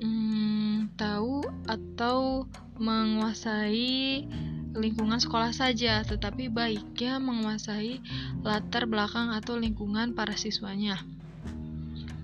[0.00, 2.48] mm, tahu atau
[2.80, 4.24] menguasai
[4.72, 8.00] lingkungan sekolah saja, tetapi baiknya menguasai
[8.40, 10.96] latar belakang atau lingkungan para siswanya.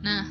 [0.00, 0.24] Nah,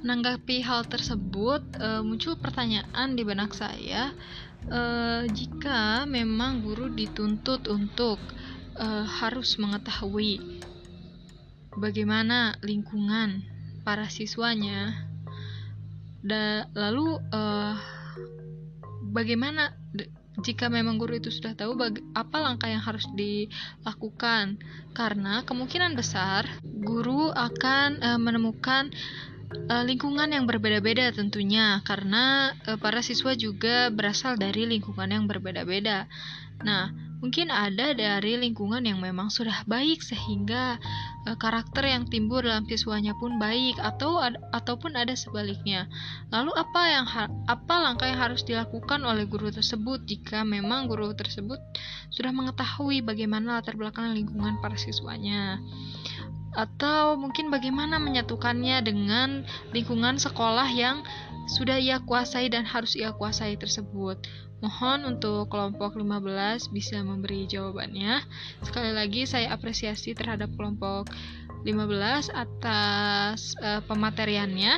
[0.00, 4.16] menanggapi hal tersebut, e, muncul pertanyaan di benak saya,
[4.64, 4.80] e,
[5.28, 8.16] jika memang guru dituntut untuk
[8.80, 10.60] e, harus mengetahui
[11.76, 13.44] bagaimana lingkungan
[13.86, 15.06] para siswanya.
[16.20, 17.76] Da, lalu uh,
[19.08, 19.72] bagaimana
[20.40, 21.76] jika memang guru itu sudah tahu
[22.16, 24.60] apa langkah yang harus dilakukan?
[24.96, 28.92] Karena kemungkinan besar guru akan uh, menemukan
[29.68, 31.80] uh, lingkungan yang berbeda-beda tentunya.
[31.84, 36.08] Karena uh, para siswa juga berasal dari lingkungan yang berbeda-beda.
[36.60, 40.80] Nah, mungkin ada dari lingkungan yang memang sudah baik sehingga
[41.26, 45.90] uh, karakter yang timbul dalam siswanya pun baik atau ad, ataupun ada sebaliknya.
[46.32, 47.04] Lalu apa yang
[47.48, 51.58] apa langkah yang harus dilakukan oleh guru tersebut jika memang guru tersebut
[52.12, 55.60] sudah mengetahui bagaimana latar belakang lingkungan para siswanya?
[56.50, 61.06] atau mungkin bagaimana menyatukannya dengan lingkungan sekolah yang
[61.48, 64.20] sudah ia kuasai dan harus ia kuasai tersebut.
[64.60, 68.20] Mohon untuk kelompok 15 bisa memberi jawabannya.
[68.60, 71.08] Sekali lagi saya apresiasi terhadap kelompok
[71.64, 74.76] 15 atas uh, pemateriannya.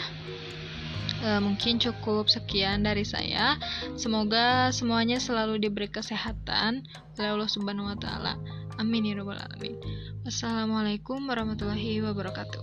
[1.23, 3.59] Uh, mungkin cukup sekian dari saya.
[3.99, 6.87] Semoga semuanya selalu diberi kesehatan
[7.19, 8.39] oleh Allah Subhanahu wa taala.
[8.79, 9.79] Amin ya rabbal alamin.
[10.27, 12.63] Wassalamualaikum warahmatullahi wabarakatuh.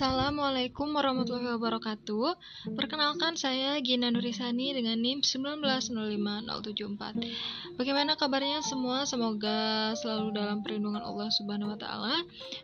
[0.00, 2.32] Assalamualaikum warahmatullahi wabarakatuh
[2.72, 9.04] Perkenalkan saya Gina Nurisani dengan NIM 1905074 Bagaimana kabarnya semua?
[9.04, 12.16] Semoga selalu dalam perlindungan Allah Subhanahu wa taala.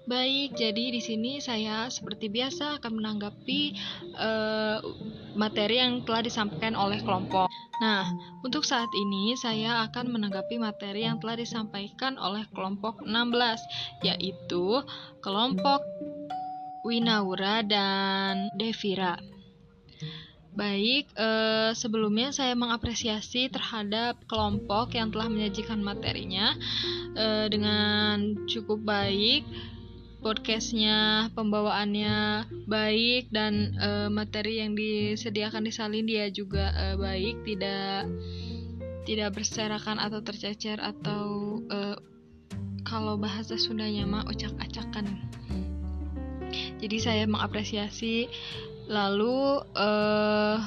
[0.08, 3.76] Baik, jadi di sini saya seperti biasa akan menanggapi
[4.16, 4.80] uh,
[5.36, 8.08] materi yang telah disampaikan oleh kelompok Nah,
[8.40, 13.12] untuk saat ini saya akan menanggapi materi yang telah disampaikan oleh kelompok 16
[14.00, 14.80] yaitu
[15.20, 15.84] kelompok
[16.86, 19.18] Winaura dan Devira.
[20.56, 26.56] Baik, eh, sebelumnya saya mengapresiasi terhadap kelompok yang telah menyajikan materinya
[27.12, 29.44] eh, dengan cukup baik.
[30.24, 38.08] Podcastnya, pembawaannya baik dan eh, materi yang disediakan di salin dia juga eh, baik, tidak
[39.04, 42.00] tidak berserakan atau tercecer atau eh,
[42.80, 45.35] kalau bahasa Sundanya mah ocak-acakan
[46.86, 48.30] jadi saya mengapresiasi
[48.86, 50.62] lalu uh,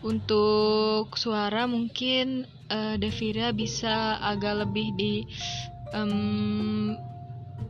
[0.00, 5.14] untuk suara mungkin uh, Devira bisa agak lebih di
[5.92, 6.96] um,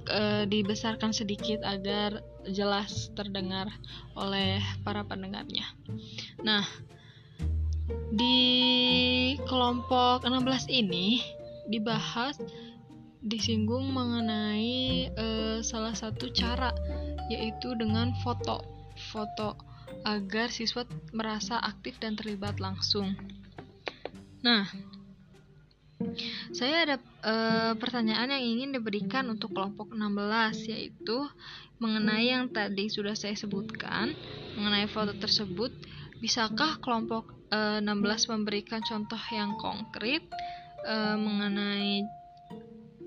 [0.07, 3.67] uh, dibesarkan sedikit agar jelas terdengar
[4.15, 5.67] oleh para pendengarnya.
[6.47, 6.63] Nah,
[8.15, 8.39] di
[9.51, 11.19] kelompok 16 ini
[11.67, 12.39] dibahas
[13.25, 16.71] disinggung mengenai uh, salah satu cara
[17.33, 18.61] yaitu dengan foto.
[19.11, 19.57] Foto
[20.05, 20.85] agar siswa
[21.17, 23.17] merasa aktif dan terlibat langsung.
[24.45, 24.69] Nah,
[26.53, 27.35] saya ada e,
[27.81, 31.19] pertanyaan yang ingin diberikan untuk kelompok 16 yaitu
[31.81, 34.13] mengenai yang tadi sudah saya sebutkan
[34.59, 35.73] mengenai foto tersebut
[36.21, 40.23] bisakah kelompok e, 16 memberikan contoh yang konkret
[40.85, 42.05] e, mengenai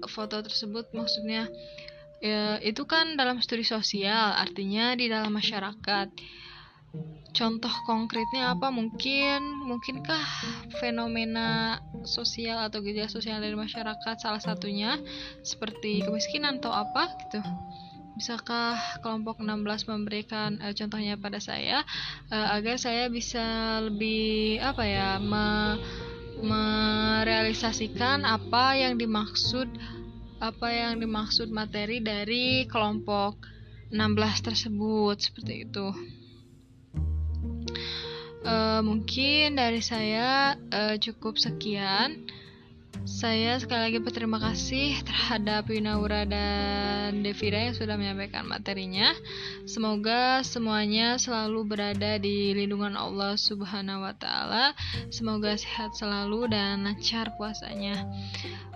[0.06, 1.50] foto tersebut maksudnya
[2.18, 6.10] ya itu kan dalam studi sosial artinya di dalam masyarakat.
[7.38, 8.74] Contoh konkretnya apa?
[8.74, 10.24] Mungkin mungkinkah
[10.82, 14.98] fenomena sosial atau gejala sosial dari masyarakat salah satunya
[15.46, 17.38] seperti kemiskinan atau apa gitu?
[18.18, 19.62] Bisakah kelompok 16
[19.94, 21.86] memberikan uh, contohnya pada saya
[22.34, 25.78] uh, agar saya bisa lebih apa ya me
[26.42, 29.70] merealisasikan apa yang dimaksud
[30.38, 33.42] apa yang dimaksud materi dari kelompok
[33.90, 35.88] 16 tersebut seperti itu.
[38.48, 42.30] Uh, mungkin dari saya uh, cukup sekian.
[43.18, 49.10] Saya sekali lagi berterima kasih terhadap Winaura dan Devira yang sudah menyampaikan materinya.
[49.66, 54.78] Semoga semuanya selalu berada di lindungan Allah Subhanahu wa taala.
[55.10, 58.06] Semoga sehat selalu dan lancar puasanya.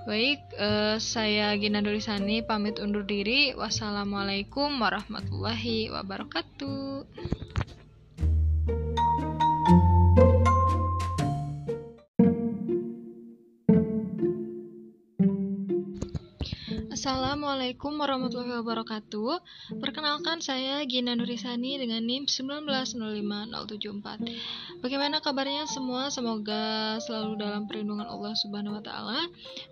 [0.10, 3.54] Baik, uh, saya Gina Durisani pamit undur diri.
[3.54, 7.06] Wassalamualaikum warahmatullahi wabarakatuh.
[17.02, 19.42] Assalamualaikum warahmatullahi wabarakatuh
[19.82, 26.14] Perkenalkan saya Gina Nurisani dengan NIM 1905074 Bagaimana kabarnya semua?
[26.14, 29.18] Semoga selalu dalam perlindungan Allah Subhanahu wa taala.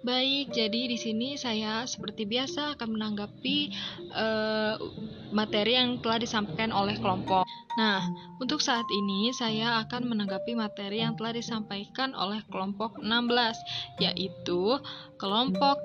[0.01, 3.77] Baik, jadi di sini saya seperti biasa akan menanggapi
[4.09, 4.81] uh,
[5.29, 7.45] materi yang telah disampaikan oleh kelompok
[7.77, 8.03] Nah,
[8.43, 14.75] untuk saat ini saya akan menanggapi materi yang telah disampaikan oleh kelompok 16 yaitu
[15.15, 15.79] kelompok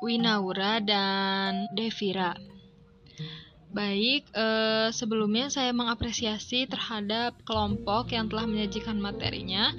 [0.00, 2.32] Winaura dan Devira.
[3.70, 9.70] Baik, eh, sebelumnya saya mengapresiasi terhadap kelompok yang telah menyajikan materinya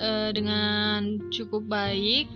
[0.00, 2.32] eh, dengan cukup baik,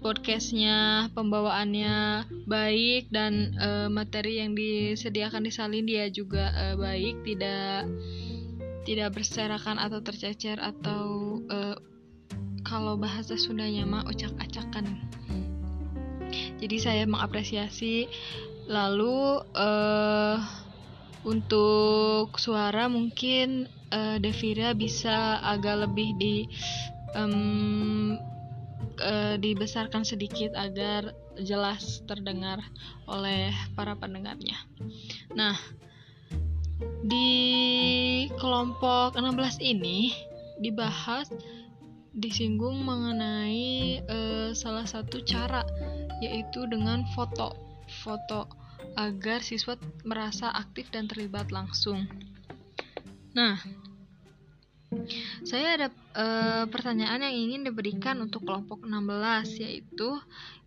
[0.00, 7.92] podcastnya, pembawaannya baik dan eh, materi yang disediakan di salin dia juga eh, baik, tidak
[8.82, 11.76] tidak berserakan atau tercecer atau eh,
[12.64, 15.12] kalau bahasa Sundanya mah ocak-acakan
[16.62, 18.06] jadi saya mengapresiasi
[18.70, 20.38] lalu uh,
[21.26, 26.36] untuk suara mungkin uh, Devira bisa agak lebih di
[27.18, 28.14] um,
[29.42, 31.10] dibesarkan sedikit agar
[31.42, 32.62] jelas terdengar
[33.10, 34.54] oleh para pendengarnya.
[35.34, 35.58] Nah,
[37.02, 37.30] di
[38.38, 40.14] kelompok 16 ini
[40.62, 41.26] dibahas
[42.12, 45.64] disinggung mengenai uh, salah satu cara
[46.20, 47.56] yaitu dengan foto.
[48.04, 48.48] Foto
[48.96, 49.74] agar siswa
[50.04, 52.04] merasa aktif dan terlibat langsung.
[53.32, 53.56] Nah,
[55.42, 56.26] saya ada e,
[56.68, 60.10] pertanyaan yang ingin diberikan untuk kelompok 16 yaitu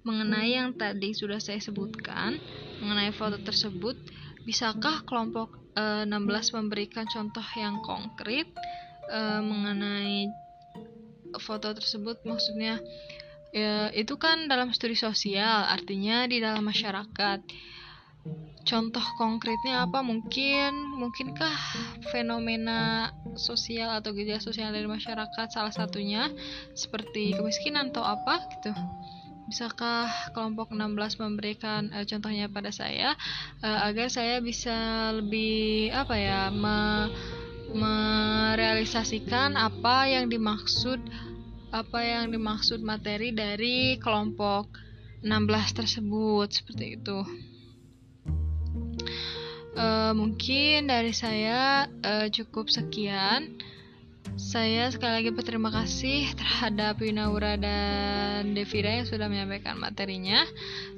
[0.01, 2.41] mengenai yang tadi sudah saya sebutkan
[2.81, 3.93] mengenai foto tersebut
[4.41, 8.49] bisakah kelompok e, 16 memberikan contoh yang konkret
[9.05, 10.33] e, mengenai
[11.39, 12.79] foto tersebut maksudnya
[13.55, 17.39] ya, itu kan dalam studi sosial artinya di dalam masyarakat.
[18.65, 20.01] Contoh konkretnya apa?
[20.01, 21.53] Mungkin mungkinkah
[22.09, 26.33] fenomena sosial atau gejala sosial dari masyarakat salah satunya
[26.73, 28.73] seperti kemiskinan atau apa gitu?
[29.45, 33.13] Bisakah kelompok 16 memberikan uh, contohnya pada saya
[33.61, 34.73] uh, agar saya bisa
[35.13, 37.05] lebih apa ya me
[37.73, 41.01] merealisasikan apa yang dimaksud
[41.73, 44.69] apa yang dimaksud materi dari kelompok
[45.25, 47.19] 16 tersebut seperti itu
[49.75, 53.59] uh, mungkin dari saya uh, cukup sekian.
[54.35, 60.43] Saya sekali lagi berterima kasih terhadap Winaura dan Devira yang sudah menyampaikan materinya.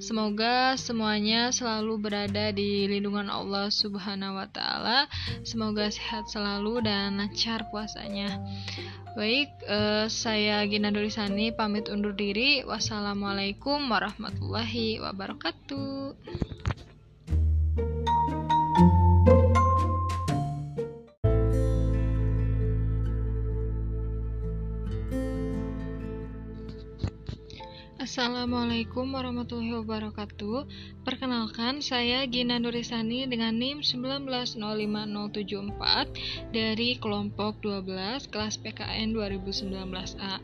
[0.02, 5.06] Semoga semuanya selalu berada di lindungan Allah Subhanahu wa taala.
[5.46, 8.42] Semoga sehat selalu dan lancar puasanya.
[9.14, 12.66] Baik, uh, saya Gina Durisani pamit undur diri.
[12.66, 16.57] Wassalamualaikum warahmatullahi wabarakatuh.
[28.28, 30.68] Assalamualaikum warahmatullahi wabarakatuh
[31.08, 40.44] Perkenalkan, saya Gina Nurisani dengan NIM 1905074 dari kelompok 12 kelas PKN 2019A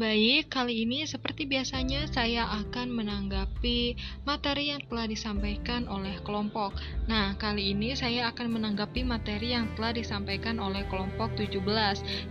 [0.00, 3.92] Baik, kali ini seperti biasanya saya akan menanggapi
[4.24, 6.72] materi yang telah disampaikan oleh kelompok.
[7.12, 11.60] Nah, kali ini saya akan menanggapi materi yang telah disampaikan oleh kelompok 17,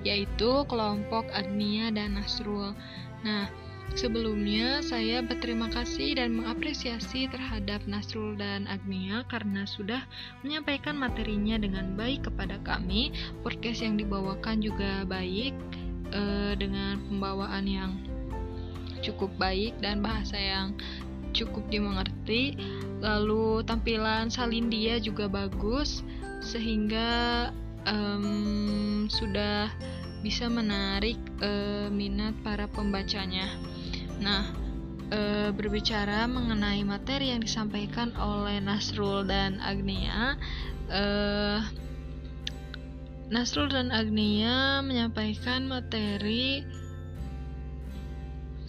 [0.01, 2.73] yaitu kelompok Agnia dan Nasrul.
[3.21, 3.45] Nah,
[3.91, 10.07] Sebelumnya, saya berterima kasih dan mengapresiasi terhadap Nasrul dan Agnia karena sudah
[10.47, 13.11] menyampaikan materinya dengan baik kepada kami.
[13.43, 15.51] Podcast yang dibawakan juga baik
[16.15, 17.91] eh, dengan pembawaan yang
[19.03, 20.77] cukup baik dan bahasa yang
[21.35, 22.55] cukup dimengerti.
[23.03, 26.05] Lalu tampilan Salindia juga bagus
[26.39, 27.49] sehingga
[27.85, 29.67] um, sudah
[30.21, 33.49] bisa menarik uh, minat para pembacanya.
[34.21, 34.45] Nah,
[35.09, 40.37] e, berbicara mengenai materi yang disampaikan oleh Nasrul dan Agnia,
[40.87, 41.03] e,
[43.33, 46.61] Nasrul dan Agnia menyampaikan materi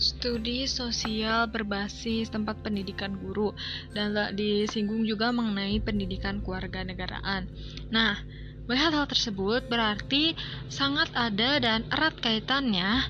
[0.03, 3.55] studi sosial berbasis tempat pendidikan guru
[3.95, 7.47] dan disinggung juga mengenai pendidikan keluarga negaraan.
[7.95, 8.19] Nah,
[8.67, 10.35] melihat hal tersebut berarti
[10.67, 13.07] sangat ada dan erat kaitannya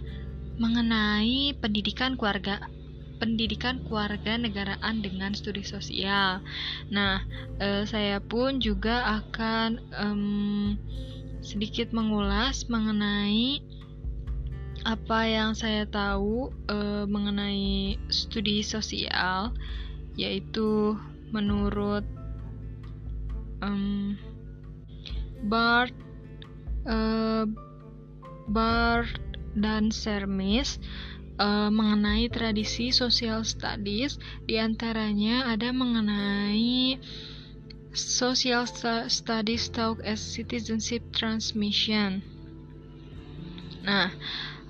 [0.61, 2.61] mengenai pendidikan keluarga
[3.23, 6.43] pendidikan keluarga negaraan dengan studi sosial.
[6.91, 7.23] Nah,
[7.63, 9.79] eh, saya pun juga akan
[11.39, 13.63] sedikit mengulas mengenai
[14.83, 19.55] apa yang saya tahu eh, mengenai studi sosial,
[20.19, 20.99] yaitu
[21.31, 22.03] menurut
[25.43, 25.95] Bart
[26.87, 27.45] uh,
[28.47, 30.81] Bart dan Sermis
[31.41, 34.17] uh, mengenai tradisi social studies.
[34.45, 36.99] Di antaranya ada mengenai
[37.93, 38.65] social
[39.09, 42.25] studies talk as citizenship transmission.
[43.85, 44.09] Nah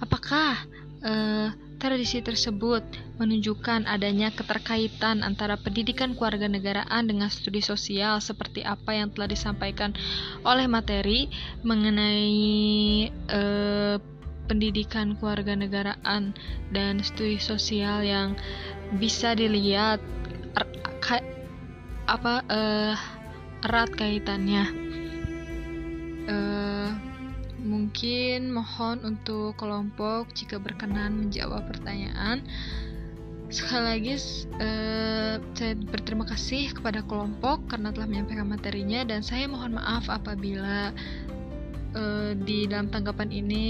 [0.03, 0.67] apakah
[1.07, 2.83] uh, tradisi tersebut
[3.19, 9.91] menunjukkan adanya keterkaitan antara pendidikan keluarga negaraan dengan studi sosial seperti apa yang telah disampaikan
[10.47, 11.27] oleh materi
[11.67, 13.99] mengenai uh,
[14.47, 16.35] pendidikan keluarga negaraan
[16.75, 18.35] dan studi sosial yang
[18.99, 20.03] bisa dilihat
[20.59, 20.67] er,
[22.07, 22.95] apa uh,
[23.63, 24.65] erat kaitannya.
[26.27, 26.91] Uh,
[27.63, 32.43] mungkin mohon untuk kelompok jika berkenan menjawab pertanyaan.
[33.53, 34.15] Sekali lagi
[34.59, 40.91] uh, saya berterima kasih kepada kelompok karena telah menyampaikan materinya dan saya mohon maaf apabila
[41.93, 43.69] uh, di dalam tanggapan ini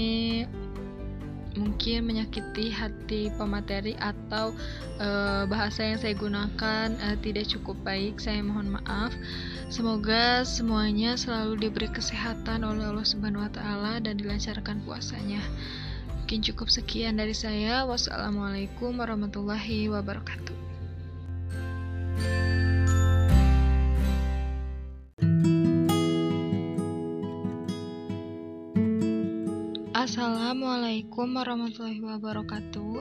[1.53, 4.53] mungkin menyakiti hati pemateri atau
[4.97, 8.17] uh, bahasa yang saya gunakan uh, tidak cukup baik.
[8.17, 9.13] Saya mohon maaf.
[9.69, 15.41] Semoga semuanya selalu diberi kesehatan oleh Allah Subhanahu wa taala dan dilancarkan puasanya.
[16.23, 17.83] Mungkin cukup sekian dari saya.
[17.83, 20.62] Wassalamualaikum warahmatullahi wabarakatuh.
[30.43, 32.99] Assalamualaikum warahmatullahi wabarakatuh.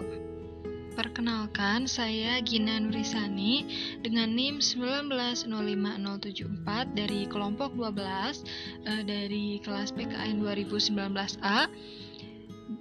[0.94, 3.66] Perkenalkan, saya Gina Nurisani
[3.98, 8.47] dengan NIM 1905074 dari kelompok 12
[8.86, 11.66] eh, dari kelas PKN 2019A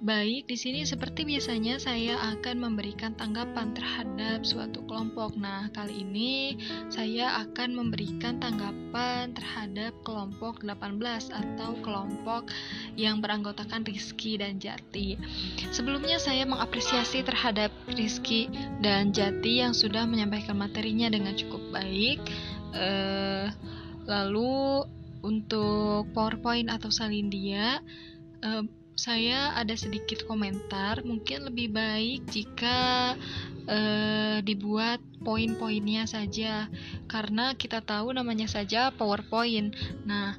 [0.02, 5.38] Baik, di sini seperti biasanya saya akan memberikan tanggapan terhadap suatu kelompok.
[5.38, 6.58] Nah, kali ini
[6.90, 10.98] saya akan memberikan tanggapan terhadap kelompok 18
[11.30, 12.50] atau kelompok
[12.98, 15.14] yang beranggotakan Rizky dan Jati.
[15.70, 18.50] Sebelumnya saya mengapresiasi terhadap Rizky
[18.82, 22.18] dan Jati yang sudah menyampaikan materinya dengan cukup baik.
[22.74, 23.54] Uh,
[24.10, 24.82] lalu
[25.22, 27.78] untuk PowerPoint atau salindia
[28.42, 33.14] uh, saya ada sedikit komentar, mungkin lebih baik jika
[33.66, 36.68] uh, dibuat poin-poinnya saja,
[37.08, 39.74] karena kita tahu namanya saja PowerPoint.
[40.04, 40.36] Nah,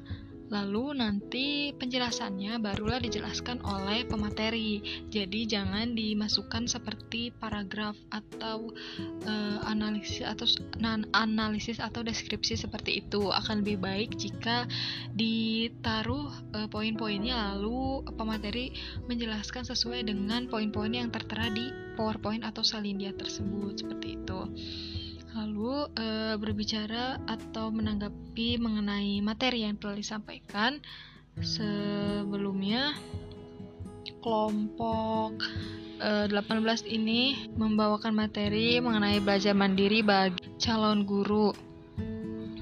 [0.52, 4.84] Lalu nanti penjelasannya barulah dijelaskan oleh pemateri.
[5.08, 8.72] Jadi jangan dimasukkan seperti paragraf atau
[9.24, 10.44] uh, analisis atau
[11.16, 13.32] analisis atau deskripsi seperti itu.
[13.32, 14.68] Akan lebih baik jika
[15.16, 18.74] ditaruh uh, poin-poinnya lalu pemateri
[19.08, 24.40] menjelaskan sesuai dengan poin-poin yang tertera di PowerPoint atau salindia tersebut seperti itu.
[25.34, 26.06] Lalu e,
[26.38, 30.78] berbicara atau menanggapi mengenai materi yang telah disampaikan
[31.42, 32.94] sebelumnya
[34.22, 35.42] kelompok
[35.98, 41.50] e, 18 ini membawakan materi mengenai belajar mandiri bagi calon guru.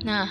[0.02, 0.26] Nah,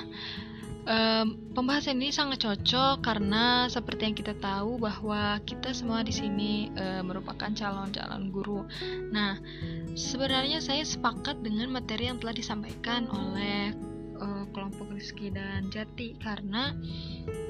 [0.81, 6.73] Um, pembahasan ini sangat cocok karena seperti yang kita tahu bahwa kita semua di sini
[6.73, 8.65] uh, merupakan calon-calon guru.
[9.13, 9.37] Nah,
[9.93, 13.77] sebenarnya saya sepakat dengan materi yang telah disampaikan oleh
[14.17, 16.73] uh, kelompok Rizky dan Jati karena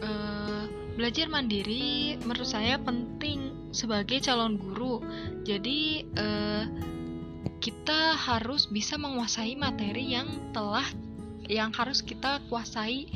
[0.03, 0.67] uh,
[0.99, 4.99] belajar mandiri menurut saya penting sebagai calon guru.
[5.47, 6.67] Jadi uh,
[7.63, 10.83] kita harus bisa menguasai materi yang telah
[11.51, 13.11] yang harus kita kuasai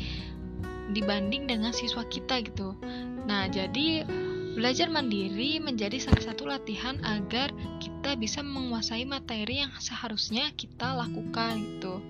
[0.91, 2.75] dibanding dengan siswa kita gitu.
[3.25, 4.05] Nah, jadi
[4.55, 7.49] belajar mandiri menjadi salah satu latihan agar
[7.79, 12.03] kita bisa menguasai materi yang seharusnya kita lakukan gitu.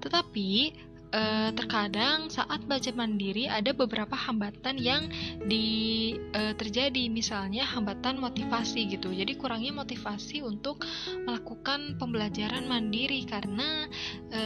[0.00, 0.72] Tetapi
[1.10, 5.06] e, terkadang saat belajar mandiri ada beberapa hambatan yang
[5.44, 7.10] di e, terjadi.
[7.10, 9.10] Misalnya hambatan motivasi gitu.
[9.10, 10.82] Jadi kurangnya motivasi untuk
[11.26, 13.86] melakukan pembelajaran mandiri karena
[14.30, 14.42] e,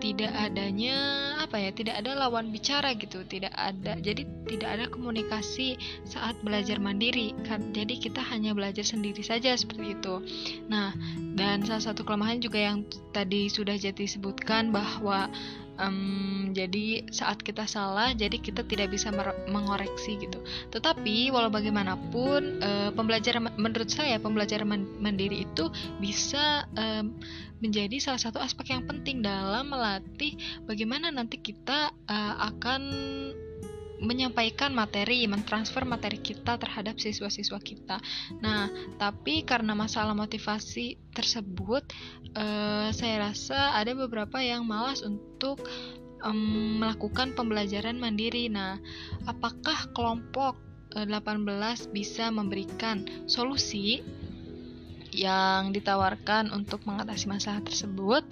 [0.00, 0.96] tidak adanya
[1.42, 5.76] apa ya tidak ada lawan bicara gitu tidak ada jadi tidak ada komunikasi
[6.08, 7.36] saat belajar mandiri.
[7.44, 10.14] Kan jadi kita hanya belajar sendiri saja seperti itu.
[10.68, 10.96] Nah
[11.36, 15.28] dan salah satu kelemahan juga yang tadi sudah jadi sebutkan bahwa
[15.82, 19.10] um, jadi saat kita salah jadi kita tidak bisa
[19.50, 20.38] mengoreksi gitu.
[20.70, 24.68] Tetapi walau bagaimanapun uh, pembelajaran menurut saya pembelajaran
[25.02, 25.68] mandiri itu
[25.98, 27.18] bisa um,
[27.62, 30.34] menjadi salah satu aspek yang penting dalam melatih
[30.66, 32.82] bagaimana nanti kita uh, akan
[34.02, 38.02] menyampaikan materi, mentransfer materi kita terhadap siswa-siswa kita.
[38.42, 38.66] Nah,
[38.98, 41.86] tapi karena masalah motivasi tersebut,
[42.34, 45.62] uh, saya rasa ada beberapa yang malas untuk
[46.26, 48.50] um, melakukan pembelajaran mandiri.
[48.50, 48.82] Nah,
[49.30, 50.58] apakah kelompok
[50.98, 54.02] uh, eh, 18 bisa memberikan solusi
[55.12, 58.26] yang ditawarkan untuk mengatasi masalah tersebut?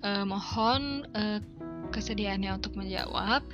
[0.00, 1.44] Uh, mohon uh,
[1.92, 3.44] kesediaannya untuk menjawab.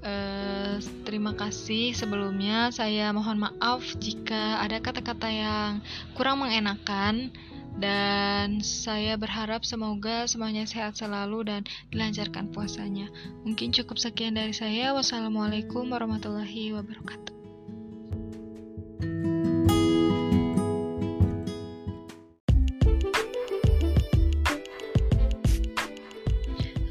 [0.00, 2.72] Uh, terima kasih sebelumnya.
[2.72, 5.84] Saya mohon maaf jika ada kata-kata yang
[6.16, 7.28] kurang mengenakan
[7.76, 11.62] dan saya berharap semoga semuanya sehat selalu dan
[11.92, 13.12] dilancarkan puasanya.
[13.44, 14.92] Mungkin cukup sekian dari saya.
[14.96, 17.39] Wassalamualaikum warahmatullahi wabarakatuh.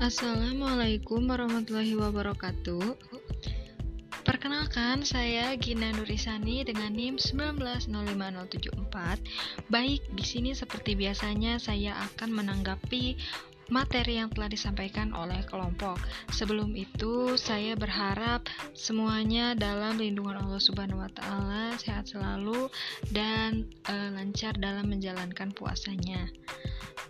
[0.10, 2.98] Assalamualaikum warahmatullahi wabarakatuh.
[4.26, 9.70] Perkenalkan, saya Gina Nurisani dengan NIM 1905074.
[9.70, 13.22] Baik, di sini seperti biasanya saya akan menanggapi
[13.70, 16.02] materi yang telah disampaikan oleh kelompok.
[16.34, 22.66] Sebelum itu, saya berharap semuanya dalam lindungan Allah Subhanahu wa taala, sehat selalu
[23.14, 26.34] dan e, lancar dalam menjalankan puasanya.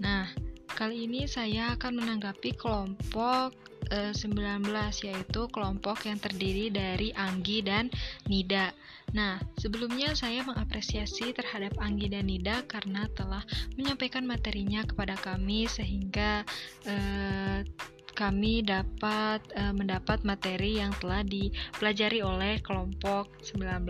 [0.04, 0.28] Nah,
[0.76, 3.56] kali ini saya akan menanggapi kelompok
[3.90, 4.62] 19
[5.02, 7.90] yaitu kelompok yang terdiri dari Anggi dan
[8.30, 8.70] Nida.
[9.18, 13.42] Nah, sebelumnya saya mengapresiasi terhadap Anggi dan Nida karena telah
[13.74, 16.46] menyampaikan materinya kepada kami sehingga
[16.86, 17.66] eh,
[18.14, 23.90] kami dapat eh, mendapat materi yang telah dipelajari oleh kelompok 19.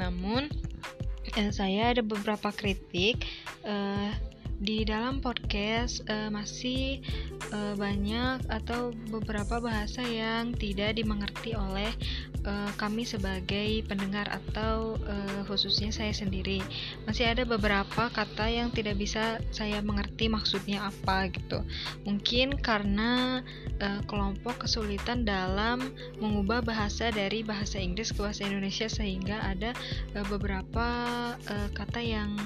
[0.00, 0.48] Namun
[1.36, 3.20] eh, saya ada beberapa kritik
[3.68, 4.12] eh,
[4.62, 7.02] di dalam podcast uh, masih
[7.50, 11.90] uh, banyak atau beberapa bahasa yang tidak dimengerti oleh
[12.46, 16.62] uh, kami sebagai pendengar atau uh, khususnya saya sendiri.
[17.08, 21.64] Masih ada beberapa kata yang tidak bisa saya mengerti maksudnya apa gitu.
[22.06, 23.42] Mungkin karena
[23.80, 29.74] uh, kelompok kesulitan dalam mengubah bahasa dari bahasa Inggris ke bahasa Indonesia sehingga ada
[30.14, 30.86] uh, beberapa
[31.36, 32.36] uh, kata yang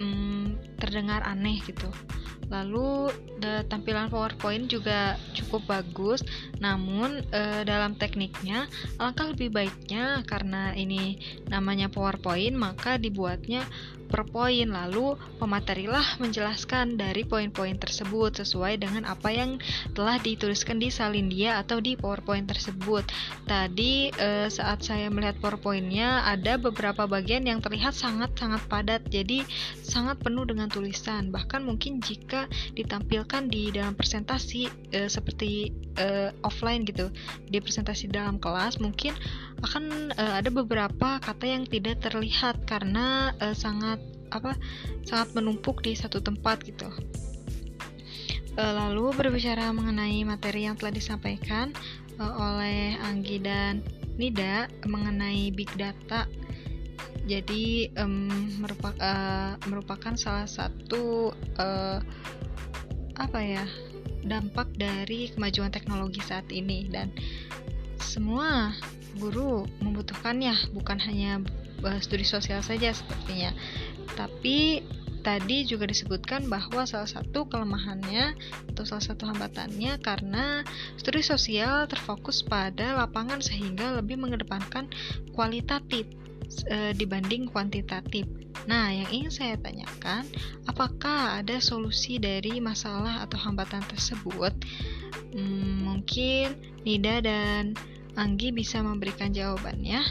[0.00, 1.92] um, terdengar aneh gitu.
[2.50, 6.26] Lalu the, tampilan PowerPoint juga cukup bagus,
[6.58, 8.66] namun e, dalam tekniknya
[8.98, 13.62] alangkah lebih baiknya karena ini namanya PowerPoint maka dibuatnya
[14.10, 19.62] per poin lalu pematerilah menjelaskan dari poin-poin tersebut sesuai dengan apa yang
[19.94, 23.06] telah dituliskan di salindia atau di PowerPoint tersebut.
[23.46, 29.46] Tadi e, saat saya melihat PowerPointnya ada beberapa bagian yang terlihat sangat-sangat padat jadi
[29.80, 36.82] sangat penuh dengan tulisan bahkan mungkin jika ditampilkan di dalam presentasi e, seperti e, offline
[36.82, 37.12] gitu
[37.46, 39.14] di presentasi dalam kelas mungkin
[39.60, 43.99] akan e, ada beberapa kata yang tidak terlihat karena e, sangat
[44.30, 44.54] apa
[45.02, 46.86] sangat menumpuk di satu tempat gitu.
[48.54, 51.74] E, lalu berbicara mengenai materi yang telah disampaikan
[52.18, 53.82] e, oleh Anggi dan
[54.20, 56.28] Nida mengenai big data.
[57.24, 58.26] Jadi um,
[58.58, 61.30] merupakan uh, merupakan salah satu
[61.62, 62.00] uh,
[63.14, 63.64] apa ya
[64.24, 67.12] dampak dari kemajuan teknologi saat ini dan
[68.02, 68.74] semua
[69.20, 71.44] guru membutuhkannya bukan hanya
[72.00, 73.52] studi sosial saja sepertinya
[74.18, 74.84] tapi
[75.20, 78.34] tadi juga disebutkan bahwa salah satu kelemahannya
[78.72, 80.64] atau salah satu hambatannya karena
[80.96, 84.88] studi sosial terfokus pada lapangan sehingga lebih mengedepankan
[85.36, 86.08] kualitatif
[86.66, 88.24] e, dibanding kuantitatif.
[88.66, 90.26] Nah, yang ingin saya tanyakan,
[90.68, 94.52] apakah ada solusi dari masalah atau hambatan tersebut?
[95.30, 97.76] Hmm, mungkin Nida dan
[98.18, 100.02] Anggi bisa memberikan jawabannya.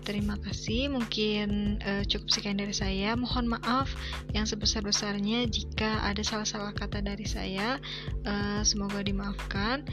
[0.00, 3.12] Terima kasih, mungkin uh, cukup sekian dari saya.
[3.14, 3.92] Mohon maaf
[4.32, 7.76] yang sebesar-besarnya jika ada salah-salah kata dari saya.
[8.24, 9.84] Uh, semoga dimaafkan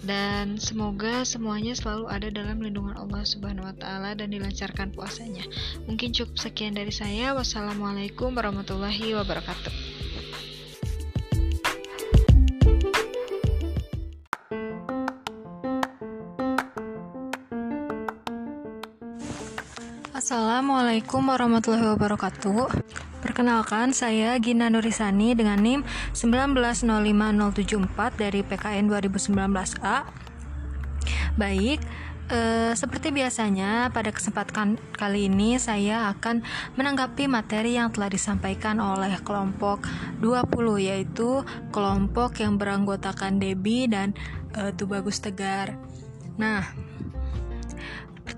[0.00, 5.44] dan semoga semuanya selalu ada dalam lindungan Allah Subhanahu wa taala dan dilancarkan puasanya.
[5.84, 7.36] Mungkin cukup sekian dari saya.
[7.36, 9.89] Wassalamualaikum warahmatullahi wabarakatuh.
[20.90, 22.66] Assalamualaikum warahmatullahi wabarakatuh.
[23.22, 25.86] Perkenalkan, saya Gina Nurisani dengan NIM
[26.18, 30.10] 1905074 dari PKN 2019A.
[31.38, 31.78] Baik,
[32.34, 36.42] eh, seperti biasanya pada kesempatan kali ini saya akan
[36.74, 39.86] menanggapi materi yang telah disampaikan oleh kelompok
[40.18, 40.42] 20
[40.82, 44.10] yaitu kelompok yang beranggotakan Debi dan
[44.58, 45.78] eh, Tubagus Tegar.
[46.34, 46.89] Nah,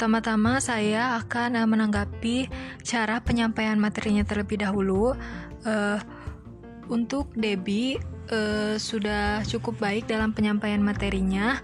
[0.03, 2.51] Pertama-tama saya akan uh, menanggapi
[2.83, 5.15] cara penyampaian materinya terlebih dahulu.
[5.63, 6.03] Uh,
[6.91, 8.03] untuk Debbie
[8.35, 11.63] uh, sudah cukup baik dalam penyampaian materinya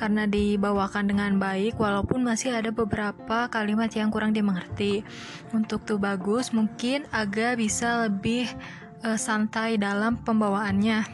[0.00, 5.04] karena dibawakan dengan baik walaupun masih ada beberapa kalimat yang kurang dimengerti.
[5.52, 8.48] Untuk tuh bagus mungkin agak bisa lebih
[9.04, 11.04] uh, santai dalam pembawaannya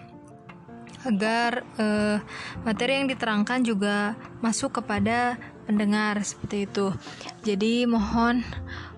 [1.02, 2.22] agar uh,
[2.62, 5.34] materi yang diterangkan juga masuk kepada
[5.66, 6.94] pendengar seperti itu.
[7.42, 8.46] Jadi mohon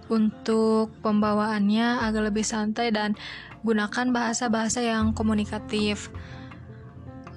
[0.09, 3.17] untuk pembawaannya agak lebih santai dan
[3.65, 6.13] gunakan bahasa-bahasa yang komunikatif.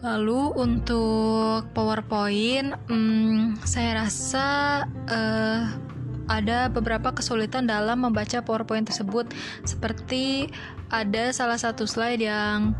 [0.02, 4.48] Lalu untuk PowerPoint, hmm, saya rasa
[4.90, 5.62] uh,
[6.26, 9.30] ada beberapa kesulitan dalam membaca PowerPoint tersebut,
[9.62, 10.50] seperti
[10.90, 12.74] ada salah satu slide yang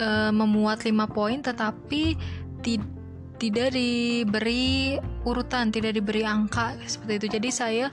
[0.00, 2.16] uh, memuat 5 poin, tetapi
[2.64, 2.99] tidak
[3.40, 7.26] tidak diberi urutan, tidak diberi angka seperti itu.
[7.40, 7.86] Jadi saya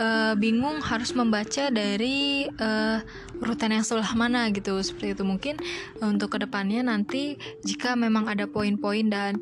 [0.00, 3.04] uh, bingung harus membaca dari uh,
[3.44, 4.80] urutan yang sebelah mana gitu.
[4.80, 5.60] Seperti itu mungkin
[6.00, 9.36] uh, untuk ke depannya nanti jika memang ada poin-poin dan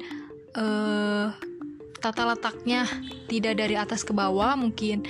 [0.59, 1.31] uh,
[2.03, 2.85] tata letaknya
[3.31, 5.07] tidak dari atas ke bawah mungkin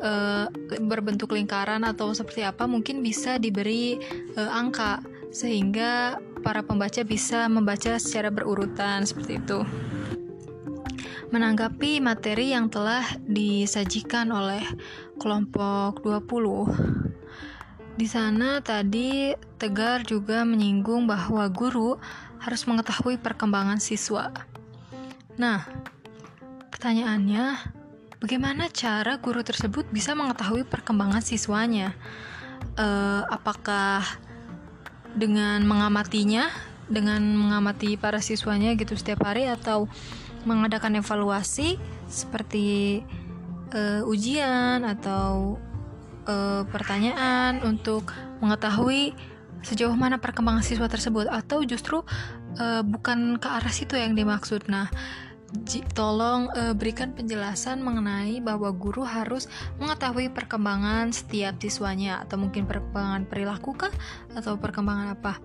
[0.00, 0.48] uh,
[0.80, 4.00] berbentuk lingkaran atau seperti apa mungkin bisa diberi
[4.38, 9.62] uh, angka sehingga para pembaca bisa membaca secara berurutan seperti itu.
[11.28, 14.64] Menanggapi materi yang telah disajikan oleh
[15.20, 17.98] kelompok 20.
[17.98, 21.98] Di sana tadi Tegar juga menyinggung bahwa guru
[22.38, 24.30] harus mengetahui perkembangan siswa.
[25.34, 25.66] Nah,
[26.78, 27.58] Pertanyaannya,
[28.22, 31.90] bagaimana cara guru tersebut bisa mengetahui perkembangan siswanya?
[32.78, 34.06] Uh, apakah
[35.18, 36.48] dengan mengamatinya,
[36.86, 39.90] dengan mengamati para siswanya gitu setiap hari atau
[40.46, 41.76] mengadakan evaluasi
[42.08, 43.02] seperti
[43.74, 45.60] uh, ujian atau
[46.24, 49.12] uh, pertanyaan untuk mengetahui
[49.66, 52.06] sejauh mana perkembangan siswa tersebut atau justru
[52.62, 54.70] uh, bukan ke arah situ yang dimaksud.
[54.70, 54.86] Nah,
[55.96, 59.48] tolong uh, berikan penjelasan mengenai bahwa guru harus
[59.80, 63.92] mengetahui perkembangan setiap siswanya atau mungkin perkembangan perilaku kah
[64.36, 65.40] atau perkembangan apa.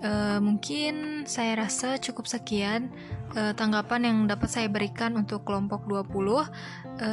[0.00, 2.88] Uh, mungkin saya rasa cukup sekian
[3.36, 6.08] uh, tanggapan yang dapat saya berikan untuk kelompok 20.
[6.16, 6.44] Uh,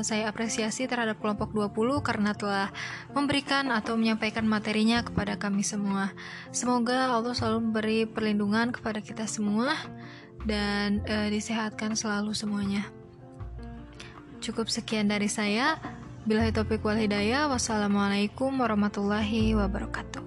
[0.07, 2.71] saya apresiasi terhadap kelompok 20 karena telah
[3.11, 6.15] memberikan atau menyampaikan materinya kepada kami semua.
[6.55, 9.75] Semoga Allah selalu memberi perlindungan kepada kita semua
[10.47, 12.87] dan uh, disehatkan selalu semuanya.
[14.39, 15.75] Cukup sekian dari saya.
[16.23, 17.51] Bila topik wal hidayah.
[17.51, 20.26] Wassalamualaikum warahmatullahi wabarakatuh.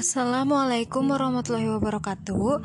[0.00, 2.64] Assalamualaikum warahmatullahi wabarakatuh.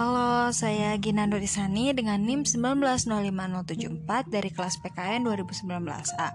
[0.00, 4.00] Halo, saya Gina Dorisani dengan NIM 1905074
[4.32, 6.28] dari kelas PKN 2019A.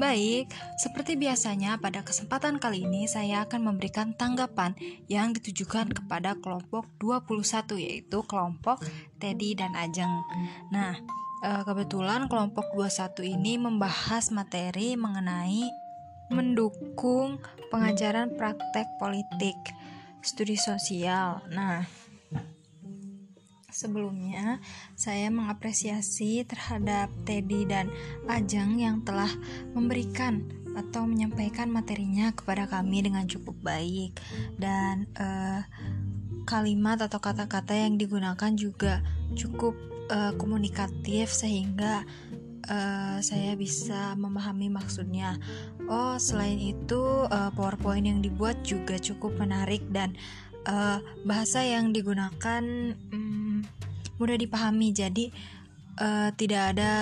[0.00, 0.48] Baik,
[0.80, 4.72] seperti biasanya pada kesempatan kali ini saya akan memberikan tanggapan
[5.12, 8.80] yang ditujukan kepada kelompok 21 yaitu kelompok
[9.20, 10.24] Teddy dan Ajeng.
[10.72, 10.96] Nah,
[11.44, 15.83] eh, kebetulan kelompok 21 ini membahas materi mengenai
[16.32, 19.56] mendukung pengajaran praktek politik
[20.24, 21.44] studi sosial.
[21.52, 21.84] Nah,
[23.74, 24.62] Sebelumnya,
[24.94, 27.90] saya mengapresiasi terhadap Teddy dan
[28.30, 29.26] Ajeng yang telah
[29.74, 30.46] memberikan
[30.78, 34.14] atau menyampaikan materinya kepada kami dengan cukup baik
[34.62, 35.66] dan uh,
[36.46, 39.02] kalimat atau kata-kata yang digunakan juga
[39.34, 39.74] cukup
[40.06, 42.06] uh, komunikatif sehingga
[42.68, 45.36] uh, saya bisa memahami maksudnya.
[45.88, 50.16] Oh, selain itu uh, PowerPoint yang dibuat juga cukup menarik dan
[50.68, 52.62] uh, bahasa yang digunakan
[53.12, 53.64] um,
[54.16, 55.30] mudah dipahami jadi
[56.00, 56.92] uh, tidak ada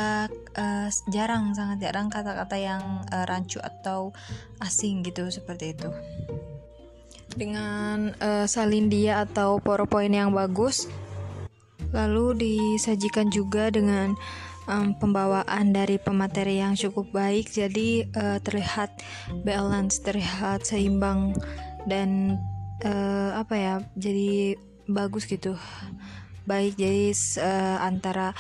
[0.57, 2.83] uh, jarang sangat jarang kata-kata yang
[3.13, 4.11] uh, rancu atau
[4.61, 5.89] asing gitu seperti itu
[7.33, 10.89] dengan uh, salindia atau powerpoint yang bagus
[11.93, 14.17] lalu disajikan juga dengan
[14.69, 18.91] um, pembawaan dari pemateri yang cukup baik jadi uh, terlihat
[19.43, 21.35] balance terlihat seimbang
[21.87, 22.39] dan
[22.85, 24.59] uh, apa ya jadi
[24.91, 25.55] bagus gitu
[26.47, 28.35] baik jadi uh, antara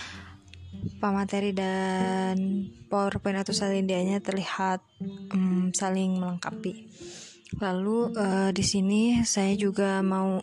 [0.98, 4.82] pemateri dan PowerPoint atau salindianya terlihat
[5.30, 6.90] um, saling melengkapi.
[7.60, 10.40] Lalu uh, di sini saya juga mau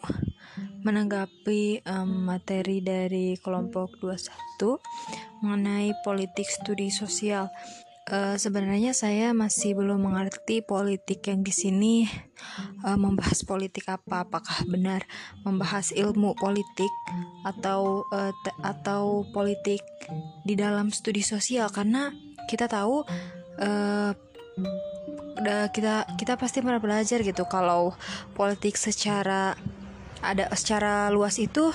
[0.84, 7.52] menanggapi um, materi dari kelompok 21 mengenai politik studi sosial.
[8.10, 12.10] Uh, sebenarnya saya masih belum mengerti politik yang di sini
[12.82, 15.06] uh, membahas politik apa, apakah benar
[15.46, 16.90] membahas ilmu politik
[17.46, 18.34] atau uh,
[18.66, 19.86] atau politik
[20.42, 22.10] di dalam studi sosial karena
[22.50, 23.06] kita tahu
[23.62, 24.12] uh,
[25.72, 27.96] kita kita pasti pernah belajar gitu kalau
[28.36, 29.56] politik secara
[30.20, 31.72] ada secara luas itu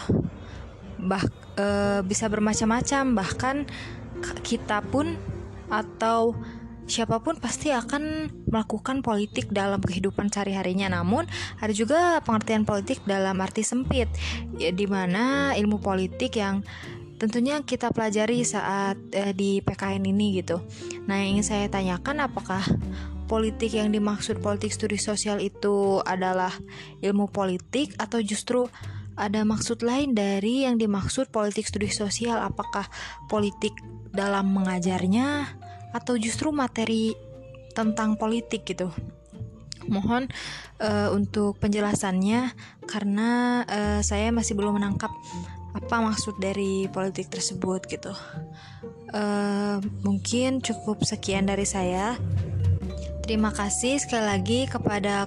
[1.00, 1.24] bah
[1.56, 3.56] uh, bisa bermacam-macam bahkan
[4.44, 5.16] kita pun
[5.68, 6.36] atau
[6.84, 10.92] siapa pun pasti akan melakukan politik dalam kehidupan sehari-harinya.
[11.00, 11.24] Namun,
[11.60, 14.08] ada juga pengertian politik dalam arti sempit,
[14.60, 16.60] ya di mana ilmu politik yang
[17.16, 20.60] tentunya kita pelajari saat eh, di PKN ini gitu.
[21.08, 22.60] Nah, yang ingin saya tanyakan apakah
[23.26, 26.52] politik yang dimaksud politik studi sosial itu adalah
[27.01, 28.68] ilmu politik atau justru
[29.14, 32.42] ada maksud lain dari yang dimaksud politik studi sosial?
[32.42, 32.90] Apakah
[33.30, 33.74] politik
[34.14, 35.51] dalam mengajarnya
[35.90, 37.14] atau justru materi
[37.74, 38.90] tentang politik gitu.
[39.90, 40.30] Mohon
[40.80, 42.55] uh, untuk penjelasannya
[42.86, 45.10] karena uh, saya masih belum menangkap
[45.74, 48.14] apa maksud dari politik tersebut gitu.
[49.10, 52.16] Uh, mungkin cukup sekian dari saya.
[53.24, 55.24] Terima kasih sekali lagi kepada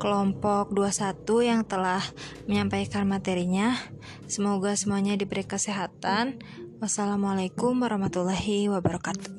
[0.00, 2.00] kelompok 21 yang telah
[2.48, 3.76] menyampaikan materinya.
[4.24, 6.40] Semoga semuanya diberi kesehatan.
[6.80, 9.37] Wassalamualaikum warahmatullahi wabarakatuh.